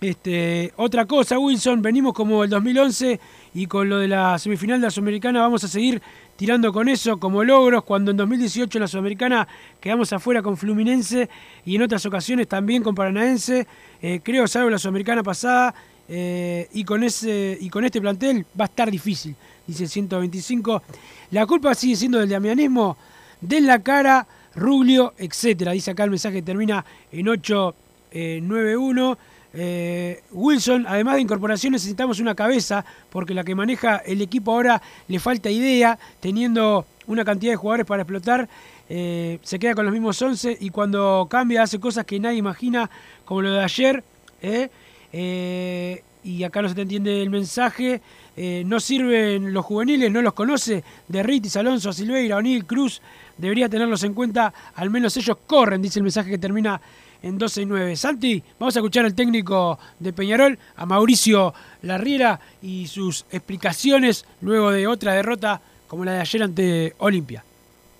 Este, 0.00 0.72
otra 0.76 1.04
cosa, 1.04 1.38
Wilson, 1.38 1.82
venimos 1.82 2.14
como 2.14 2.44
el 2.44 2.48
2011 2.48 3.20
y 3.52 3.66
con 3.66 3.88
lo 3.88 3.98
de 3.98 4.08
la 4.08 4.38
semifinal 4.38 4.80
de 4.80 4.86
la 4.86 4.90
Sudamericana 4.90 5.40
vamos 5.40 5.62
a 5.64 5.68
seguir 5.68 6.00
tirando 6.36 6.72
con 6.72 6.88
eso 6.88 7.18
como 7.18 7.44
logros, 7.44 7.84
cuando 7.84 8.10
en 8.10 8.16
2018 8.16 8.78
en 8.78 8.80
la 8.80 8.88
Sudamericana 8.88 9.46
quedamos 9.78 10.10
afuera 10.14 10.40
con 10.40 10.56
Fluminense 10.56 11.28
y 11.66 11.76
en 11.76 11.82
otras 11.82 12.06
ocasiones 12.06 12.48
también 12.48 12.82
con 12.82 12.94
Paranaense, 12.94 13.66
eh, 14.00 14.20
creo 14.22 14.48
salvo 14.48 14.70
la 14.70 14.78
Sudamericana 14.78 15.22
pasada, 15.22 15.74
eh, 16.12 16.68
y, 16.72 16.82
con 16.82 17.04
ese, 17.04 17.56
y 17.60 17.70
con 17.70 17.84
este 17.84 18.00
plantel 18.00 18.44
va 18.60 18.64
a 18.64 18.68
estar 18.68 18.90
difícil, 18.90 19.36
dice 19.64 19.86
125. 19.86 20.82
La 21.30 21.46
culpa 21.46 21.72
sigue 21.76 21.94
siendo 21.94 22.18
del 22.18 22.28
damianismo, 22.28 22.96
de 23.40 23.60
la 23.60 23.78
cara, 23.78 24.26
Ruglio, 24.56 25.14
etcétera. 25.16 25.70
Dice 25.70 25.92
acá 25.92 26.02
el 26.02 26.10
mensaje 26.10 26.36
que 26.36 26.42
termina 26.42 26.84
en 27.12 27.28
891. 27.28 29.18
Eh, 29.52 30.22
Wilson, 30.32 30.84
además 30.88 31.14
de 31.14 31.20
incorporación, 31.20 31.74
necesitamos 31.74 32.18
una 32.18 32.34
cabeza, 32.34 32.84
porque 33.10 33.32
la 33.32 33.44
que 33.44 33.54
maneja 33.54 33.98
el 33.98 34.20
equipo 34.20 34.50
ahora 34.50 34.82
le 35.06 35.20
falta 35.20 35.48
idea, 35.48 35.96
teniendo 36.18 36.86
una 37.06 37.24
cantidad 37.24 37.52
de 37.52 37.56
jugadores 37.56 37.86
para 37.86 38.02
explotar, 38.02 38.48
eh, 38.88 39.38
se 39.42 39.60
queda 39.60 39.76
con 39.76 39.84
los 39.84 39.92
mismos 39.92 40.20
11 40.20 40.58
y 40.58 40.70
cuando 40.70 41.28
cambia 41.30 41.62
hace 41.62 41.78
cosas 41.78 42.04
que 42.04 42.18
nadie 42.18 42.38
imagina, 42.38 42.90
como 43.24 43.42
lo 43.42 43.52
de 43.52 43.62
ayer. 43.62 44.02
Eh, 44.42 44.70
y 45.12 46.42
acá 46.44 46.62
no 46.62 46.68
se 46.68 46.74
te 46.74 46.82
entiende 46.82 47.22
el 47.22 47.30
mensaje. 47.30 48.00
no 48.36 48.80
sirven 48.80 49.52
los 49.52 49.64
juveniles, 49.64 50.10
no 50.10 50.22
los 50.22 50.34
conoce. 50.34 50.84
De 51.08 51.22
Ritis, 51.22 51.56
Alonso, 51.56 51.92
Silveira, 51.92 52.36
O'Neill, 52.36 52.66
Cruz, 52.66 53.00
debería 53.36 53.68
tenerlos 53.68 54.04
en 54.04 54.14
cuenta. 54.14 54.52
Al 54.74 54.90
menos 54.90 55.16
ellos 55.16 55.36
corren, 55.46 55.82
dice 55.82 55.98
el 55.98 56.04
mensaje 56.04 56.30
que 56.30 56.38
termina 56.38 56.80
en 57.22 57.38
12 57.38 57.62
y 57.62 57.66
9. 57.66 57.96
Santi, 57.96 58.42
vamos 58.58 58.76
a 58.76 58.78
escuchar 58.80 59.04
al 59.04 59.14
técnico 59.14 59.78
de 59.98 60.12
Peñarol, 60.12 60.58
a 60.76 60.86
Mauricio 60.86 61.52
Larriera, 61.82 62.40
y 62.62 62.86
sus 62.86 63.24
explicaciones 63.30 64.24
luego 64.40 64.70
de 64.70 64.86
otra 64.86 65.14
derrota 65.14 65.60
como 65.86 66.04
la 66.04 66.12
de 66.12 66.20
ayer 66.20 66.42
ante 66.42 66.94
Olimpia. 66.98 67.44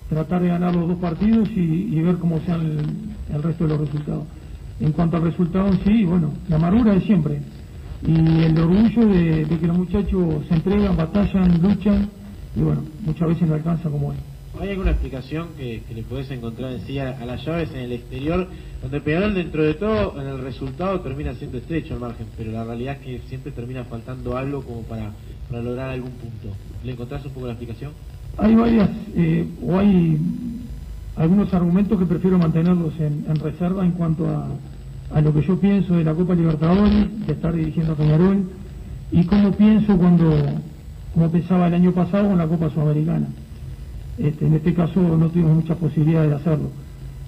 Tratar 0.09 0.43
de 0.43 0.49
ganar 0.49 0.75
los 0.75 0.89
dos 0.89 0.99
partidos 0.99 1.49
y, 1.51 2.01
ver 2.01 2.17
cómo 2.19 2.41
sean 2.45 3.07
el, 3.33 3.43
resto 3.43 3.65
de 3.65 3.71
los 3.71 3.81
resultados. 3.81 4.25
En 4.81 4.93
cuanto 4.93 5.17
al 5.17 5.25
resultado 5.25 5.71
sí, 5.85 6.05
bueno, 6.05 6.33
la 6.49 6.57
amargura 6.57 6.95
de 6.95 7.01
siempre. 7.03 7.41
Y 8.07 8.45
el 8.45 8.59
orgullo 8.59 9.07
de, 9.07 9.45
de 9.45 9.59
que 9.59 9.67
los 9.67 9.77
muchachos 9.77 10.47
se 10.49 10.55
entregan, 10.55 10.97
batallan, 10.97 11.61
luchan, 11.61 12.09
y 12.57 12.61
bueno, 12.61 12.83
muchas 13.05 13.29
veces 13.29 13.49
no 13.49 13.55
alcanza 13.55 13.91
como 13.91 14.09
hoy. 14.09 14.17
¿Hay 14.59 14.71
alguna 14.71 14.91
explicación 14.91 15.49
que, 15.57 15.83
le 15.95 16.03
podés 16.03 16.31
encontrar 16.31 16.73
en 16.73 16.81
sí 16.81 16.99
a, 16.99 17.25
las 17.25 17.45
llaves 17.47 17.71
en 17.71 17.79
el 17.79 17.93
exterior, 17.93 18.49
donde 18.83 19.01
Peñarol 19.01 19.35
dentro 19.35 19.63
de 19.63 19.75
todo 19.75 20.21
en 20.21 20.27
el 20.27 20.39
resultado 20.43 21.01
termina 21.01 21.35
siendo 21.35 21.59
estrecho 21.59 21.95
al 21.95 22.01
margen, 22.01 22.27
pero 22.37 22.51
la 22.51 22.65
realidad 22.65 22.97
es 23.01 23.21
que 23.21 23.29
siempre 23.29 23.53
termina 23.53 23.85
faltando 23.85 24.37
algo 24.37 24.63
como 24.63 24.83
para, 24.83 25.13
lograr 25.51 25.91
algún 25.91 26.11
punto? 26.11 26.55
¿Le 26.85 26.93
encontrás 26.93 27.25
un 27.25 27.33
poco 27.33 27.47
la 27.47 27.53
explicación? 27.53 27.93
Hay 28.37 28.55
varias, 28.55 28.91
eh, 29.15 29.47
o 29.63 29.79
hay 29.79 30.19
algunos 31.17 31.53
argumentos 31.53 31.99
que 31.99 32.07
prefiero 32.07 32.39
mantenerlos 32.39 32.95
en, 33.01 33.25
reserva 33.37 33.85
en 33.85 33.93
cuanto 33.93 34.29
a, 34.29 34.49
a, 35.15 35.21
lo 35.21 35.35
que 35.35 35.43
yo 35.43 35.59
pienso 35.59 35.97
de 35.97 36.05
la 36.05 36.15
Copa 36.15 36.35
Libertadores, 36.35 37.27
de 37.27 37.33
estar 37.33 37.55
dirigiendo 37.55 37.93
a 37.93 37.97
Peñarol, 37.97 38.45
y 39.13 39.25
cómo 39.25 39.53
pienso 39.53 39.97
cuando, 39.97 40.31
como 41.15 41.31
pensaba 41.31 41.67
el 41.67 41.75
año 41.75 41.93
pasado 41.93 42.29
con 42.29 42.39
la 42.39 42.47
Copa 42.47 42.71
Sudamericana. 42.71 43.27
Este, 44.19 44.47
en 44.47 44.55
este 44.55 44.75
caso 44.75 45.01
no 45.01 45.29
tuvimos 45.29 45.57
muchas 45.57 45.79
posibilidades 45.79 46.31
de 46.31 46.37
hacerlo. 46.37 46.71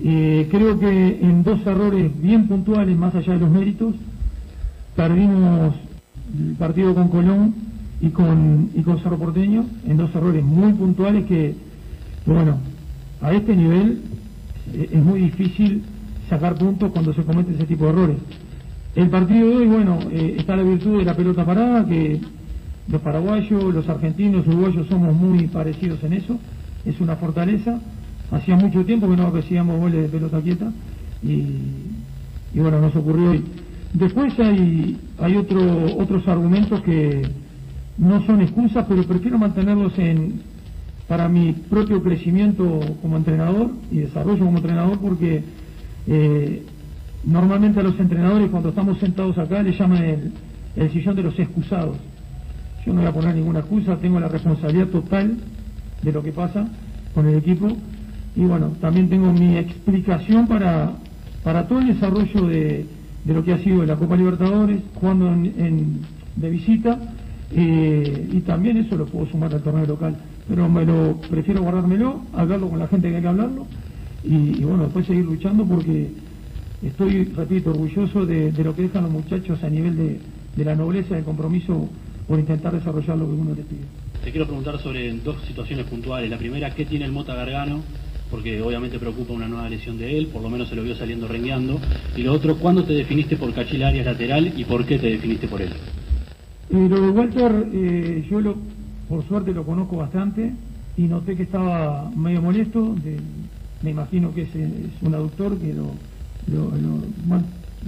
Eh, 0.00 0.48
creo 0.50 0.78
que 0.78 1.20
en 1.22 1.42
dos 1.42 1.64
errores 1.66 2.10
bien 2.20 2.48
puntuales, 2.48 2.96
más 2.96 3.14
allá 3.14 3.34
de 3.34 3.40
los 3.40 3.50
méritos, 3.50 3.94
perdimos 4.96 5.74
el 6.38 6.54
partido 6.54 6.94
con 6.94 7.08
Colón 7.08 7.54
y 8.00 8.10
con, 8.10 8.70
y 8.74 8.82
con 8.82 8.98
Cerro 8.98 9.18
Porteño, 9.18 9.64
en 9.86 9.96
dos 9.96 10.14
errores 10.14 10.44
muy 10.44 10.72
puntuales 10.72 11.24
que, 11.26 11.54
bueno, 12.26 12.58
a 13.22 13.32
este 13.32 13.56
nivel 13.56 14.02
eh, 14.74 14.90
es 14.92 15.02
muy 15.02 15.20
difícil 15.20 15.82
sacar 16.28 16.54
puntos 16.56 16.92
cuando 16.92 17.14
se 17.14 17.22
cometen 17.22 17.54
ese 17.54 17.66
tipo 17.66 17.84
de 17.84 17.90
errores. 17.90 18.16
El 18.94 19.08
partido 19.08 19.48
de 19.48 19.56
hoy, 19.56 19.66
bueno, 19.66 19.98
eh, 20.10 20.36
está 20.38 20.56
la 20.56 20.62
virtud 20.62 20.98
de 20.98 21.04
la 21.04 21.14
pelota 21.14 21.46
parada, 21.46 21.86
que 21.86 22.20
los 22.88 23.00
paraguayos, 23.00 23.72
los 23.72 23.88
argentinos, 23.88 24.46
uruguayos 24.46 24.86
somos 24.88 25.14
muy 25.14 25.46
parecidos 25.46 26.02
en 26.04 26.12
eso 26.14 26.38
es 26.84 27.00
una 27.00 27.16
fortaleza. 27.16 27.78
Hacía 28.30 28.56
mucho 28.56 28.84
tiempo 28.84 29.08
que 29.08 29.16
no 29.16 29.30
recibíamos 29.30 29.78
goles 29.78 30.02
de 30.02 30.08
pelota 30.08 30.40
quieta 30.40 30.72
y, 31.22 31.44
bueno, 32.54 32.80
nos 32.80 32.96
ocurrió 32.96 33.30
hoy. 33.30 33.44
Después 33.92 34.38
hay, 34.40 34.98
hay 35.18 35.36
otro, 35.36 35.60
otros 35.98 36.26
argumentos 36.26 36.80
que 36.80 37.22
no 37.98 38.24
son 38.26 38.40
excusas, 38.40 38.86
pero 38.88 39.04
prefiero 39.04 39.38
mantenerlos 39.38 39.98
en, 39.98 40.40
para 41.12 41.28
mi 41.28 41.52
propio 41.52 42.02
crecimiento 42.02 42.80
como 43.02 43.18
entrenador 43.18 43.70
y 43.90 43.98
desarrollo 43.98 44.46
como 44.46 44.56
entrenador 44.56 44.98
porque 44.98 45.44
eh, 46.06 46.62
normalmente 47.24 47.80
a 47.80 47.82
los 47.82 48.00
entrenadores 48.00 48.48
cuando 48.48 48.70
estamos 48.70 48.96
sentados 48.96 49.36
acá 49.36 49.62
le 49.62 49.72
llaman 49.72 50.02
el, 50.02 50.32
el 50.74 50.90
sillón 50.90 51.14
de 51.14 51.22
los 51.24 51.38
excusados. 51.38 51.98
Yo 52.86 52.94
no 52.94 53.00
voy 53.02 53.10
a 53.10 53.12
poner 53.12 53.34
ninguna 53.34 53.58
excusa, 53.58 53.98
tengo 53.98 54.20
la 54.20 54.28
responsabilidad 54.28 54.86
total 54.86 55.36
de 56.00 56.12
lo 56.12 56.22
que 56.22 56.32
pasa 56.32 56.66
con 57.14 57.28
el 57.28 57.34
equipo. 57.34 57.68
Y 58.34 58.44
bueno, 58.44 58.68
también 58.80 59.10
tengo 59.10 59.34
mi 59.34 59.58
explicación 59.58 60.46
para, 60.48 60.92
para 61.44 61.68
todo 61.68 61.80
el 61.80 61.88
desarrollo 61.88 62.46
de, 62.46 62.86
de 63.22 63.34
lo 63.34 63.44
que 63.44 63.52
ha 63.52 63.58
sido 63.58 63.84
la 63.84 63.96
Copa 63.96 64.16
Libertadores, 64.16 64.80
jugando 64.94 65.30
en, 65.30 65.98
de 66.36 66.48
visita, 66.48 66.98
eh, 67.50 68.30
y 68.32 68.40
también 68.40 68.78
eso 68.78 68.96
lo 68.96 69.04
puedo 69.04 69.26
sumar 69.26 69.52
al 69.52 69.60
torneo 69.60 69.84
local. 69.84 70.16
Pero 70.48 70.68
me 70.68 70.84
lo 70.84 71.16
prefiero 71.30 71.62
guardármelo, 71.62 72.22
hablarlo 72.32 72.68
con 72.68 72.78
la 72.78 72.88
gente 72.88 73.08
que 73.08 73.16
hay 73.16 73.22
que 73.22 73.28
hablarlo, 73.28 73.66
y, 74.24 74.62
bueno, 74.62 74.84
después 74.84 75.06
seguir 75.06 75.24
luchando 75.24 75.64
porque 75.64 76.10
estoy, 76.82 77.24
repito, 77.24 77.70
orgulloso 77.70 78.24
de, 78.24 78.52
de, 78.52 78.64
lo 78.64 78.74
que 78.74 78.82
dejan 78.82 79.04
los 79.04 79.12
muchachos 79.12 79.62
a 79.64 79.68
nivel 79.68 79.96
de, 79.96 80.20
de 80.56 80.64
la 80.64 80.74
nobleza, 80.74 81.14
del 81.14 81.24
compromiso 81.24 81.88
por 82.26 82.38
intentar 82.38 82.72
desarrollar 82.72 83.18
lo 83.18 83.26
que 83.26 83.32
uno 83.32 83.54
les 83.54 83.66
pide. 83.66 83.80
Te 84.22 84.30
quiero 84.30 84.46
preguntar 84.46 84.78
sobre 84.78 85.12
dos 85.18 85.36
situaciones 85.46 85.86
puntuales. 85.86 86.30
La 86.30 86.38
primera, 86.38 86.72
¿qué 86.74 86.84
tiene 86.84 87.04
el 87.04 87.12
Mota 87.12 87.34
Gargano? 87.34 87.82
Porque 88.30 88.62
obviamente 88.62 88.98
preocupa 88.98 89.32
una 89.32 89.48
nueva 89.48 89.68
lesión 89.68 89.98
de 89.98 90.16
él, 90.16 90.28
por 90.28 90.42
lo 90.42 90.48
menos 90.48 90.68
se 90.68 90.76
lo 90.76 90.84
vio 90.84 90.94
saliendo 90.94 91.26
rengueando. 91.26 91.80
Y 92.16 92.22
lo 92.22 92.32
otro, 92.32 92.56
¿cuándo 92.56 92.84
te 92.84 92.92
definiste 92.92 93.36
por 93.36 93.52
Cachil 93.52 93.82
Arias 93.82 94.06
lateral 94.06 94.52
y 94.56 94.64
por 94.64 94.86
qué 94.86 94.98
te 94.98 95.10
definiste 95.10 95.48
por 95.48 95.60
él? 95.60 95.70
Eh, 96.70 96.88
lo 96.88 97.00
de 97.00 97.10
Walter, 97.10 97.66
eh, 97.72 98.26
yo 98.30 98.40
lo, 98.40 98.56
por 99.08 99.26
suerte 99.26 99.52
lo 99.52 99.64
conozco 99.64 99.96
bastante 99.96 100.52
y 100.96 101.02
noté 101.02 101.36
que 101.36 101.44
estaba 101.44 102.10
medio 102.14 102.42
molesto. 102.42 102.94
me 103.82 103.90
imagino 103.90 104.34
que 104.34 104.42
es, 104.42 104.50
un 105.02 105.14
aductor 105.14 105.56
que 105.58 105.74
lo, 105.74 105.92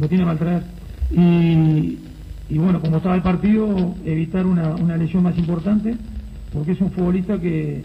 tiene 0.08 0.24
mal 0.24 0.38
traer. 0.38 0.62
Y, 1.10 1.98
y, 2.48 2.58
bueno, 2.58 2.80
como 2.80 2.96
estaba 2.96 3.14
el 3.14 3.22
partido, 3.22 3.94
evitar 4.04 4.46
una, 4.46 4.96
lesión 4.96 5.22
más 5.22 5.36
importante 5.38 5.96
porque 6.52 6.72
es 6.72 6.80
un 6.80 6.92
futbolista 6.92 7.38
que 7.40 7.84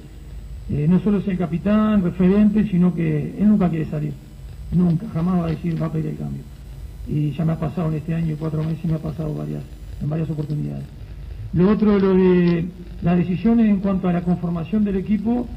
eh, 0.69 0.87
no 0.87 0.99
solo 0.99 1.17
es 1.17 1.27
el 1.27 1.37
capitán, 1.37 2.03
referente, 2.03 2.67
sino 2.69 2.93
que 2.93 3.35
él 3.39 3.47
nunca 3.47 3.67
quiere 3.69 3.85
salir, 3.85 4.13
nunca, 4.71 5.07
jamás 5.11 5.41
va 5.41 5.45
a 5.45 5.49
decir 5.49 5.81
va 5.81 5.87
a 5.87 5.91
pedir 5.91 6.11
el 6.11 6.17
cambio. 6.17 6.43
Y 7.07 7.31
ya 7.31 7.43
me 7.43 7.53
ha 7.53 7.59
pasado 7.59 7.89
en 7.89 7.95
este 7.95 8.13
año, 8.13 8.35
cuatro 8.39 8.63
meses, 8.63 8.85
me 8.85 8.93
ha 8.93 8.99
pasado 8.99 9.33
varias, 9.33 9.63
en 9.99 10.09
varias 10.09 10.29
oportunidades. 10.29 10.85
Lo 11.53 11.69
otro, 11.69 11.97
lo 11.97 12.13
de 12.13 12.65
las 13.01 13.17
decisiones 13.17 13.67
en 13.67 13.79
cuanto 13.79 14.07
a 14.07 14.13
la 14.13 14.21
conformación 14.21 14.83
del 14.83 14.97
equipo, 14.97 15.47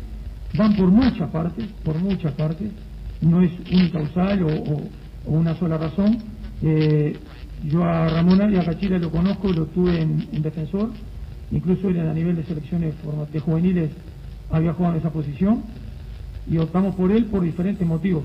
van 0.55 0.75
por 0.77 0.89
muchas 0.89 1.31
partes, 1.31 1.67
por 1.85 1.99
muchas 1.99 2.33
partes, 2.33 2.71
no 3.21 3.43
es 3.43 3.53
unicausal 3.71 4.43
o, 4.43 4.49
o, 4.49 4.91
una 5.27 5.55
sola 5.57 5.79
razón. 5.79 6.19
Eh, 6.63 7.17
yo 7.65 7.85
a 7.85 8.09
Ramón 8.09 8.53
y 8.53 8.57
a 8.57 8.65
Cachila 8.65 8.99
lo 8.99 9.11
conozco, 9.11 9.53
lo 9.53 9.67
tuve 9.67 10.01
en 10.01 10.43
defensor, 10.43 10.91
incluso 11.53 11.89
él 11.91 12.01
a 12.01 12.13
nivel 12.13 12.37
de 12.37 12.45
selecciones 12.45 12.95
de 13.33 13.41
juveniles 13.41 13.91
había 14.51 14.73
jugado 14.73 14.95
en 14.95 15.01
esa 15.01 15.11
posición 15.11 15.63
y 16.51 16.59
optamos 16.59 16.95
por 16.95 17.13
él 17.13 17.27
por 17.27 17.43
diferentes 17.43 17.87
motivos. 17.87 18.25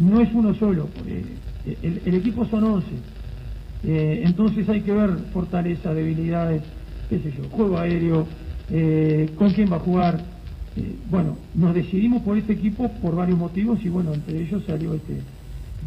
No 0.00 0.20
es 0.20 0.28
uno 0.32 0.54
solo, 0.54 0.88
el, 1.66 2.14
equipo 2.14 2.44
son 2.46 2.64
11. 2.64 2.86
Eh, 3.84 4.22
entonces 4.24 4.68
hay 4.68 4.80
que 4.82 4.92
ver 4.92 5.10
fortaleza, 5.32 5.92
debilidades, 5.92 6.62
qué 7.12 7.30
sé 7.30 7.36
yo, 7.36 7.48
juego 7.50 7.78
aéreo, 7.78 8.26
eh, 8.70 9.28
con 9.36 9.50
quién 9.50 9.70
va 9.70 9.76
a 9.76 9.80
jugar. 9.80 10.18
Eh, 10.76 10.96
bueno, 11.10 11.36
nos 11.54 11.74
decidimos 11.74 12.22
por 12.22 12.38
este 12.38 12.54
equipo 12.54 12.90
por 13.02 13.14
varios 13.14 13.38
motivos 13.38 13.78
y 13.84 13.90
bueno, 13.90 14.14
entre 14.14 14.40
ellos 14.40 14.62
salió 14.66 14.94
este 14.94 15.20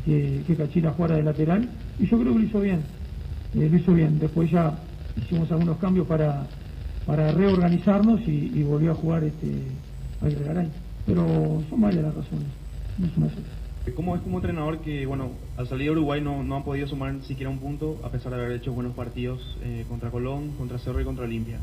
que, 0.05 0.43
que 0.45 0.89
jugara 0.89 1.15
de 1.15 1.23
lateral 1.23 1.67
y 1.99 2.05
yo 2.05 2.19
creo 2.19 2.33
que 2.33 2.39
lo 2.39 2.45
hizo 2.45 2.59
bien, 2.59 2.81
lo 3.55 3.63
hizo 3.63 3.93
bien. 3.93 4.19
Después 4.19 4.51
ya 4.51 4.77
hicimos 5.17 5.51
algunos 5.51 5.77
cambios 5.77 6.05
para, 6.05 6.45
para 7.07 7.31
reorganizarnos 7.31 8.21
y, 8.27 8.61
volvió 8.61 8.91
a 8.91 8.95
jugar 8.95 9.23
este 9.23 9.63
Garay. 10.21 10.69
Pero 11.07 11.63
son 11.69 11.81
varias 11.81 12.03
las 12.03 12.15
razones, 12.15 12.47
no 12.99 13.07
es 13.07 13.17
una 13.17 13.29
sola. 13.29 13.64
¿Cómo 13.93 14.15
es 14.15 14.21
como 14.23 14.37
entrenador 14.37 14.79
que, 14.79 15.05
bueno, 15.05 15.29
al 15.57 15.67
salir 15.67 15.85
de 15.85 15.91
Uruguay 15.91 16.19
no, 16.19 16.43
no 16.43 16.55
han 16.55 16.63
podido 16.63 16.87
sumar 16.87 17.13
siquiera 17.21 17.51
un 17.51 17.59
punto 17.59 17.99
a 18.03 18.09
pesar 18.09 18.33
de 18.33 18.41
haber 18.41 18.51
hecho 18.53 18.73
buenos 18.73 18.93
partidos 18.93 19.57
eh, 19.63 19.85
contra 19.87 20.09
Colón, 20.09 20.51
contra 20.57 20.79
Cerro 20.79 20.99
y 20.99 21.03
contra 21.03 21.25
Olimpia? 21.25 21.59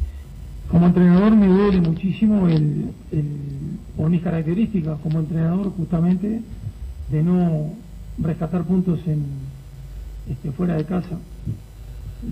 Como 0.70 0.86
entrenador 0.86 1.34
me 1.34 1.48
duele 1.48 1.80
muchísimo 1.80 2.46
el, 2.46 2.92
el, 3.10 4.08
mis 4.08 4.22
características 4.22 5.00
como 5.00 5.18
entrenador 5.18 5.72
justamente 5.76 6.42
de 7.10 7.22
no 7.22 7.74
rescatar 8.18 8.62
puntos 8.64 9.00
en 9.06 9.24
este, 10.30 10.52
fuera 10.52 10.76
de 10.76 10.84
casa. 10.84 11.18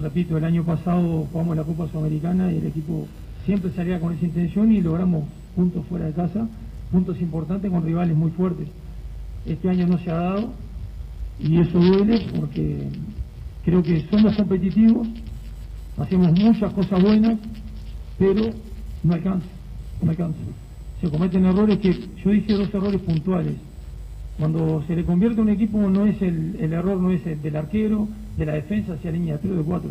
Repito, 0.01 0.39
el 0.39 0.45
año 0.45 0.63
pasado 0.63 1.27
jugamos 1.33 1.57
la 1.57 1.65
Copa 1.65 1.89
Sudamericana 1.89 2.53
y 2.53 2.59
el 2.59 2.67
equipo 2.67 3.09
siempre 3.45 3.73
salía 3.73 3.99
con 3.99 4.15
esa 4.15 4.25
intención 4.25 4.71
y 4.71 4.81
logramos 4.81 5.25
puntos 5.57 5.85
fuera 5.87 6.07
de 6.07 6.13
casa, 6.13 6.47
puntos 6.93 7.21
importantes 7.21 7.71
con 7.71 7.85
rivales 7.85 8.17
muy 8.17 8.31
fuertes 8.31 8.69
este 9.47 9.69
año 9.69 9.87
no 9.87 9.99
se 9.99 10.11
ha 10.11 10.15
dado 10.15 10.53
y 11.39 11.61
eso 11.61 11.79
duele 11.79 12.27
porque 12.39 12.89
creo 13.65 13.83
que 13.83 14.07
somos 14.11 14.37
competitivos, 14.37 15.09
hacemos 15.97 16.39
muchas 16.39 16.73
cosas 16.73 17.03
buenas, 17.03 17.39
pero 18.19 18.51
no 19.03 19.15
alcanza, 19.15 19.47
no 20.03 20.11
alcanza. 20.11 20.39
Se 21.01 21.09
cometen 21.09 21.47
errores 21.47 21.79
que 21.79 21.99
yo 22.23 22.31
dije 22.31 22.53
dos 22.53 22.73
errores 22.75 23.01
puntuales. 23.01 23.55
Cuando 24.39 24.83
se 24.87 24.97
le 24.97 25.05
convierte 25.05 25.41
un 25.41 25.51
equipo 25.51 25.79
no 25.79 26.07
es 26.07 26.21
el, 26.23 26.57
error 26.61 26.99
no 26.99 27.11
es 27.11 27.27
el 27.27 27.41
del 27.43 27.57
arquero, 27.57 28.09
de 28.37 28.47
la 28.47 28.53
defensa 28.53 28.95
hacia 28.95 29.11
línea 29.11 29.39
3 29.39 29.57
de 29.57 29.63
4. 29.63 29.91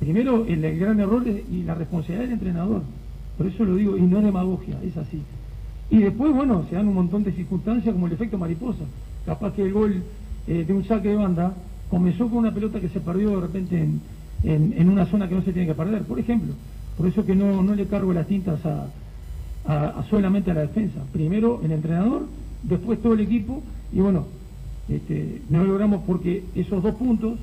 Primero 0.00 0.44
el, 0.46 0.64
el 0.64 0.78
gran 0.78 1.00
error 1.00 1.24
y 1.26 1.62
la 1.62 1.74
responsabilidad 1.74 2.24
del 2.24 2.32
entrenador. 2.32 2.82
Por 3.36 3.46
eso 3.46 3.64
lo 3.64 3.76
digo, 3.76 3.96
y 3.96 4.02
no 4.02 4.18
es 4.18 4.24
demagogia, 4.24 4.76
es 4.82 4.96
así. 4.96 5.22
Y 5.90 5.98
después, 5.98 6.32
bueno, 6.32 6.64
se 6.68 6.76
dan 6.76 6.88
un 6.88 6.94
montón 6.94 7.24
de 7.24 7.32
circunstancias 7.32 7.92
como 7.92 8.06
el 8.06 8.12
efecto 8.12 8.38
mariposa. 8.38 8.84
Capaz 9.26 9.52
que 9.52 9.62
el 9.62 9.72
gol 9.72 10.02
eh, 10.46 10.64
de 10.66 10.72
un 10.72 10.84
saque 10.84 11.08
de 11.08 11.16
banda 11.16 11.54
comenzó 11.88 12.28
con 12.28 12.38
una 12.38 12.52
pelota 12.52 12.80
que 12.80 12.88
se 12.88 13.00
perdió 13.00 13.30
de 13.30 13.40
repente 13.40 13.88
en, 14.42 14.88
una 14.88 15.06
zona 15.06 15.28
que 15.28 15.34
no 15.34 15.42
se 15.42 15.52
tiene 15.52 15.68
que 15.68 15.74
perder, 15.74 16.02
por 16.02 16.18
ejemplo. 16.18 16.54
Por 16.96 17.06
eso 17.06 17.24
que 17.24 17.34
no, 17.34 17.62
le 17.74 17.86
cargo 17.86 18.12
las 18.12 18.26
tintas 18.26 18.60
a, 18.64 20.04
solamente 20.10 20.50
a 20.50 20.54
la 20.54 20.62
defensa. 20.62 21.00
Primero 21.12 21.60
el 21.62 21.72
entrenador, 21.72 22.26
después 22.62 23.00
todo 23.00 23.14
el 23.14 23.20
equipo, 23.20 23.62
y 23.92 24.00
bueno, 24.00 24.26
este, 24.88 25.42
no 25.48 25.58
lo 25.58 25.72
logramos 25.72 26.02
porque 26.06 26.44
esos 26.54 26.82
dos 26.82 26.94
puntos 26.94 27.38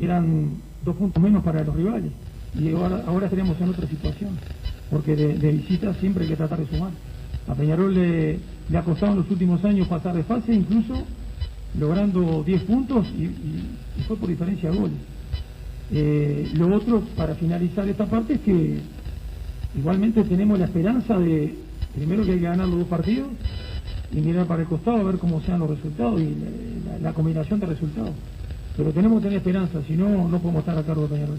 eran 0.00 0.50
dos 0.84 0.96
puntos 0.96 1.22
menos 1.22 1.42
para 1.42 1.64
los 1.64 1.74
rivales. 1.74 2.12
Y 2.58 2.70
ahora, 2.72 3.02
ahora 3.06 3.26
estaríamos 3.26 3.60
en 3.60 3.70
otra 3.70 3.88
situación, 3.88 4.30
porque 4.90 5.16
de 5.16 5.52
visita 5.52 5.94
siempre 5.94 6.24
hay 6.24 6.30
que 6.30 6.36
tratar 6.36 6.58
de 6.58 6.66
sumar. 6.66 6.90
A 7.46 7.54
Peñarol 7.54 7.94
le, 7.94 8.38
ha 8.76 8.82
costado 8.82 9.12
en 9.12 9.18
los 9.18 9.30
últimos 9.30 9.64
años 9.64 9.86
pasar 9.88 10.14
de 10.14 10.22
fase, 10.22 10.54
incluso 10.54 10.94
logrando 11.78 12.42
10 12.44 12.62
puntos 12.62 13.06
y, 13.08 14.02
fue 14.06 14.16
por 14.16 14.28
diferencia 14.28 14.70
de 14.70 14.78
goles. 14.78 14.96
Eh, 15.90 16.50
lo 16.54 16.74
otro, 16.74 17.00
para 17.16 17.34
finalizar 17.34 17.88
esta 17.88 18.06
parte, 18.06 18.34
es 18.34 18.40
que 18.40 18.78
igualmente 19.76 20.24
tenemos 20.24 20.58
la 20.58 20.64
esperanza 20.66 21.18
de, 21.18 21.54
primero 21.94 22.24
que 22.24 22.32
hay 22.32 22.38
que 22.38 22.44
ganar 22.44 22.68
los 22.68 22.78
dos 22.78 22.88
partidos 22.88 23.28
y 24.12 24.20
mirar 24.20 24.46
para 24.46 24.62
el 24.62 24.68
costado 24.68 24.98
a 24.98 25.02
ver 25.02 25.18
cómo 25.18 25.40
sean 25.42 25.60
los 25.60 25.70
resultados 25.70 26.20
y 26.20 26.36
la, 27.02 27.12
combinación 27.12 27.60
de 27.60 27.66
resultados. 27.66 28.12
Pero 28.76 28.90
tenemos 28.92 29.18
que 29.18 29.24
tener 29.24 29.38
esperanza, 29.38 29.80
si 29.86 29.94
no, 29.94 30.28
no 30.28 30.38
podemos 30.38 30.60
estar 30.60 30.78
a 30.78 30.82
cargo 30.82 31.02
de 31.02 31.08
Peñarol. 31.08 31.38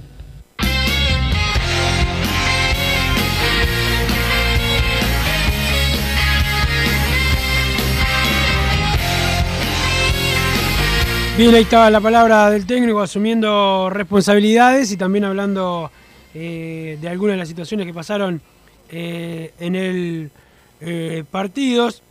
Bien, 11.37 11.53
ahí 11.53 11.63
estaba 11.63 11.91
la 11.91 11.99
palabra 11.99 12.49
del 12.49 12.65
técnico 12.65 13.01
asumiendo 13.01 13.89
responsabilidades 13.89 14.89
y 14.93 14.95
también 14.95 15.25
hablando 15.25 15.91
eh, 16.33 16.97
de 17.01 17.09
algunas 17.09 17.33
de 17.33 17.39
las 17.39 17.49
situaciones 17.49 17.85
que 17.85 17.93
pasaron 17.93 18.41
eh, 18.89 19.51
en 19.59 19.75
el 19.75 20.31
eh, 20.79 21.25
partidos. 21.29 22.01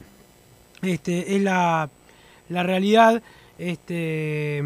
Este, 0.82 1.36
es 1.36 1.42
la, 1.42 1.88
realidad. 2.50 3.22
Este, 3.58 4.62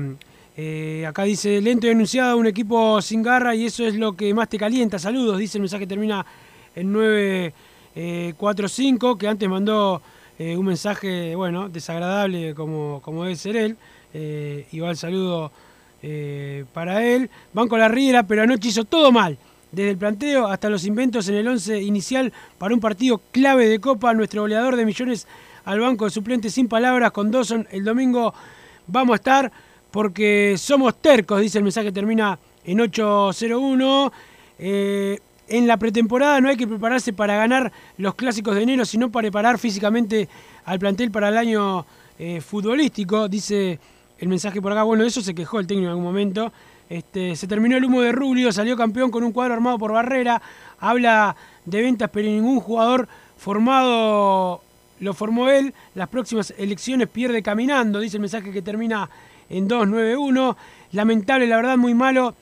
acá 1.06 1.22
dice, 1.22 1.60
lento 1.60 1.86
y 1.86 1.90
anunciado, 1.90 2.36
un 2.36 2.48
equipo 2.48 3.00
sin 3.00 3.22
garra 3.22 3.54
y 3.54 3.66
eso 3.66 3.86
es 3.86 3.94
lo 3.94 4.16
que 4.16 4.34
más 4.34 4.48
te 4.48 4.58
calienta. 4.58 4.98
Saludos, 4.98 5.38
dice 5.38 5.58
el 5.58 5.62
mensaje 5.62 5.86
termina 5.86 6.26
en 6.74 6.92
945, 6.92 9.18
que 9.18 9.28
antes 9.28 9.48
mandó 9.48 10.02
un 10.40 10.66
mensaje, 10.66 11.36
bueno, 11.36 11.68
desagradable 11.68 12.56
como, 12.56 13.00
como 13.04 13.22
debe 13.22 13.36
ser 13.36 13.56
él. 13.56 13.76
Eh, 14.14 14.66
saludo 14.94 15.52
eh, 16.02 16.64
para 16.72 17.04
él. 17.04 17.30
Banco 17.52 17.76
La 17.76 17.88
Riera, 17.88 18.22
pero 18.22 18.42
anoche 18.42 18.68
hizo 18.68 18.84
todo 18.84 19.12
mal. 19.12 19.36
Desde 19.70 19.90
el 19.90 19.98
planteo 19.98 20.46
hasta 20.46 20.70
los 20.70 20.86
inventos 20.86 21.28
en 21.28 21.34
el 21.34 21.48
11 21.48 21.82
inicial 21.82 22.32
para 22.56 22.72
un 22.72 22.80
partido 22.80 23.20
clave 23.32 23.68
de 23.68 23.80
Copa. 23.80 24.14
Nuestro 24.14 24.42
goleador 24.42 24.76
de 24.76 24.86
millones 24.86 25.26
al 25.64 25.80
banco 25.80 26.06
de 26.06 26.10
suplentes 26.10 26.54
sin 26.54 26.68
palabras 26.68 27.10
con 27.10 27.30
Dawson. 27.30 27.66
El 27.70 27.84
domingo 27.84 28.32
vamos 28.86 29.14
a 29.14 29.16
estar 29.16 29.52
porque 29.90 30.54
somos 30.56 30.96
tercos, 31.00 31.40
dice 31.40 31.58
el 31.58 31.64
mensaje, 31.64 31.92
termina 31.92 32.38
en 32.64 32.80
801. 32.80 34.12
Eh, 34.58 35.18
en 35.48 35.66
la 35.66 35.76
pretemporada 35.78 36.40
no 36.40 36.48
hay 36.48 36.56
que 36.56 36.66
prepararse 36.66 37.12
para 37.12 37.36
ganar 37.36 37.72
los 37.96 38.14
clásicos 38.14 38.54
de 38.54 38.62
enero, 38.62 38.84
sino 38.84 39.10
para 39.10 39.24
preparar 39.24 39.58
físicamente 39.58 40.28
al 40.64 40.78
plantel 40.78 41.10
para 41.10 41.28
el 41.28 41.38
año 41.38 41.86
futbolístico, 42.40 43.28
dice 43.28 43.78
el 44.18 44.28
mensaje 44.28 44.60
por 44.60 44.72
acá. 44.72 44.82
Bueno, 44.82 45.04
eso 45.04 45.20
se 45.20 45.34
quejó 45.34 45.60
el 45.60 45.66
técnico 45.66 45.86
en 45.86 45.90
algún 45.90 46.04
momento. 46.04 46.52
Este, 46.88 47.36
se 47.36 47.46
terminó 47.46 47.76
el 47.76 47.84
humo 47.84 48.00
de 48.00 48.12
Rubio, 48.12 48.50
salió 48.50 48.76
campeón 48.76 49.10
con 49.10 49.22
un 49.22 49.32
cuadro 49.32 49.54
armado 49.54 49.78
por 49.78 49.92
Barrera. 49.92 50.40
Habla 50.80 51.36
de 51.64 51.82
ventas, 51.82 52.10
pero 52.12 52.28
ningún 52.28 52.60
jugador 52.60 53.08
formado 53.36 54.62
lo 55.00 55.14
formó 55.14 55.48
él. 55.48 55.74
Las 55.94 56.08
próximas 56.08 56.52
elecciones 56.56 57.08
pierde 57.08 57.42
caminando, 57.42 58.00
dice 58.00 58.16
el 58.16 58.22
mensaje 58.22 58.50
que 58.50 58.62
termina 58.62 59.08
en 59.48 59.68
291. 59.68 60.56
Lamentable, 60.92 61.46
la 61.46 61.56
verdad, 61.56 61.76
muy 61.76 61.94
malo. 61.94 62.34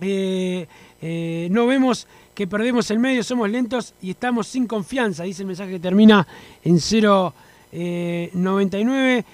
Eh, 0.00 0.66
eh, 1.02 1.48
no 1.50 1.66
vemos 1.66 2.06
que 2.34 2.46
perdemos 2.46 2.90
el 2.90 3.00
medio, 3.00 3.22
somos 3.24 3.50
lentos 3.50 3.94
y 4.00 4.10
estamos 4.10 4.46
sin 4.46 4.66
confianza, 4.66 5.24
dice 5.24 5.42
el 5.42 5.48
mensaje 5.48 5.72
que 5.72 5.80
termina 5.80 6.26
en 6.62 6.78
099. 6.78 9.18
Eh, 9.18 9.24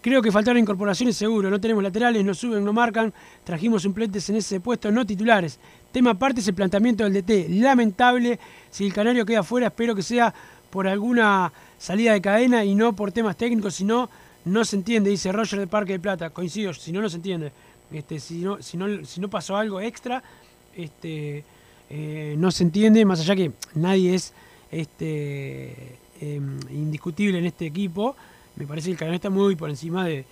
creo 0.00 0.22
que 0.22 0.30
faltaron 0.30 0.60
incorporaciones 0.60 1.16
seguro, 1.16 1.50
no 1.50 1.60
tenemos 1.60 1.82
laterales, 1.82 2.24
no 2.24 2.34
suben, 2.34 2.64
no 2.64 2.72
marcan, 2.72 3.12
trajimos 3.42 3.82
suplentes 3.82 4.28
en 4.30 4.36
ese 4.36 4.60
puesto, 4.60 4.92
no 4.92 5.04
titulares. 5.04 5.58
Tema 5.90 6.10
aparte 6.10 6.40
es 6.40 6.46
el 6.46 6.54
planteamiento 6.54 7.02
del 7.02 7.14
DT, 7.14 7.48
lamentable, 7.48 8.38
si 8.70 8.86
el 8.86 8.92
Canario 8.92 9.26
queda 9.26 9.42
fuera, 9.42 9.66
espero 9.66 9.94
que 9.94 10.02
sea 10.02 10.32
por 10.70 10.86
alguna 10.86 11.52
salida 11.78 12.12
de 12.12 12.20
cadena 12.20 12.64
y 12.64 12.76
no 12.76 12.94
por 12.94 13.10
temas 13.10 13.36
técnicos, 13.36 13.74
si 13.74 13.84
no, 13.84 14.08
no 14.44 14.64
se 14.64 14.76
entiende, 14.76 15.10
dice 15.10 15.32
Roger 15.32 15.58
de 15.58 15.66
Parque 15.66 15.94
de 15.94 16.00
Plata, 16.00 16.30
coincido, 16.30 16.72
si 16.72 16.92
no, 16.92 17.00
no 17.00 17.08
se 17.08 17.16
entiende. 17.16 17.50
Este, 17.90 18.20
si, 18.20 18.38
no, 18.42 18.62
si, 18.62 18.76
no, 18.76 19.04
si 19.04 19.20
no 19.20 19.28
pasó 19.28 19.56
algo 19.56 19.80
extra, 19.80 20.22
este, 20.76 21.44
eh, 21.90 22.34
no 22.38 22.50
se 22.50 22.62
entiende, 22.62 23.04
más 23.04 23.20
allá 23.20 23.34
que 23.34 23.52
nadie 23.74 24.14
es 24.14 24.32
este, 24.70 25.98
em, 26.20 26.58
indiscutible 26.70 27.38
en 27.38 27.46
este 27.46 27.66
equipo 27.66 28.16
me 28.56 28.66
parece 28.66 28.86
que 28.86 28.92
el 28.92 28.98
Canario 28.98 29.16
está 29.16 29.30
muy 29.30 29.54
por 29.54 29.70
encima 29.70 30.04
de, 30.04 30.24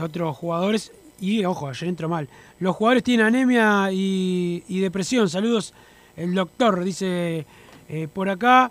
otros 0.00 0.36
jugadores. 0.36 0.92
Y 1.20 1.44
ojo, 1.44 1.68
ayer 1.68 1.88
entró 1.88 2.08
mal. 2.08 2.28
Los 2.58 2.74
jugadores 2.74 3.04
tienen 3.04 3.26
anemia 3.26 3.90
y, 3.92 4.80
depresión. 4.80 5.28
Saludos, 5.28 5.74
el 6.16 6.34
doctor, 6.34 6.82
dice 6.82 7.46
eh, 7.88 8.08
por 8.12 8.28
acá. 8.28 8.70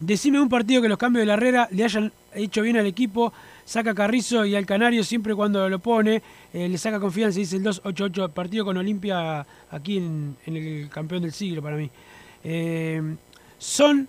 Decime 0.00 0.40
un 0.40 0.48
partido 0.48 0.82
que 0.82 0.88
los 0.88 0.98
cambios 0.98 1.22
de 1.22 1.26
la 1.26 1.34
Herrera 1.34 1.68
le 1.72 1.82
hayan 1.84 2.12
hecho 2.34 2.62
bien 2.62 2.76
al 2.76 2.86
equipo. 2.86 3.32
Saca 3.64 3.94
Carrizo 3.94 4.44
y 4.44 4.54
al 4.54 4.64
Canario 4.64 5.02
siempre 5.02 5.34
cuando 5.34 5.68
lo 5.68 5.78
pone. 5.78 6.22
Eh, 6.52 6.68
le 6.68 6.78
saca 6.78 7.00
confianza, 7.00 7.38
dice 7.38 7.56
el 7.56 7.62
288. 7.62 8.28
Partido 8.30 8.64
con 8.64 8.76
Olimpia 8.76 9.46
aquí 9.70 9.96
en, 9.96 10.36
el 10.46 10.88
campeón 10.90 11.22
del 11.22 11.32
siglo 11.32 11.62
para 11.62 11.76
mí. 11.76 11.90
Eh, 12.44 13.16
son 13.58 14.08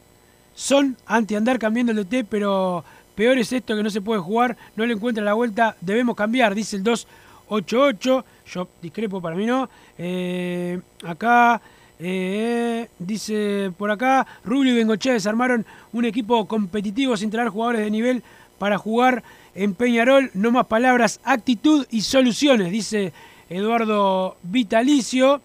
son 0.60 0.98
anti 1.06 1.36
andar 1.36 1.58
cambiando 1.58 1.94
el 1.94 2.04
DT, 2.04 2.26
pero 2.30 2.84
peor 3.20 3.38
es 3.38 3.52
esto 3.52 3.76
que 3.76 3.84
no 3.84 3.90
se 3.90 4.00
puede 4.00 4.22
jugar, 4.22 4.56
no 4.78 4.86
le 4.86 4.94
encuentra 4.94 5.22
la 5.22 5.34
vuelta, 5.34 5.76
debemos 5.82 6.16
cambiar, 6.16 6.56
dice 6.56 6.78
el 6.78 6.84
288. 6.84 8.26
Yo 8.48 8.68
discrepo, 8.82 9.20
para 9.22 9.36
mí 9.36 9.46
no. 9.46 9.70
Eh, 9.98 10.80
acá 11.04 11.62
eh, 12.00 12.88
dice 12.98 13.74
por 13.78 13.92
acá, 13.92 14.26
Rubio 14.46 14.72
y 14.72 14.78
Bengochea 14.78 15.12
desarmaron 15.12 15.66
un 15.92 16.06
equipo 16.06 16.48
competitivo 16.48 17.18
sin 17.18 17.30
traer 17.30 17.50
jugadores 17.50 17.82
de 17.82 17.92
nivel 17.92 18.24
para 18.58 18.78
jugar 18.78 19.22
en 19.54 19.74
Peñarol. 19.74 20.32
No 20.34 20.52
más 20.52 20.68
palabras, 20.68 21.20
actitud 21.26 21.86
y 21.92 22.04
soluciones, 22.04 22.72
dice 22.72 23.12
Eduardo 23.50 24.38
Vitalicio. 24.44 25.42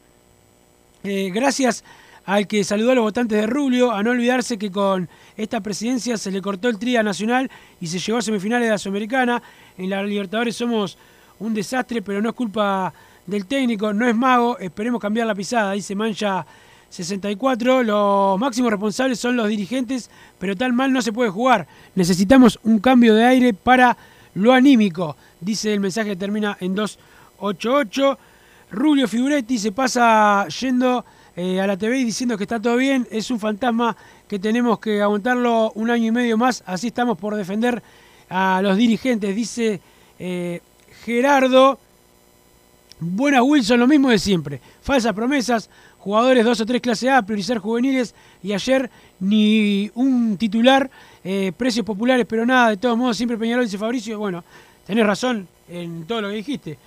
Eh, 1.03 1.33
gracias 1.35 1.83
al 2.27 2.47
que 2.47 2.65
saludó 2.65 2.93
a 2.93 2.95
los 2.95 3.05
votantes 3.05 3.41
de 3.41 3.47
Rubio, 3.47 3.93
a 3.93 4.03
no 4.03 4.11
olvidarse 4.11 4.59
que 4.59 4.71
con 4.71 5.09
esta 5.37 5.61
presidencia 5.61 6.17
se 6.17 6.31
le 6.31 6.41
cortó 6.41 6.69
el 6.69 6.79
tría 6.79 7.03
nacional 7.03 7.51
y 7.81 7.87
se 7.87 7.99
llegó 7.99 8.19
a 8.19 8.23
semifinales 8.23 8.67
de 8.67 8.71
la 8.71 8.79
Sudamericana. 8.79 9.43
En 9.77 9.91
la 9.91 10.03
Libertadores 10.03 10.57
somos 10.57 10.97
un 11.41 11.53
desastre, 11.53 12.01
pero 12.03 12.23
no 12.23 12.31
es 12.31 12.35
culpa 12.35 12.93
del 13.27 13.47
técnico, 13.47 13.93
no 13.93 14.07
es 14.09 14.15
mago, 14.15 14.59
esperemos 14.59 15.01
cambiar 15.01 15.27
la 15.27 15.35
pisada, 15.35 15.73
dice 15.73 15.95
Mancha 15.95 16.47
64. 16.89 17.83
Los 17.83 18.39
máximos 18.39 18.71
responsables 18.71 19.19
son 19.19 19.37
los 19.37 19.49
dirigentes, 19.49 20.11
pero 20.39 20.57
tal 20.57 20.73
mal 20.73 20.93
no 20.93 21.03
se 21.03 21.13
puede 21.13 21.31
jugar. 21.31 21.67
Necesitamos 21.95 22.59
un 22.63 22.79
cambio 22.79 23.15
de 23.15 23.25
aire 23.25 23.53
para 23.53 23.97
lo 24.35 24.53
anímico, 24.53 25.17
dice 25.41 25.73
el 25.73 25.81
mensaje 25.81 26.11
que 26.11 26.17
termina 26.17 26.57
en 26.61 26.75
288. 26.75 28.19
Rubio 28.71 29.07
Figuretti 29.07 29.59
se 29.59 29.73
pasa 29.73 30.49
yendo 30.49 31.05
eh, 31.37 31.61
a 31.61 31.67
la 31.67 31.77
TV 31.77 31.97
diciendo 32.05 32.37
que 32.37 32.45
está 32.45 32.61
todo 32.61 32.77
bien. 32.77 33.07
Es 33.11 33.31
un 33.31 33.41
fantasma 33.41 33.97
que 34.29 34.39
tenemos 34.39 34.79
que 34.79 35.03
aguantarlo 35.03 35.73
un 35.75 35.91
año 35.91 36.07
y 36.07 36.11
medio 36.13 36.37
más. 36.37 36.63
Así 36.67 36.89
estamos 36.89 37.19
por 37.19 37.35
defender 37.35 37.83
a 38.29 38.61
los 38.63 38.77
dirigentes, 38.77 39.35
dice 39.35 39.81
eh, 40.19 40.61
Gerardo. 41.05 41.79
Buenas 43.01 43.43
Wilson, 43.43 43.81
lo 43.81 43.87
mismo 43.87 44.11
de 44.11 44.19
siempre. 44.19 44.61
Falsas 44.81 45.13
promesas, 45.13 45.69
jugadores 45.99 46.45
2 46.45 46.61
o 46.61 46.67
3 46.67 46.81
clase 46.81 47.11
A, 47.11 47.23
priorizar 47.23 47.59
juveniles 47.59 48.15
y 48.43 48.53
ayer 48.53 48.89
ni 49.21 49.91
un 49.95 50.37
titular, 50.39 50.91
eh, 51.25 51.53
precios 51.57 51.85
populares, 51.85 52.25
pero 52.29 52.47
nada, 52.47 52.71
de 52.71 52.77
todos 52.77 52.97
modos 52.97 53.17
siempre 53.17 53.37
Peñarol 53.37 53.65
dice 53.65 53.79
Fabricio, 53.79 54.19
bueno, 54.19 54.45
tenés 54.87 55.07
razón 55.07 55.49
en 55.69 56.05
todo 56.07 56.21
lo 56.21 56.29
que 56.29 56.37
dijiste, 56.37 56.79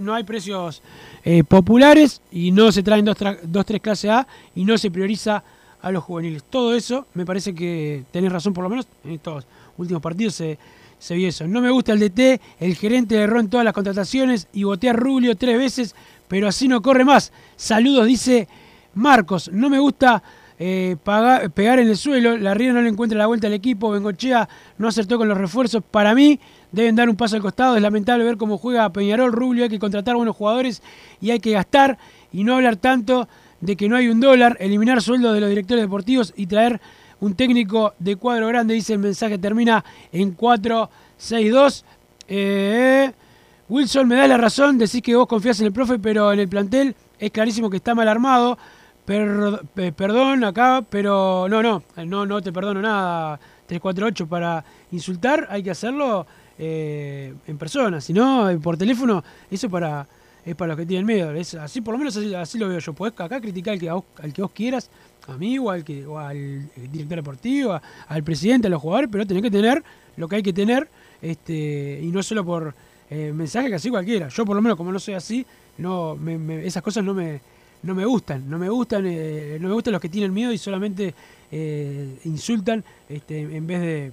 no 0.00 0.14
hay 0.14 0.24
precios 0.24 0.82
eh, 1.24 1.44
populares 1.44 2.22
y 2.30 2.50
no 2.50 2.72
se 2.72 2.82
traen 2.82 3.04
2 3.04 3.16
dos, 3.44 3.66
3 3.66 3.80
clase 3.80 4.10
A 4.10 4.26
y 4.54 4.64
no 4.64 4.78
se 4.78 4.90
prioriza 4.90 5.42
a 5.82 5.90
los 5.90 6.04
juveniles. 6.04 6.44
Todo 6.44 6.74
eso 6.74 7.06
me 7.14 7.24
parece 7.24 7.54
que 7.54 8.04
tenés 8.10 8.32
razón 8.32 8.52
por 8.52 8.64
lo 8.64 8.70
menos 8.70 8.86
en 9.04 9.12
estos 9.12 9.46
últimos 9.76 10.02
partidos 10.02 10.34
se 10.34 10.58
se 11.00 11.14
vio 11.16 11.28
eso. 11.28 11.48
No 11.48 11.60
me 11.60 11.70
gusta 11.70 11.92
el 11.92 11.98
DT, 11.98 12.40
el 12.60 12.76
gerente 12.76 13.16
erró 13.16 13.40
en 13.40 13.48
todas 13.48 13.64
las 13.64 13.74
contrataciones 13.74 14.46
y 14.52 14.64
botea 14.64 14.92
a 14.92 14.94
Rubio 14.94 15.34
tres 15.34 15.58
veces, 15.58 15.96
pero 16.28 16.46
así 16.46 16.68
no 16.68 16.82
corre 16.82 17.04
más. 17.04 17.32
Saludos, 17.56 18.06
dice 18.06 18.46
Marcos. 18.94 19.50
No 19.50 19.70
me 19.70 19.78
gusta 19.78 20.22
eh, 20.58 20.96
pegar 21.54 21.78
en 21.78 21.88
el 21.88 21.96
suelo, 21.96 22.36
la 22.36 22.52
Ría 22.52 22.74
no 22.74 22.82
le 22.82 22.90
encuentra 22.90 23.18
la 23.18 23.26
vuelta 23.26 23.46
al 23.46 23.54
equipo, 23.54 23.90
Bengochea 23.90 24.46
no 24.76 24.88
acertó 24.88 25.16
con 25.16 25.26
los 25.26 25.38
refuerzos. 25.38 25.82
Para 25.90 26.14
mí 26.14 26.38
deben 26.72 26.96
dar 26.96 27.08
un 27.08 27.16
paso 27.16 27.36
al 27.36 27.42
costado, 27.42 27.76
es 27.76 27.82
lamentable 27.82 28.24
ver 28.24 28.36
cómo 28.36 28.58
juega 28.58 28.90
Peñarol, 28.92 29.32
Rubio, 29.32 29.64
hay 29.64 29.70
que 29.70 29.78
contratar 29.78 30.16
buenos 30.16 30.36
jugadores 30.36 30.82
y 31.20 31.30
hay 31.30 31.40
que 31.40 31.52
gastar 31.52 31.98
y 32.32 32.44
no 32.44 32.54
hablar 32.54 32.76
tanto 32.76 33.28
de 33.60 33.76
que 33.76 33.88
no 33.88 33.96
hay 33.96 34.08
un 34.08 34.20
dólar, 34.20 34.56
eliminar 34.60 35.02
sueldos 35.02 35.34
de 35.34 35.40
los 35.40 35.48
directores 35.48 35.82
deportivos 35.82 36.32
y 36.36 36.46
traer 36.46 36.80
un 37.20 37.34
técnico 37.34 37.94
de 37.98 38.16
cuadro 38.16 38.46
grande, 38.48 38.74
dice 38.74 38.94
el 38.94 38.98
mensaje, 38.98 39.38
termina 39.38 39.84
en 40.10 40.36
4-6-2. 40.36 41.84
Eh, 42.28 43.12
Wilson, 43.68 44.08
me 44.08 44.16
da 44.16 44.26
la 44.26 44.38
razón, 44.38 44.78
decís 44.78 45.02
que 45.02 45.14
vos 45.14 45.26
confías 45.26 45.60
en 45.60 45.66
el 45.66 45.72
profe, 45.72 45.98
pero 45.98 46.32
en 46.32 46.40
el 46.40 46.48
plantel 46.48 46.94
es 47.18 47.30
clarísimo 47.30 47.68
que 47.68 47.76
está 47.76 47.94
mal 47.94 48.08
armado. 48.08 48.56
perdón 49.04 50.44
acá, 50.44 50.84
pero 50.88 51.46
no, 51.48 51.62
no, 51.62 51.82
no, 52.06 52.26
no 52.26 52.40
te 52.40 52.52
perdono 52.52 52.80
nada. 52.80 53.38
348 53.66 54.26
para 54.26 54.64
insultar, 54.90 55.46
hay 55.48 55.62
que 55.62 55.70
hacerlo 55.70 56.26
eh, 56.62 57.32
en 57.46 57.56
persona, 57.56 58.02
si 58.02 58.12
no, 58.12 58.50
por 58.62 58.76
teléfono, 58.76 59.24
eso 59.50 59.70
para, 59.70 60.06
es 60.44 60.54
para 60.54 60.68
los 60.68 60.76
que 60.76 60.84
tienen 60.84 61.06
miedo. 61.06 61.32
Así, 61.58 61.80
por 61.80 61.94
lo 61.94 61.98
menos 61.98 62.14
así, 62.36 62.58
lo 62.58 62.68
veo 62.68 62.78
yo. 62.78 62.92
Podés 62.92 63.18
acá 63.18 63.40
criticar 63.40 63.72
al 63.72 63.80
que, 63.80 63.88
al 63.88 64.32
que 64.34 64.42
vos 64.42 64.50
quieras, 64.50 64.90
a 65.26 65.38
mí 65.38 65.58
o 65.58 65.70
al, 65.70 65.84
al 66.18 66.68
director 66.92 67.16
deportivo, 67.16 67.80
al 68.08 68.22
presidente, 68.22 68.66
a 68.66 68.70
los 68.70 68.82
jugadores, 68.82 69.08
pero 69.10 69.26
tenés 69.26 69.42
que 69.42 69.50
tener 69.50 69.82
lo 70.18 70.28
que 70.28 70.36
hay 70.36 70.42
que 70.42 70.52
tener 70.52 70.86
este, 71.22 72.00
y 72.02 72.06
no 72.08 72.22
solo 72.22 72.44
por 72.44 72.74
eh, 73.08 73.32
mensaje 73.32 73.68
que 73.68 73.76
así 73.76 73.88
cualquiera. 73.88 74.28
Yo 74.28 74.44
por 74.44 74.54
lo 74.54 74.60
menos 74.60 74.76
como 74.76 74.92
no 74.92 74.98
soy 74.98 75.14
así, 75.14 75.46
no 75.78 76.18
esas 76.62 76.82
cosas 76.82 77.02
no 77.02 77.14
me, 77.14 77.40
no 77.82 77.94
me 77.94 78.04
gustan, 78.04 78.48
no 78.50 78.58
me 78.58 78.68
gustan, 78.68 79.04
eh, 79.06 79.56
no 79.60 79.68
me 79.68 79.74
gustan 79.74 79.92
los 79.92 80.02
que 80.02 80.10
tienen 80.10 80.34
miedo 80.34 80.52
y 80.52 80.58
solamente 80.58 81.14
eh, 81.50 82.18
insultan 82.24 82.84
este, 83.08 83.40
en 83.40 83.66
vez 83.66 83.80
de, 83.80 84.12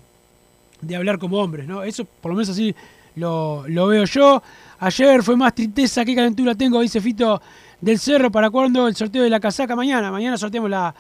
de, 0.82 0.96
hablar 0.96 1.20
como 1.20 1.38
hombres, 1.38 1.68
¿no? 1.68 1.84
Eso 1.84 2.06
por 2.06 2.32
lo 2.32 2.36
menos 2.36 2.50
así 2.50 2.76
lo, 3.16 3.66
lo 3.68 3.88
veo 3.88 4.06
yo. 4.06 4.42
Ayer 4.80 5.24
fue 5.24 5.36
más 5.36 5.56
tristeza, 5.56 6.06
qué 6.06 6.16
calentura 6.16 6.56
tengo, 6.56 6.82
dice 6.82 7.02
Fito 7.02 7.42
del 7.82 8.00
Cerro. 8.00 8.32
¿Para 8.32 8.50
cuándo 8.50 8.88
el 8.88 8.96
sorteo 8.96 9.24
de 9.24 9.30
la 9.30 9.40
casaca? 9.40 9.76
Mañana. 9.76 10.12
Mañana 10.12 10.38
sorteamos 10.38 10.70
la. 10.70 10.94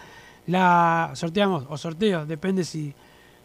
la 0.47 1.11
sorteamos, 1.13 1.65
o 1.69 1.77
sorteo, 1.77 2.25
depende 2.25 2.63
si, 2.63 2.93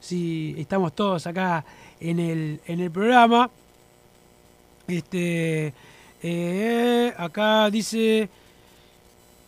si 0.01 0.55
estamos 0.59 0.95
todos 0.95 1.27
acá 1.27 1.65
en 2.01 2.19
el, 2.19 2.61
en 2.67 2.81
el 2.81 2.91
programa. 2.91 3.51
Este. 4.87 5.75
Eh, 6.23 7.13
acá 7.17 7.71
dice. 7.71 8.29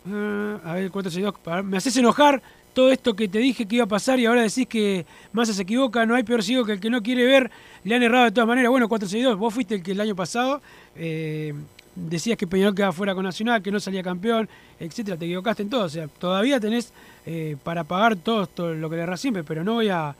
Uh, 0.05 0.59
a 0.63 0.73
ver, 0.73 0.91
462. 0.91 1.65
Me 1.65 1.77
haces 1.77 1.97
enojar 1.97 2.41
todo 2.75 2.91
esto 2.91 3.15
que 3.15 3.29
te 3.29 3.39
dije 3.39 3.65
que 3.65 3.77
iba 3.77 3.85
a 3.85 3.87
pasar 3.87 4.19
y 4.19 4.25
ahora 4.25 4.41
decís 4.41 4.67
que 4.67 5.05
Massa 5.31 5.53
se 5.53 5.63
equivoca, 5.63 6.05
no 6.05 6.13
hay 6.13 6.23
peor 6.23 6.43
ciego 6.43 6.65
que 6.65 6.73
el 6.73 6.79
que 6.81 6.89
no 6.89 7.01
quiere 7.01 7.25
ver, 7.25 7.49
le 7.85 7.95
han 7.95 8.03
errado 8.03 8.25
de 8.25 8.31
todas 8.31 8.47
maneras. 8.47 8.69
Bueno, 8.69 8.89
462, 8.89 9.39
vos 9.39 9.53
fuiste 9.53 9.75
el 9.75 9.81
que 9.81 9.93
el 9.93 10.01
año 10.01 10.13
pasado 10.13 10.61
eh, 10.97 11.53
decías 11.95 12.37
que 12.37 12.45
Peñarol 12.45 12.75
quedaba 12.75 12.91
fuera 12.91 13.15
con 13.15 13.23
Nacional, 13.23 13.63
que 13.63 13.71
no 13.71 13.79
salía 13.79 14.03
campeón, 14.03 14.49
etcétera, 14.77 15.15
te 15.17 15.25
equivocaste 15.25 15.63
en 15.63 15.69
todo. 15.69 15.85
O 15.85 15.89
sea, 15.89 16.07
todavía 16.07 16.59
tenés 16.59 16.91
eh, 17.25 17.55
para 17.63 17.85
pagar 17.85 18.17
todo, 18.17 18.47
lo 18.75 18.89
que 18.89 18.97
le 18.97 19.03
erras 19.03 19.21
siempre, 19.21 19.43
pero 19.43 19.63
no 19.63 19.75
voy 19.75 19.87
a. 19.89 20.13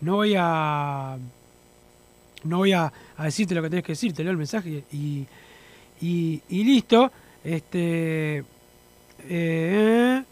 No 0.00 0.16
voy 0.16 0.34
a. 0.38 1.18
No 2.44 2.56
voy 2.56 2.72
a, 2.72 2.90
decirte 3.22 3.54
lo 3.54 3.62
que 3.62 3.68
tenés 3.68 3.84
que 3.84 3.92
decir, 3.92 4.14
te 4.14 4.24
leo 4.24 4.32
el 4.32 4.38
mensaje 4.38 4.84
y, 4.90 5.26
y, 6.00 6.64
listo. 6.64 7.12
Este. 7.44 8.42
Eh, 9.28 10.22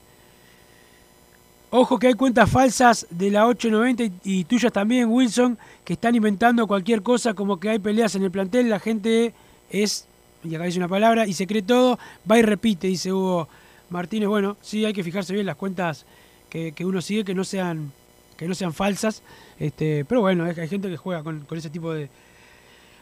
ojo 1.71 1.99
que 1.99 2.09
hay 2.09 2.15
cuentas 2.15 2.51
falsas 2.51 3.07
de 3.11 3.31
la 3.31 3.47
890 3.47 4.05
y, 4.05 4.13
y 4.41 4.45
tuyas 4.45 4.73
también, 4.73 5.09
Wilson, 5.09 5.59
que 5.85 5.95
están 5.95 6.15
inventando 6.15 6.67
cualquier 6.67 7.03
cosa 7.03 7.35
como 7.35 7.59
que 7.59 7.71
hay 7.71 7.79
peleas 7.79 8.15
en 8.15 8.25
el 8.25 8.31
plantel. 8.31 8.69
La 8.69 8.81
gente 8.81 9.35
es 9.71 10.09
y 10.45 10.55
acá 10.55 10.65
dice 10.65 10.79
una 10.79 10.89
palabra, 10.89 11.27
y 11.27 11.33
se 11.33 11.47
cree 11.47 11.63
todo, 11.63 11.99
va 12.31 12.39
y 12.39 12.43
repite, 12.43 12.87
dice 12.87 13.13
Hugo 13.13 13.49
Martínez. 13.91 14.29
Bueno, 14.29 14.57
sí, 14.63 14.85
hay 14.85 14.93
que 14.93 15.03
fijarse 15.03 15.35
bien 15.35 15.47
las 15.47 15.57
cuentas 15.57 16.07
que, 16.49 16.73
uno 16.81 17.03
sigue, 17.03 17.25
que 17.25 17.35
no 17.35 17.45
sean, 17.45 17.93
que 18.37 18.47
no 18.47 18.55
sean 18.55 18.73
falsas. 18.73 19.23
Este, 19.59 20.05
pero 20.05 20.21
bueno, 20.21 20.45
hay 20.45 20.69
gente 20.69 20.89
que 20.89 20.97
juega 20.97 21.23
con, 21.23 21.47
ese 21.53 21.71
tipo 21.71 21.93
de, 21.93 22.09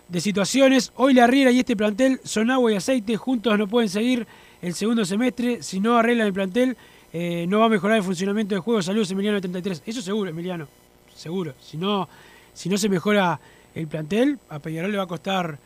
de 0.08 0.20
situaciones. 0.20 0.92
Hoy 0.96 1.14
la 1.14 1.26
Riera 1.26 1.50
y 1.50 1.60
este 1.60 1.76
plantel 1.76 2.20
son 2.24 2.50
agua 2.50 2.72
y 2.72 2.76
aceite, 2.76 3.16
juntos 3.16 3.56
no 3.58 3.68
pueden 3.68 3.88
seguir 3.88 4.26
el 4.62 4.74
segundo 4.74 5.04
semestre. 5.04 5.62
Si 5.62 5.78
no 5.78 5.98
arreglan 5.98 6.26
el 6.26 6.32
plantel, 6.32 6.76
eh, 7.18 7.46
no 7.48 7.60
va 7.60 7.64
a 7.64 7.68
mejorar 7.70 7.96
el 7.96 8.02
funcionamiento 8.02 8.54
del 8.54 8.60
juego. 8.60 8.82
Saludos, 8.82 9.10
Emiliano 9.10 9.40
33. 9.40 9.84
Eso 9.86 10.02
seguro, 10.02 10.28
Emiliano, 10.28 10.68
seguro. 11.14 11.54
Si 11.58 11.78
no, 11.78 12.06
si 12.52 12.68
no 12.68 12.76
se 12.76 12.90
mejora 12.90 13.40
el 13.74 13.86
plantel, 13.86 14.38
a 14.50 14.58
Peñarol 14.58 14.92
le 14.92 14.98
va 14.98 15.04
a 15.04 15.06
costar, 15.06 15.58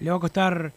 le 0.00 0.10
va 0.10 0.18
a 0.18 0.20
costar 0.20 0.70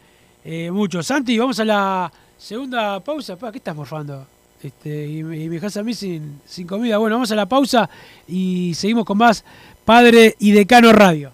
eh, 0.45 0.71
mucho. 0.71 1.03
Santi, 1.03 1.37
vamos 1.37 1.59
a 1.59 1.65
la 1.65 2.11
segunda 2.37 3.01
pausa. 3.01 3.37
¿Qué 3.51 3.57
estás 3.57 3.75
morfando? 3.75 4.25
Este, 4.63 5.05
y, 5.05 5.21
me 5.21 5.49
dejas 5.49 5.75
a 5.75 5.83
mí 5.83 5.93
sin, 5.93 6.39
sin 6.45 6.65
comida. 6.65 6.97
Bueno, 6.97 7.17
vamos 7.17 7.31
a 7.33 7.35
la 7.35 7.45
pausa 7.45 7.89
y 8.25 8.73
seguimos 8.73 9.03
con 9.03 9.17
más 9.17 9.43
Padre 9.83 10.37
y 10.39 10.51
Decano 10.53 10.93
Radio. 10.93 11.33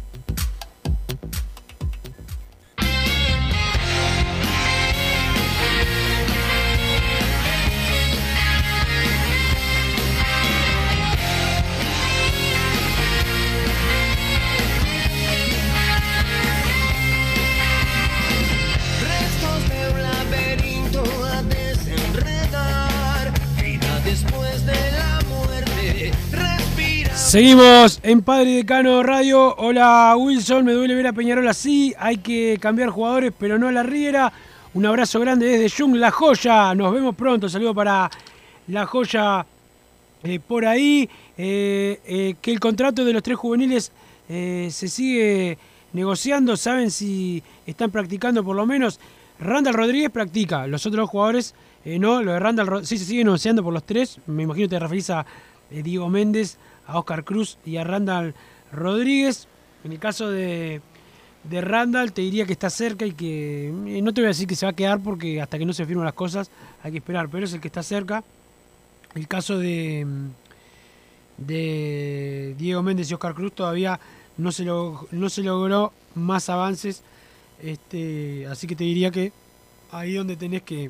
Seguimos 27.31 28.01
en 28.03 28.23
Padre 28.23 28.57
Decano 28.57 29.01
Radio. 29.03 29.55
Hola 29.55 30.13
Wilson, 30.17 30.65
me 30.65 30.73
duele 30.73 30.95
ver 30.95 31.07
a 31.07 31.13
Peñarol 31.13 31.47
así. 31.47 31.95
Hay 31.97 32.17
que 32.17 32.57
cambiar 32.59 32.89
jugadores, 32.89 33.31
pero 33.39 33.57
no 33.57 33.69
a 33.69 33.71
la 33.71 33.83
Riera. 33.83 34.33
Un 34.73 34.85
abrazo 34.85 35.17
grande 35.21 35.45
desde 35.45 35.73
Jung, 35.73 35.95
La 35.95 36.11
Joya. 36.11 36.75
Nos 36.75 36.93
vemos 36.93 37.15
pronto. 37.15 37.47
Saludo 37.47 37.73
para 37.73 38.11
La 38.67 38.85
Joya 38.85 39.45
eh, 40.23 40.41
por 40.45 40.65
ahí. 40.65 41.09
Eh, 41.37 42.01
eh, 42.05 42.35
que 42.41 42.51
el 42.51 42.59
contrato 42.59 43.05
de 43.05 43.13
los 43.13 43.23
tres 43.23 43.37
juveniles 43.37 43.93
se 44.27 44.87
sigue 44.89 45.57
negociando. 45.93 46.57
Saben 46.57 46.91
si 46.91 47.41
están 47.65 47.91
practicando 47.91 48.43
por 48.43 48.57
lo 48.57 48.65
menos. 48.65 48.99
Randall 49.39 49.73
Rodríguez 49.73 50.09
practica. 50.09 50.67
Los 50.67 50.85
otros 50.85 51.09
jugadores 51.09 51.55
no. 51.85 52.21
Lo 52.21 52.33
de 52.33 52.39
Randall 52.39 52.85
sí 52.85 52.97
se 52.97 53.05
sigue 53.05 53.23
negociando 53.23 53.63
por 53.63 53.71
los 53.71 53.85
tres. 53.85 54.19
Me 54.27 54.43
imagino 54.43 54.67
que 54.67 54.75
te 54.75 54.79
referís 54.79 55.09
a 55.11 55.25
Diego 55.69 56.09
Méndez, 56.09 56.57
a 56.91 56.99
Oscar 56.99 57.23
Cruz 57.23 57.57
y 57.65 57.77
a 57.77 57.83
Randall 57.83 58.35
Rodríguez. 58.71 59.47
En 59.83 59.91
el 59.91 59.99
caso 59.99 60.29
de, 60.29 60.81
de 61.43 61.61
Randall 61.61 62.13
te 62.13 62.21
diría 62.21 62.45
que 62.45 62.53
está 62.53 62.69
cerca 62.69 63.05
y 63.05 63.13
que 63.13 63.69
eh, 63.69 64.01
no 64.01 64.13
te 64.13 64.21
voy 64.21 64.25
a 64.25 64.29
decir 64.29 64.47
que 64.47 64.55
se 64.55 64.65
va 64.65 64.71
a 64.71 64.75
quedar 64.75 64.99
porque 65.01 65.41
hasta 65.41 65.57
que 65.57 65.65
no 65.65 65.73
se 65.73 65.85
firmen 65.85 66.05
las 66.05 66.13
cosas 66.13 66.51
hay 66.83 66.91
que 66.91 66.97
esperar, 66.99 67.29
pero 67.29 67.45
es 67.45 67.53
el 67.53 67.61
que 67.61 67.67
está 67.67 67.83
cerca. 67.83 68.23
El 69.15 69.27
caso 69.27 69.57
de, 69.57 70.05
de 71.37 72.55
Diego 72.57 72.83
Méndez 72.83 73.09
y 73.09 73.13
Oscar 73.13 73.33
Cruz 73.33 73.53
todavía 73.53 73.99
no 74.37 74.51
se, 74.51 74.65
no 74.65 75.29
se 75.29 75.43
logró 75.43 75.91
más 76.15 76.49
avances, 76.49 77.03
este, 77.61 78.47
así 78.47 78.67
que 78.67 78.75
te 78.75 78.83
diría 78.83 79.11
que 79.11 79.31
ahí 79.91 80.13
donde 80.13 80.35
tenés 80.35 80.61
que, 80.63 80.89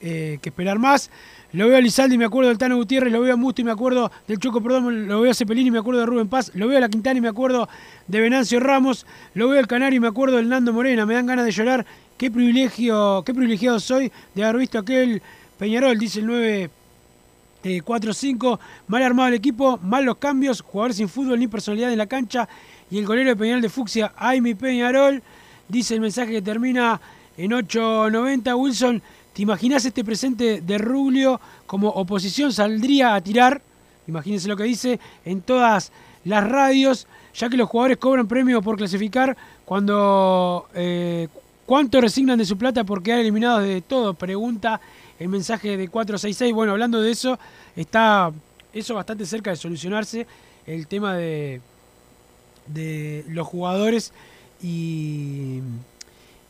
eh, 0.00 0.38
que 0.40 0.48
esperar 0.50 0.78
más. 0.78 1.10
Lo 1.52 1.66
veo 1.68 1.78
a 1.78 1.80
Lizaldi 1.80 2.18
me 2.18 2.26
acuerdo 2.26 2.48
del 2.48 2.58
Tano 2.58 2.76
Gutiérrez, 2.76 3.12
lo 3.12 3.22
veo 3.22 3.32
a 3.32 3.36
Musto 3.36 3.62
y 3.62 3.64
me 3.64 3.70
acuerdo 3.70 4.10
del 4.26 4.38
Choco 4.38 4.60
Perdón, 4.60 5.08
lo 5.08 5.22
veo 5.22 5.30
a 5.30 5.34
Cepelini 5.34 5.70
me 5.70 5.78
acuerdo 5.78 6.00
de 6.00 6.06
Rubén 6.06 6.28
Paz, 6.28 6.50
lo 6.54 6.68
veo 6.68 6.76
a 6.76 6.80
La 6.80 6.90
Quintana 6.90 7.18
y 7.18 7.22
me 7.22 7.28
acuerdo 7.28 7.68
de 8.06 8.20
Venancio 8.20 8.60
Ramos, 8.60 9.06
lo 9.32 9.48
veo 9.48 9.58
al 9.58 9.66
Canario 9.66 9.96
y 9.96 10.00
me 10.00 10.08
acuerdo 10.08 10.36
del 10.36 10.48
Nando 10.48 10.74
Morena, 10.74 11.06
me 11.06 11.14
dan 11.14 11.26
ganas 11.26 11.46
de 11.46 11.52
llorar, 11.52 11.86
qué 12.18 12.30
privilegio, 12.30 13.22
qué 13.24 13.32
privilegiado 13.32 13.80
soy 13.80 14.12
de 14.34 14.44
haber 14.44 14.58
visto 14.58 14.78
aquel 14.78 15.22
Peñarol, 15.58 15.98
dice 15.98 16.20
el 16.20 16.26
9 16.26 16.70
eh, 17.64 17.82
4-5, 17.82 18.58
mal 18.86 19.02
armado 19.02 19.28
el 19.28 19.34
equipo, 19.34 19.78
mal 19.82 20.04
los 20.04 20.18
cambios, 20.18 20.60
jugadores 20.60 20.96
sin 20.96 21.08
fútbol 21.08 21.40
ni 21.40 21.48
personalidad 21.48 21.90
en 21.90 21.98
la 21.98 22.06
cancha. 22.06 22.48
Y 22.90 22.98
el 22.98 23.06
golero 23.06 23.30
de 23.30 23.36
Peñarol 23.36 23.60
de 23.62 23.68
Fucsia, 23.68 24.12
ay 24.16 24.40
mi 24.40 24.54
Peñarol, 24.54 25.22
dice 25.68 25.94
el 25.94 26.00
mensaje 26.00 26.30
que 26.32 26.42
termina 26.42 27.00
en 27.36 27.50
8.90, 27.50 28.56
Wilson, 28.56 29.02
¿te 29.38 29.42
imaginas 29.42 29.84
este 29.84 30.02
presente 30.02 30.62
de 30.62 30.78
Rubio 30.78 31.40
como 31.64 31.90
oposición 31.90 32.52
saldría 32.52 33.14
a 33.14 33.20
tirar? 33.20 33.62
Imagínense 34.08 34.48
lo 34.48 34.56
que 34.56 34.64
dice 34.64 34.98
en 35.24 35.42
todas 35.42 35.92
las 36.24 36.42
radios, 36.42 37.06
ya 37.36 37.48
que 37.48 37.56
los 37.56 37.68
jugadores 37.68 37.98
cobran 37.98 38.26
premio 38.26 38.60
por 38.60 38.76
clasificar 38.76 39.36
cuando... 39.64 40.66
eh, 40.74 41.28
¿Cuánto 41.66 42.00
resignan 42.00 42.36
de 42.38 42.46
su 42.46 42.58
plata 42.58 42.82
por 42.82 43.00
quedar 43.00 43.20
eliminados 43.20 43.62
de 43.62 43.80
todo? 43.80 44.14
Pregunta 44.14 44.80
el 45.20 45.28
mensaje 45.28 45.76
de 45.76 45.86
466. 45.86 46.52
Bueno, 46.52 46.72
hablando 46.72 47.00
de 47.00 47.12
eso, 47.12 47.38
está 47.76 48.32
eso 48.72 48.94
bastante 48.94 49.24
cerca 49.24 49.50
de 49.50 49.56
solucionarse, 49.56 50.26
el 50.66 50.88
tema 50.88 51.14
de, 51.14 51.60
de 52.66 53.24
los 53.28 53.46
jugadores 53.46 54.12
y, 54.60 55.60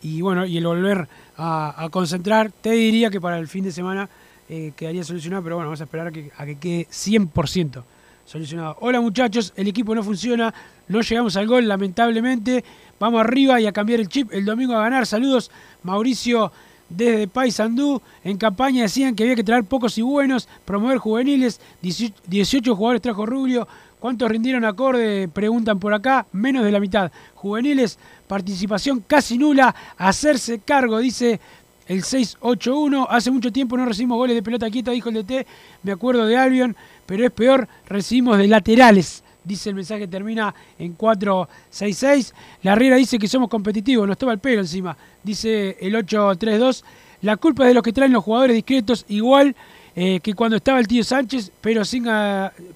y 0.02 0.20
bueno, 0.20 0.46
y 0.46 0.58
el 0.58 0.66
volver 0.66 1.08
a, 1.36 1.88
concentrar. 1.90 2.52
Te 2.52 2.70
diría 2.70 3.10
que 3.10 3.20
para 3.20 3.38
el 3.38 3.48
fin 3.48 3.64
de 3.64 3.72
semana 3.72 4.08
eh, 4.48 4.72
quedaría 4.76 5.04
solucionado, 5.04 5.42
pero 5.42 5.56
bueno, 5.56 5.68
vamos 5.68 5.80
a 5.80 5.84
esperar 5.84 6.08
a 6.08 6.10
que, 6.10 6.30
a 6.36 6.46
que 6.46 6.56
quede 6.56 6.86
100% 6.88 7.82
solucionado. 8.24 8.76
Hola 8.80 9.00
muchachos, 9.00 9.52
el 9.56 9.68
equipo 9.68 9.94
no 9.94 10.02
funciona, 10.02 10.52
no 10.88 11.00
llegamos 11.00 11.36
al 11.36 11.46
gol 11.46 11.66
lamentablemente. 11.66 12.64
Vamos 13.00 13.20
arriba 13.20 13.60
y 13.60 13.66
a 13.66 13.72
cambiar 13.72 14.00
el 14.00 14.08
chip 14.08 14.32
el 14.32 14.44
domingo 14.44 14.74
a 14.74 14.82
ganar. 14.82 15.06
Saludos, 15.06 15.50
Mauricio 15.82 16.52
desde 16.88 17.28
Paysandú. 17.28 18.00
En 18.24 18.36
campaña 18.38 18.82
decían 18.82 19.14
que 19.14 19.22
había 19.24 19.36
que 19.36 19.44
traer 19.44 19.64
pocos 19.64 19.96
y 19.98 20.02
buenos, 20.02 20.48
promover 20.64 20.98
juveniles. 20.98 21.60
18, 21.82 22.22
18 22.26 22.76
jugadores 22.76 23.02
trajo 23.02 23.26
Rubio. 23.26 23.66
¿Cuántos 23.98 24.30
rindieron 24.30 24.64
acorde? 24.64 25.28
Preguntan 25.28 25.78
por 25.78 25.92
acá. 25.92 26.26
Menos 26.32 26.64
de 26.64 26.72
la 26.72 26.80
mitad. 26.80 27.10
Juveniles, 27.34 27.98
participación 28.28 29.02
casi 29.06 29.38
nula. 29.38 29.74
Hacerse 29.96 30.60
cargo, 30.60 30.98
dice 30.98 31.40
el 31.86 32.04
681. 32.04 33.08
Hace 33.10 33.30
mucho 33.30 33.50
tiempo 33.50 33.76
no 33.76 33.86
recibimos 33.86 34.18
goles 34.18 34.36
de 34.36 34.42
pelota 34.42 34.70
quieta, 34.70 34.92
dijo 34.92 35.08
el 35.08 35.16
DT. 35.16 35.46
Me 35.82 35.92
acuerdo 35.92 36.26
de 36.26 36.36
Albion, 36.36 36.76
pero 37.06 37.24
es 37.24 37.32
peor, 37.32 37.66
recibimos 37.88 38.38
de 38.38 38.46
laterales. 38.46 39.24
Dice 39.42 39.70
el 39.70 39.74
mensaje 39.74 40.06
termina 40.06 40.54
en 40.78 40.92
466. 40.92 42.34
La 42.62 42.74
Riera 42.74 42.96
dice 42.96 43.18
que 43.18 43.26
somos 43.26 43.48
competitivos, 43.48 44.06
nos 44.06 44.18
toma 44.18 44.34
el 44.34 44.38
pelo 44.38 44.60
encima. 44.60 44.96
Dice 45.22 45.76
el 45.80 45.96
832. 45.96 46.84
La 47.22 47.36
culpa 47.36 47.64
es 47.64 47.68
de 47.68 47.74
los 47.74 47.82
que 47.82 47.92
traen 47.92 48.12
los 48.12 48.22
jugadores 48.22 48.54
discretos, 48.54 49.04
igual 49.08 49.56
eh, 49.96 50.20
que 50.20 50.34
cuando 50.34 50.56
estaba 50.56 50.78
el 50.78 50.86
tío 50.86 51.02
Sánchez, 51.02 51.50
pero 51.60 51.84
sin 51.84 52.06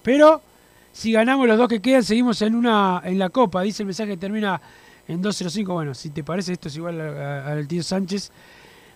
pero 0.03 0.43
si 0.93 1.13
ganamos 1.13 1.47
los 1.47 1.59
dos 1.59 1.69
que 1.69 1.81
quedan, 1.81 2.03
seguimos 2.03 2.43
en 2.43 2.55
una 2.55 3.03
en 3.05 3.19
la 3.19 3.29
copa. 3.29 3.63
Dice 3.63 3.83
el 3.83 3.87
mensaje 3.87 4.11
que 4.11 4.17
termina 4.17 4.61
en 5.09 5.21
205. 5.23 5.73
Bueno, 5.73 5.95
si 5.95 6.11
te 6.11 6.23
parece 6.25 6.53
esto 6.53 6.69
es 6.69 6.77
igual 6.77 7.01
al 7.01 7.67
tío 7.69 7.83
Sánchez, 7.83 8.31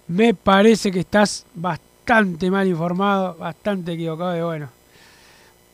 me 0.08 0.34
parece 0.34 0.90
que 0.90 1.00
estás 1.00 1.46
bastante 1.54 2.50
mal 2.50 2.66
informado, 2.66 3.34
bastante 3.36 3.92
equivocado 3.92 4.30
de 4.32 4.42
bueno. 4.44 4.68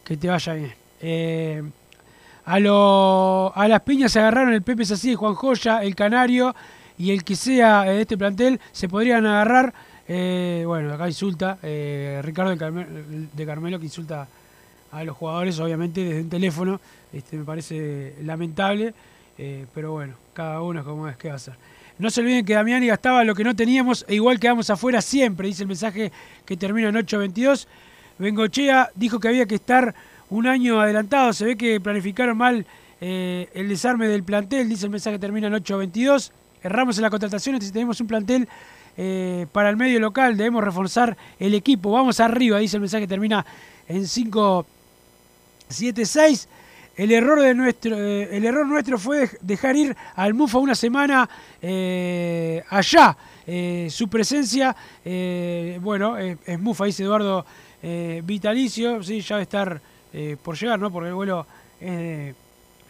Que 0.05 0.17
te 0.17 0.29
vaya 0.29 0.53
bien. 0.55 0.73
Eh, 1.01 1.63
a, 2.45 2.59
lo- 2.59 3.53
a 3.55 3.69
las 3.69 3.83
piñas 3.83 4.13
se 4.13 4.19
agarraron 4.21 4.53
el 4.53 4.63
Pepe 4.63 4.85
Sací, 4.85 5.15
Juan 5.15 5.35
Joya, 5.35 5.83
el 5.83 5.95
Canario 5.95 6.55
y 6.99 7.11
el 7.13 7.25
que 7.25 7.37
sea 7.37 7.83
de 7.85 8.01
este 8.03 8.17
plantel 8.19 8.61
se 8.73 8.89
podrían 8.89 9.27
agarrar. 9.27 9.73
eh, 10.09 10.65
bueno, 10.67 10.93
acá 10.93 11.07
insulta 11.09 11.59
eh, 11.63 12.21
Ricardo 12.25 12.55
de, 12.57 13.27
de 13.33 13.47
Carmelo 13.47 13.79
que 13.79 13.85
insulta 13.87 14.27
a 14.91 15.05
los 15.05 15.17
jugadores, 15.17 15.59
obviamente 15.61 16.03
desde 16.05 16.21
un 16.23 16.29
teléfono. 16.31 16.81
Este, 17.13 17.37
me 17.37 17.45
parece 17.45 18.15
lamentable, 18.23 18.93
eh, 19.39 19.67
pero 19.75 19.93
bueno, 19.93 20.15
cada 20.35 20.61
uno 20.63 20.85
como 20.85 21.09
es 21.09 21.17
que 21.17 21.29
va 21.29 21.35
a 21.35 21.37
hacer. 21.37 21.55
No 21.99 22.11
se 22.11 22.21
olviden 22.21 22.45
que 22.45 22.55
Damiani 22.55 22.89
gastaba 22.89 23.23
lo 23.25 23.35
que 23.35 23.45
no 23.45 23.55
teníamos 23.55 24.05
e 24.09 24.15
igual 24.15 24.41
quedamos 24.41 24.71
afuera 24.71 25.03
siempre, 25.03 25.49
dice 25.49 25.63
el 25.63 25.69
mensaje 25.69 26.11
que 26.45 26.57
termina 26.57 26.89
en 26.89 26.97
8.22. 26.97 27.67
Bengochea 28.19 28.91
dijo 28.95 29.21
que 29.21 29.29
había 29.29 29.47
que 29.47 29.55
estar 29.57 29.95
un 30.31 30.47
año 30.47 30.81
adelantado, 30.81 31.33
se 31.33 31.45
ve 31.45 31.57
que 31.57 31.81
planificaron 31.81 32.37
mal 32.37 32.67
eh, 33.01 33.49
el 33.55 33.69
desarme 33.69 34.09
del 34.09 34.25
plantel, 34.25 34.69
dice 34.69 34.87
el 34.87 34.91
mensaje 34.91 35.17
que 35.17 35.21
termina 35.21 35.47
en 35.49 35.55
8.22. 35.55 36.31
Erramos 36.63 36.99
en 36.99 37.03
la 37.03 37.11
contratación, 37.11 37.61
si 37.61 37.73
tenemos 37.73 38.01
un 38.01 38.07
plantel 38.07 38.49
eh, 38.97 39.47
para 39.53 39.69
el 39.71 39.77
medio 39.77 40.01
local, 40.01 40.37
debemos 40.37 40.63
reforzar 40.63 41.17
el 41.39 41.55
equipo. 41.55 41.91
Vamos 41.91 42.21
arriba, 42.21 42.59
dice 42.59 42.77
el 42.77 42.81
mensaje 42.81 43.03
que 43.03 43.09
termina 43.09 43.45
en 43.89 44.03
5.76. 44.03 46.47
El 46.95 47.11
error, 47.11 47.41
de 47.41 47.55
nuestro, 47.55 47.97
eh, 47.99 48.37
el 48.37 48.45
error 48.45 48.67
nuestro 48.67 48.99
fue 48.99 49.23
dej- 49.23 49.39
dejar 49.41 49.77
ir 49.77 49.97
al 50.15 50.35
Mufa 50.35 50.59
una 50.59 50.75
semana 50.75 51.29
eh, 51.61 52.63
allá. 52.69 53.17
Eh, 53.47 53.89
su 53.91 54.09
presencia, 54.09 54.77
bueno, 55.81 56.17
es 56.19 56.61
Mufa, 56.61 56.85
dice 56.85 57.03
Eduardo 57.03 57.45
Vitalicio, 58.23 59.03
sí, 59.03 59.21
ya 59.21 59.37
va 59.37 59.41
a 59.41 59.43
estar 59.43 59.81
por 60.43 60.57
llegar, 60.57 60.79
¿no? 60.79 60.93
Porque 60.93 61.09
el 61.09 61.15
vuelo 61.15 61.47
es 61.81 62.35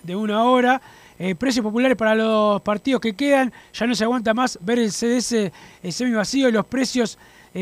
de, 0.02 0.16
una 0.16 0.44
hora. 0.44 0.80
Precios 1.38 1.62
populares 1.62 1.96
para 1.96 2.14
los 2.14 2.60
partidos 2.62 3.00
que 3.00 3.14
quedan, 3.14 3.52
ya 3.72 3.86
no 3.86 3.94
se 3.94 4.04
aguanta 4.04 4.34
más 4.34 4.58
ver 4.60 4.80
el 4.80 4.90
CDS 4.90 5.52
semi 5.90 6.10
vacío, 6.12 6.50
los 6.50 6.66
precios 6.66 7.16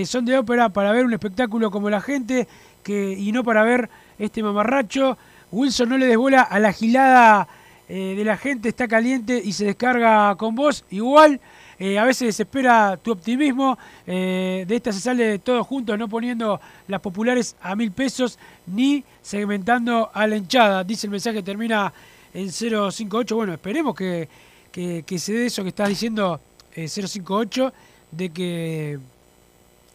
son 0.06 0.24
de 0.24 0.38
ópera 0.38 0.70
para 0.70 0.90
ver 0.92 1.04
un 1.04 1.12
espectáculo 1.12 1.70
como 1.70 1.90
la 1.90 2.00
gente 2.00 2.48
que, 2.82 3.12
y 3.12 3.30
no 3.30 3.44
para 3.44 3.62
ver 3.62 3.88
este 4.18 4.42
mamarracho. 4.42 5.16
Wilson 5.52 5.88
no 5.88 5.98
le 5.98 6.06
desbola 6.06 6.42
a 6.42 6.58
la 6.58 6.72
gilada 6.72 7.48
eh, 7.92 8.14
de 8.16 8.24
la 8.24 8.36
gente, 8.36 8.68
está 8.68 8.86
caliente 8.86 9.42
y 9.44 9.52
se 9.52 9.64
descarga 9.64 10.36
con 10.36 10.54
vos. 10.54 10.84
Igual, 10.90 11.40
eh, 11.76 11.98
a 11.98 12.04
veces 12.04 12.28
desespera 12.28 12.96
tu 12.96 13.10
optimismo. 13.10 13.76
Eh, 14.06 14.64
de 14.68 14.76
esta 14.76 14.92
se 14.92 15.00
sale 15.00 15.40
todo 15.40 15.64
juntos, 15.64 15.98
no 15.98 16.08
poniendo 16.08 16.60
las 16.86 17.00
populares 17.00 17.56
a 17.60 17.74
mil 17.74 17.90
pesos 17.90 18.38
ni 18.68 19.02
segmentando 19.22 20.08
a 20.14 20.24
la 20.28 20.36
hinchada. 20.36 20.84
Dice 20.84 21.08
el 21.08 21.10
mensaje, 21.10 21.42
termina 21.42 21.92
en 22.32 22.52
058. 22.52 23.34
Bueno, 23.34 23.54
esperemos 23.54 23.92
que, 23.96 24.28
que, 24.70 25.18
se 25.18 25.32
dé 25.32 25.46
eso 25.46 25.64
que 25.64 25.70
estás 25.70 25.88
diciendo 25.88 26.40
058, 26.76 27.72
de 28.12 28.30
que 28.30 28.98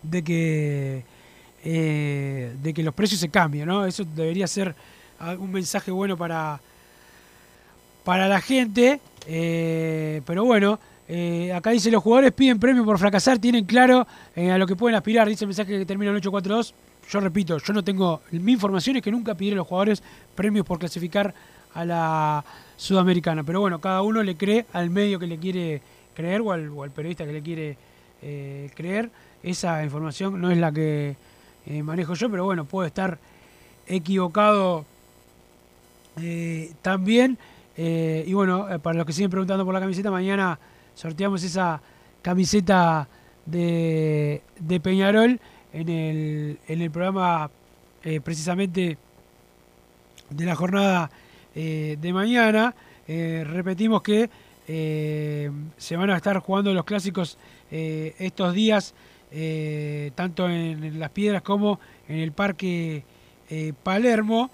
de 0.01 0.21
que 0.23 1.03
de 1.63 2.73
que 2.75 2.83
los 2.83 2.93
precios 2.93 3.21
se 3.21 3.29
cambien, 3.29 3.67
¿no? 3.67 3.85
Eso 3.85 4.03
debería 4.03 4.45
ser 4.47 4.75
un 5.19 5.51
mensaje 5.51 5.91
bueno 5.91 6.17
para, 6.17 6.59
para 8.03 8.27
la 8.27 8.41
gente. 8.41 8.99
Eh, 9.27 10.21
pero 10.25 10.45
bueno, 10.45 10.79
eh, 11.07 11.51
acá 11.53 11.71
dice 11.71 11.91
los 11.91 12.03
jugadores 12.03 12.31
piden 12.31 12.59
premio 12.59 12.85
por 12.85 12.99
fracasar, 12.99 13.39
tienen 13.39 13.65
claro 13.65 14.07
eh, 14.35 14.51
a 14.51 14.57
lo 14.57 14.67
que 14.67 14.75
pueden 14.75 14.95
aspirar. 14.95 15.27
Dice 15.27 15.43
el 15.43 15.49
mensaje 15.49 15.77
que 15.79 15.85
termina 15.85 16.11
en 16.11 16.17
842. 16.17 16.73
Yo 17.09 17.19
repito, 17.19 17.57
yo 17.57 17.73
no 17.73 17.83
tengo. 17.83 18.21
Mi 18.31 18.53
información 18.53 18.95
es 18.97 19.03
que 19.03 19.11
nunca 19.11 19.35
pidieron 19.35 19.57
los 19.57 19.67
jugadores 19.67 20.01
premios 20.33 20.65
por 20.65 20.79
clasificar 20.79 21.33
a 21.73 21.85
la 21.85 22.45
sudamericana. 22.77 23.43
Pero 23.43 23.59
bueno, 23.61 23.79
cada 23.79 24.01
uno 24.01 24.23
le 24.23 24.35
cree 24.35 24.65
al 24.73 24.89
medio 24.89 25.19
que 25.19 25.27
le 25.27 25.37
quiere 25.37 25.81
creer 26.15 26.41
o 26.41 26.51
al, 26.51 26.69
o 26.69 26.83
al 26.83 26.91
periodista 26.91 27.25
que 27.25 27.33
le 27.33 27.41
quiere 27.41 27.77
creer. 28.73 29.11
Esa 29.43 29.83
información 29.83 30.41
no 30.41 30.49
es 30.49 30.57
la 30.57 30.71
que 30.71 31.15
manejo 31.83 32.15
yo, 32.15 32.27
pero 32.31 32.43
bueno, 32.43 32.65
puedo 32.65 32.87
estar 32.87 33.19
equivocado 33.85 34.83
eh, 36.21 36.73
también. 36.81 37.37
Eh, 37.77 38.23
y 38.25 38.33
bueno, 38.33 38.71
eh, 38.71 38.79
para 38.79 38.97
los 38.97 39.05
que 39.05 39.13
siguen 39.13 39.31
preguntando 39.31 39.65
por 39.65 39.73
la 39.73 39.79
camiseta, 39.79 40.09
mañana 40.11 40.57
sorteamos 40.93 41.43
esa 41.43 41.81
camiseta 42.21 43.07
de, 43.45 44.41
de 44.59 44.79
Peñarol 44.79 45.39
en 45.73 45.89
el, 45.89 46.59
en 46.67 46.81
el 46.81 46.91
programa 46.91 47.49
precisamente 48.23 48.99
de 50.29 50.45
la 50.45 50.55
jornada 50.55 51.09
de 51.55 52.11
mañana. 52.13 52.75
repetimos 53.07 54.03
que 54.03 54.29
se 54.67 55.95
van 55.97 56.11
a 56.11 56.17
estar 56.17 56.37
jugando 56.37 56.71
los 56.71 56.85
clásicos 56.85 57.39
estos 57.71 58.53
días, 58.53 58.93
tanto 60.13 60.47
en, 60.47 60.99
Las 60.99 61.09
Piedras 61.09 61.41
como 61.41 61.79
en 62.07 62.17
el 62.17 62.31
Parque 62.31 63.03
Palermo 63.81 64.51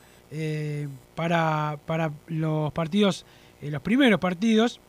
para, 1.15 1.77
para 1.85 2.11
los 2.27 2.71
partidos, 2.71 3.25
eh, 3.61 3.69
los 3.69 3.81
primeros 3.81 4.19
partidos, 4.19 4.79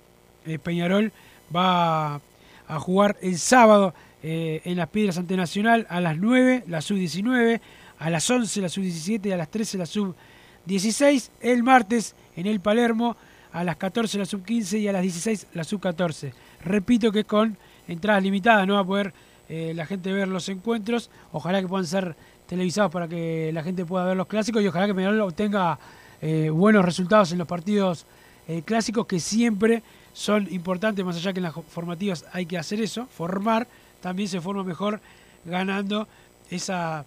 eh, 0.46 0.58
Peñarol 0.58 1.12
va 1.54 2.20
a 2.66 2.80
jugar 2.80 3.16
el 3.20 3.38
sábado 3.38 3.94
eh, 4.22 4.62
en 4.64 4.78
las 4.78 4.88
Piedras 4.88 5.18
ante 5.18 5.36
Nacional 5.36 5.86
a 5.90 6.00
las 6.00 6.16
9, 6.16 6.64
la 6.68 6.80
sub-19, 6.80 7.60
a 7.98 8.10
las 8.10 8.28
11 8.28 8.60
la 8.62 8.68
sub-17 8.68 9.26
y 9.26 9.32
a 9.32 9.36
las 9.36 9.50
13 9.50 9.78
la 9.78 9.86
sub-16. 9.86 11.30
El 11.40 11.62
martes 11.62 12.14
en 12.36 12.46
el 12.46 12.60
Palermo 12.60 13.16
a 13.52 13.62
las 13.62 13.76
14 13.76 14.18
la 14.18 14.24
sub-15 14.24 14.80
y 14.80 14.88
a 14.88 14.92
las 14.92 15.02
16 15.02 15.48
la 15.52 15.64
sub-14. 15.64 16.32
Repito 16.64 17.12
que 17.12 17.24
con 17.24 17.58
entradas 17.88 18.22
limitadas 18.22 18.66
no 18.66 18.74
va 18.74 18.80
a 18.80 18.84
poder 18.84 19.12
la 19.48 19.84
gente 19.84 20.10
ver 20.10 20.28
los 20.28 20.48
encuentros. 20.48 21.10
Ojalá 21.30 21.60
que 21.60 21.68
puedan 21.68 21.86
ser 21.86 22.16
televisados 22.52 22.92
para 22.92 23.08
que 23.08 23.50
la 23.54 23.62
gente 23.62 23.86
pueda 23.86 24.04
ver 24.04 24.14
los 24.14 24.26
clásicos 24.26 24.62
y 24.62 24.66
ojalá 24.66 24.86
que 24.86 24.94
Peñarol 24.94 25.22
obtenga 25.22 25.78
eh, 26.20 26.50
buenos 26.50 26.84
resultados 26.84 27.32
en 27.32 27.38
los 27.38 27.48
partidos 27.48 28.04
eh, 28.46 28.60
clásicos 28.62 29.06
que 29.06 29.20
siempre 29.20 29.82
son 30.12 30.46
importantes, 30.52 31.02
más 31.02 31.16
allá 31.16 31.32
que 31.32 31.38
en 31.38 31.44
las 31.44 31.54
formativas 31.54 32.26
hay 32.30 32.44
que 32.44 32.58
hacer 32.58 32.82
eso, 32.82 33.06
formar, 33.06 33.66
también 34.02 34.28
se 34.28 34.38
forma 34.42 34.64
mejor 34.64 35.00
ganando. 35.46 36.06
Esa 36.50 37.06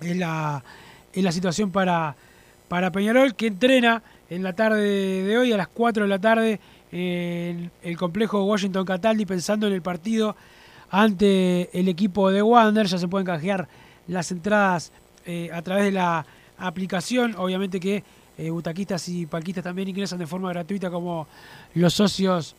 es 0.00 0.16
la, 0.16 0.64
es 1.12 1.22
la 1.22 1.30
situación 1.30 1.70
para, 1.70 2.16
para 2.66 2.90
Peñarol, 2.90 3.36
que 3.36 3.46
entrena 3.46 4.02
en 4.28 4.42
la 4.42 4.54
tarde 4.54 5.22
de 5.22 5.38
hoy 5.38 5.52
a 5.52 5.56
las 5.56 5.68
4 5.68 6.02
de 6.02 6.08
la 6.08 6.18
tarde 6.18 6.58
en 6.90 7.70
el 7.84 7.96
complejo 7.96 8.42
Washington 8.42 8.84
Cataldi 8.84 9.26
pensando 9.26 9.68
en 9.68 9.74
el 9.74 9.82
partido 9.82 10.34
ante 10.90 11.70
el 11.78 11.86
equipo 11.86 12.32
de 12.32 12.42
Wander. 12.42 12.86
Ya 12.88 12.98
se 12.98 13.06
pueden 13.06 13.26
canjear 13.26 13.68
las 14.08 14.30
entradas 14.30 14.92
eh, 15.26 15.50
a 15.52 15.62
través 15.62 15.84
de 15.84 15.92
la 15.92 16.26
aplicación. 16.58 17.34
Obviamente 17.36 17.80
que 17.80 18.02
eh, 18.36 18.50
butaquistas 18.50 19.08
y 19.08 19.26
palquistas 19.26 19.64
también 19.64 19.88
ingresan 19.88 20.18
de 20.18 20.26
forma 20.26 20.50
gratuita 20.50 20.90
como 20.90 21.26
los 21.74 21.94
socios 21.94 22.54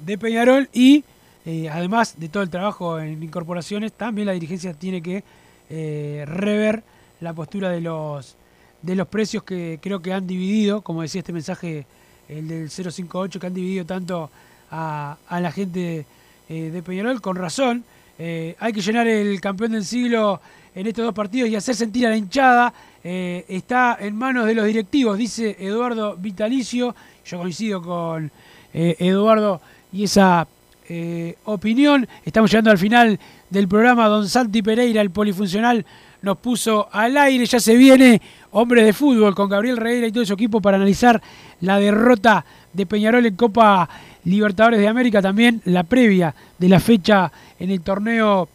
de 0.00 0.18
Peñarol 0.18 0.68
y 0.72 1.04
eh, 1.44 1.68
además 1.68 2.18
de 2.18 2.28
todo 2.28 2.42
el 2.42 2.50
trabajo 2.50 2.98
en 2.98 3.22
incorporaciones, 3.22 3.92
también 3.92 4.26
la 4.26 4.32
dirigencia 4.32 4.74
tiene 4.74 5.00
que 5.00 5.22
rever 5.68 6.84
la 7.20 7.32
postura 7.32 7.70
de 7.70 7.80
los 7.80 8.36
de 8.82 8.94
los 8.94 9.08
precios 9.08 9.42
que 9.42 9.80
creo 9.82 10.00
que 10.00 10.12
han 10.12 10.26
dividido, 10.28 10.82
como 10.82 11.02
decía 11.02 11.20
este 11.20 11.32
mensaje, 11.32 11.86
el 12.28 12.46
del 12.46 12.70
058, 12.70 13.40
que 13.40 13.46
han 13.48 13.54
dividido 13.54 13.84
tanto 13.84 14.30
a, 14.70 15.16
a 15.26 15.40
la 15.40 15.50
gente 15.50 16.06
de 16.48 16.82
Peñarol, 16.84 17.20
con 17.20 17.34
razón. 17.34 17.84
Hay 18.18 18.72
que 18.72 18.80
llenar 18.80 19.06
el 19.06 19.40
campeón 19.40 19.72
del 19.72 19.84
siglo 19.84 20.40
en 20.74 20.86
estos 20.86 21.04
dos 21.04 21.14
partidos 21.14 21.48
y 21.48 21.56
hacer 21.56 21.74
sentir 21.74 22.06
a 22.06 22.10
la 22.10 22.16
hinchada 22.16 22.72
eh, 23.08 23.44
está 23.46 23.98
en 24.00 24.16
manos 24.16 24.46
de 24.46 24.54
los 24.56 24.66
directivos, 24.66 25.16
dice 25.16 25.56
Eduardo 25.60 26.16
Vitalicio. 26.16 26.92
Yo 27.24 27.38
coincido 27.38 27.80
con 27.80 28.32
eh, 28.74 28.96
Eduardo 28.98 29.60
y 29.92 30.02
esa 30.02 30.48
eh, 30.88 31.36
opinión. 31.44 32.08
Estamos 32.24 32.50
llegando 32.50 32.72
al 32.72 32.78
final 32.78 33.16
del 33.48 33.68
programa. 33.68 34.08
Don 34.08 34.28
Santi 34.28 34.60
Pereira, 34.60 35.00
el 35.00 35.10
polifuncional, 35.10 35.86
nos 36.20 36.38
puso 36.38 36.88
al 36.90 37.16
aire. 37.16 37.46
Ya 37.46 37.60
se 37.60 37.76
viene 37.76 38.20
Hombres 38.50 38.84
de 38.84 38.92
Fútbol 38.92 39.36
con 39.36 39.48
Gabriel 39.48 39.76
Reira 39.76 40.08
y 40.08 40.10
todo 40.10 40.26
su 40.26 40.34
equipo 40.34 40.60
para 40.60 40.76
analizar 40.76 41.22
la 41.60 41.78
derrota 41.78 42.44
de 42.72 42.86
Peñarol 42.86 43.24
en 43.24 43.36
Copa 43.36 43.88
Libertadores 44.24 44.80
de 44.80 44.88
América. 44.88 45.22
También 45.22 45.62
la 45.66 45.84
previa 45.84 46.34
de 46.58 46.68
la 46.68 46.80
fecha 46.80 47.30
en 47.58 47.70
el 47.70 47.80
torneo 47.80 48.48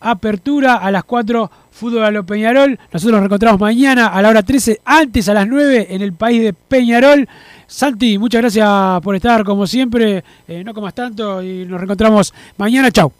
apertura 0.00 0.76
a 0.76 0.90
las 0.90 1.04
4 1.04 1.50
Fútbol 1.74 2.04
a 2.04 2.10
lo 2.10 2.24
Peñarol. 2.24 2.78
Nosotros 2.92 3.12
nos 3.12 3.20
reencontramos 3.20 3.60
mañana 3.60 4.06
a 4.06 4.22
la 4.22 4.28
hora 4.28 4.42
13, 4.42 4.80
antes 4.84 5.28
a 5.28 5.34
las 5.34 5.48
9 5.48 5.88
en 5.90 6.02
el 6.02 6.12
país 6.12 6.42
de 6.42 6.52
Peñarol. 6.52 7.28
Santi, 7.66 8.16
muchas 8.16 8.42
gracias 8.42 9.00
por 9.02 9.16
estar 9.16 9.42
como 9.44 9.66
siempre. 9.66 10.22
Eh, 10.46 10.62
no 10.62 10.72
comas 10.72 10.94
tanto 10.94 11.42
y 11.42 11.64
nos 11.64 11.80
reencontramos 11.80 12.32
mañana. 12.56 12.92
Chau. 12.92 13.12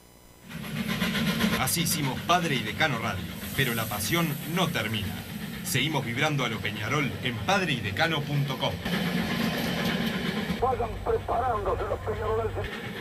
Así 1.60 1.82
hicimos 1.82 2.20
Padre 2.26 2.56
y 2.56 2.60
Decano 2.60 2.98
Radio, 2.98 3.24
pero 3.56 3.74
la 3.74 3.86
pasión 3.86 4.28
no 4.54 4.68
termina. 4.68 5.08
Seguimos 5.64 6.04
vibrando 6.04 6.44
a 6.44 6.48
lo 6.48 6.58
Peñarol 6.58 7.10
en 7.24 7.34
padreidecano.com. 7.38 8.72
Vayan 10.62 10.90
preparándose 11.04 11.82
los 11.88 11.98
Peñaroles. 12.00 12.93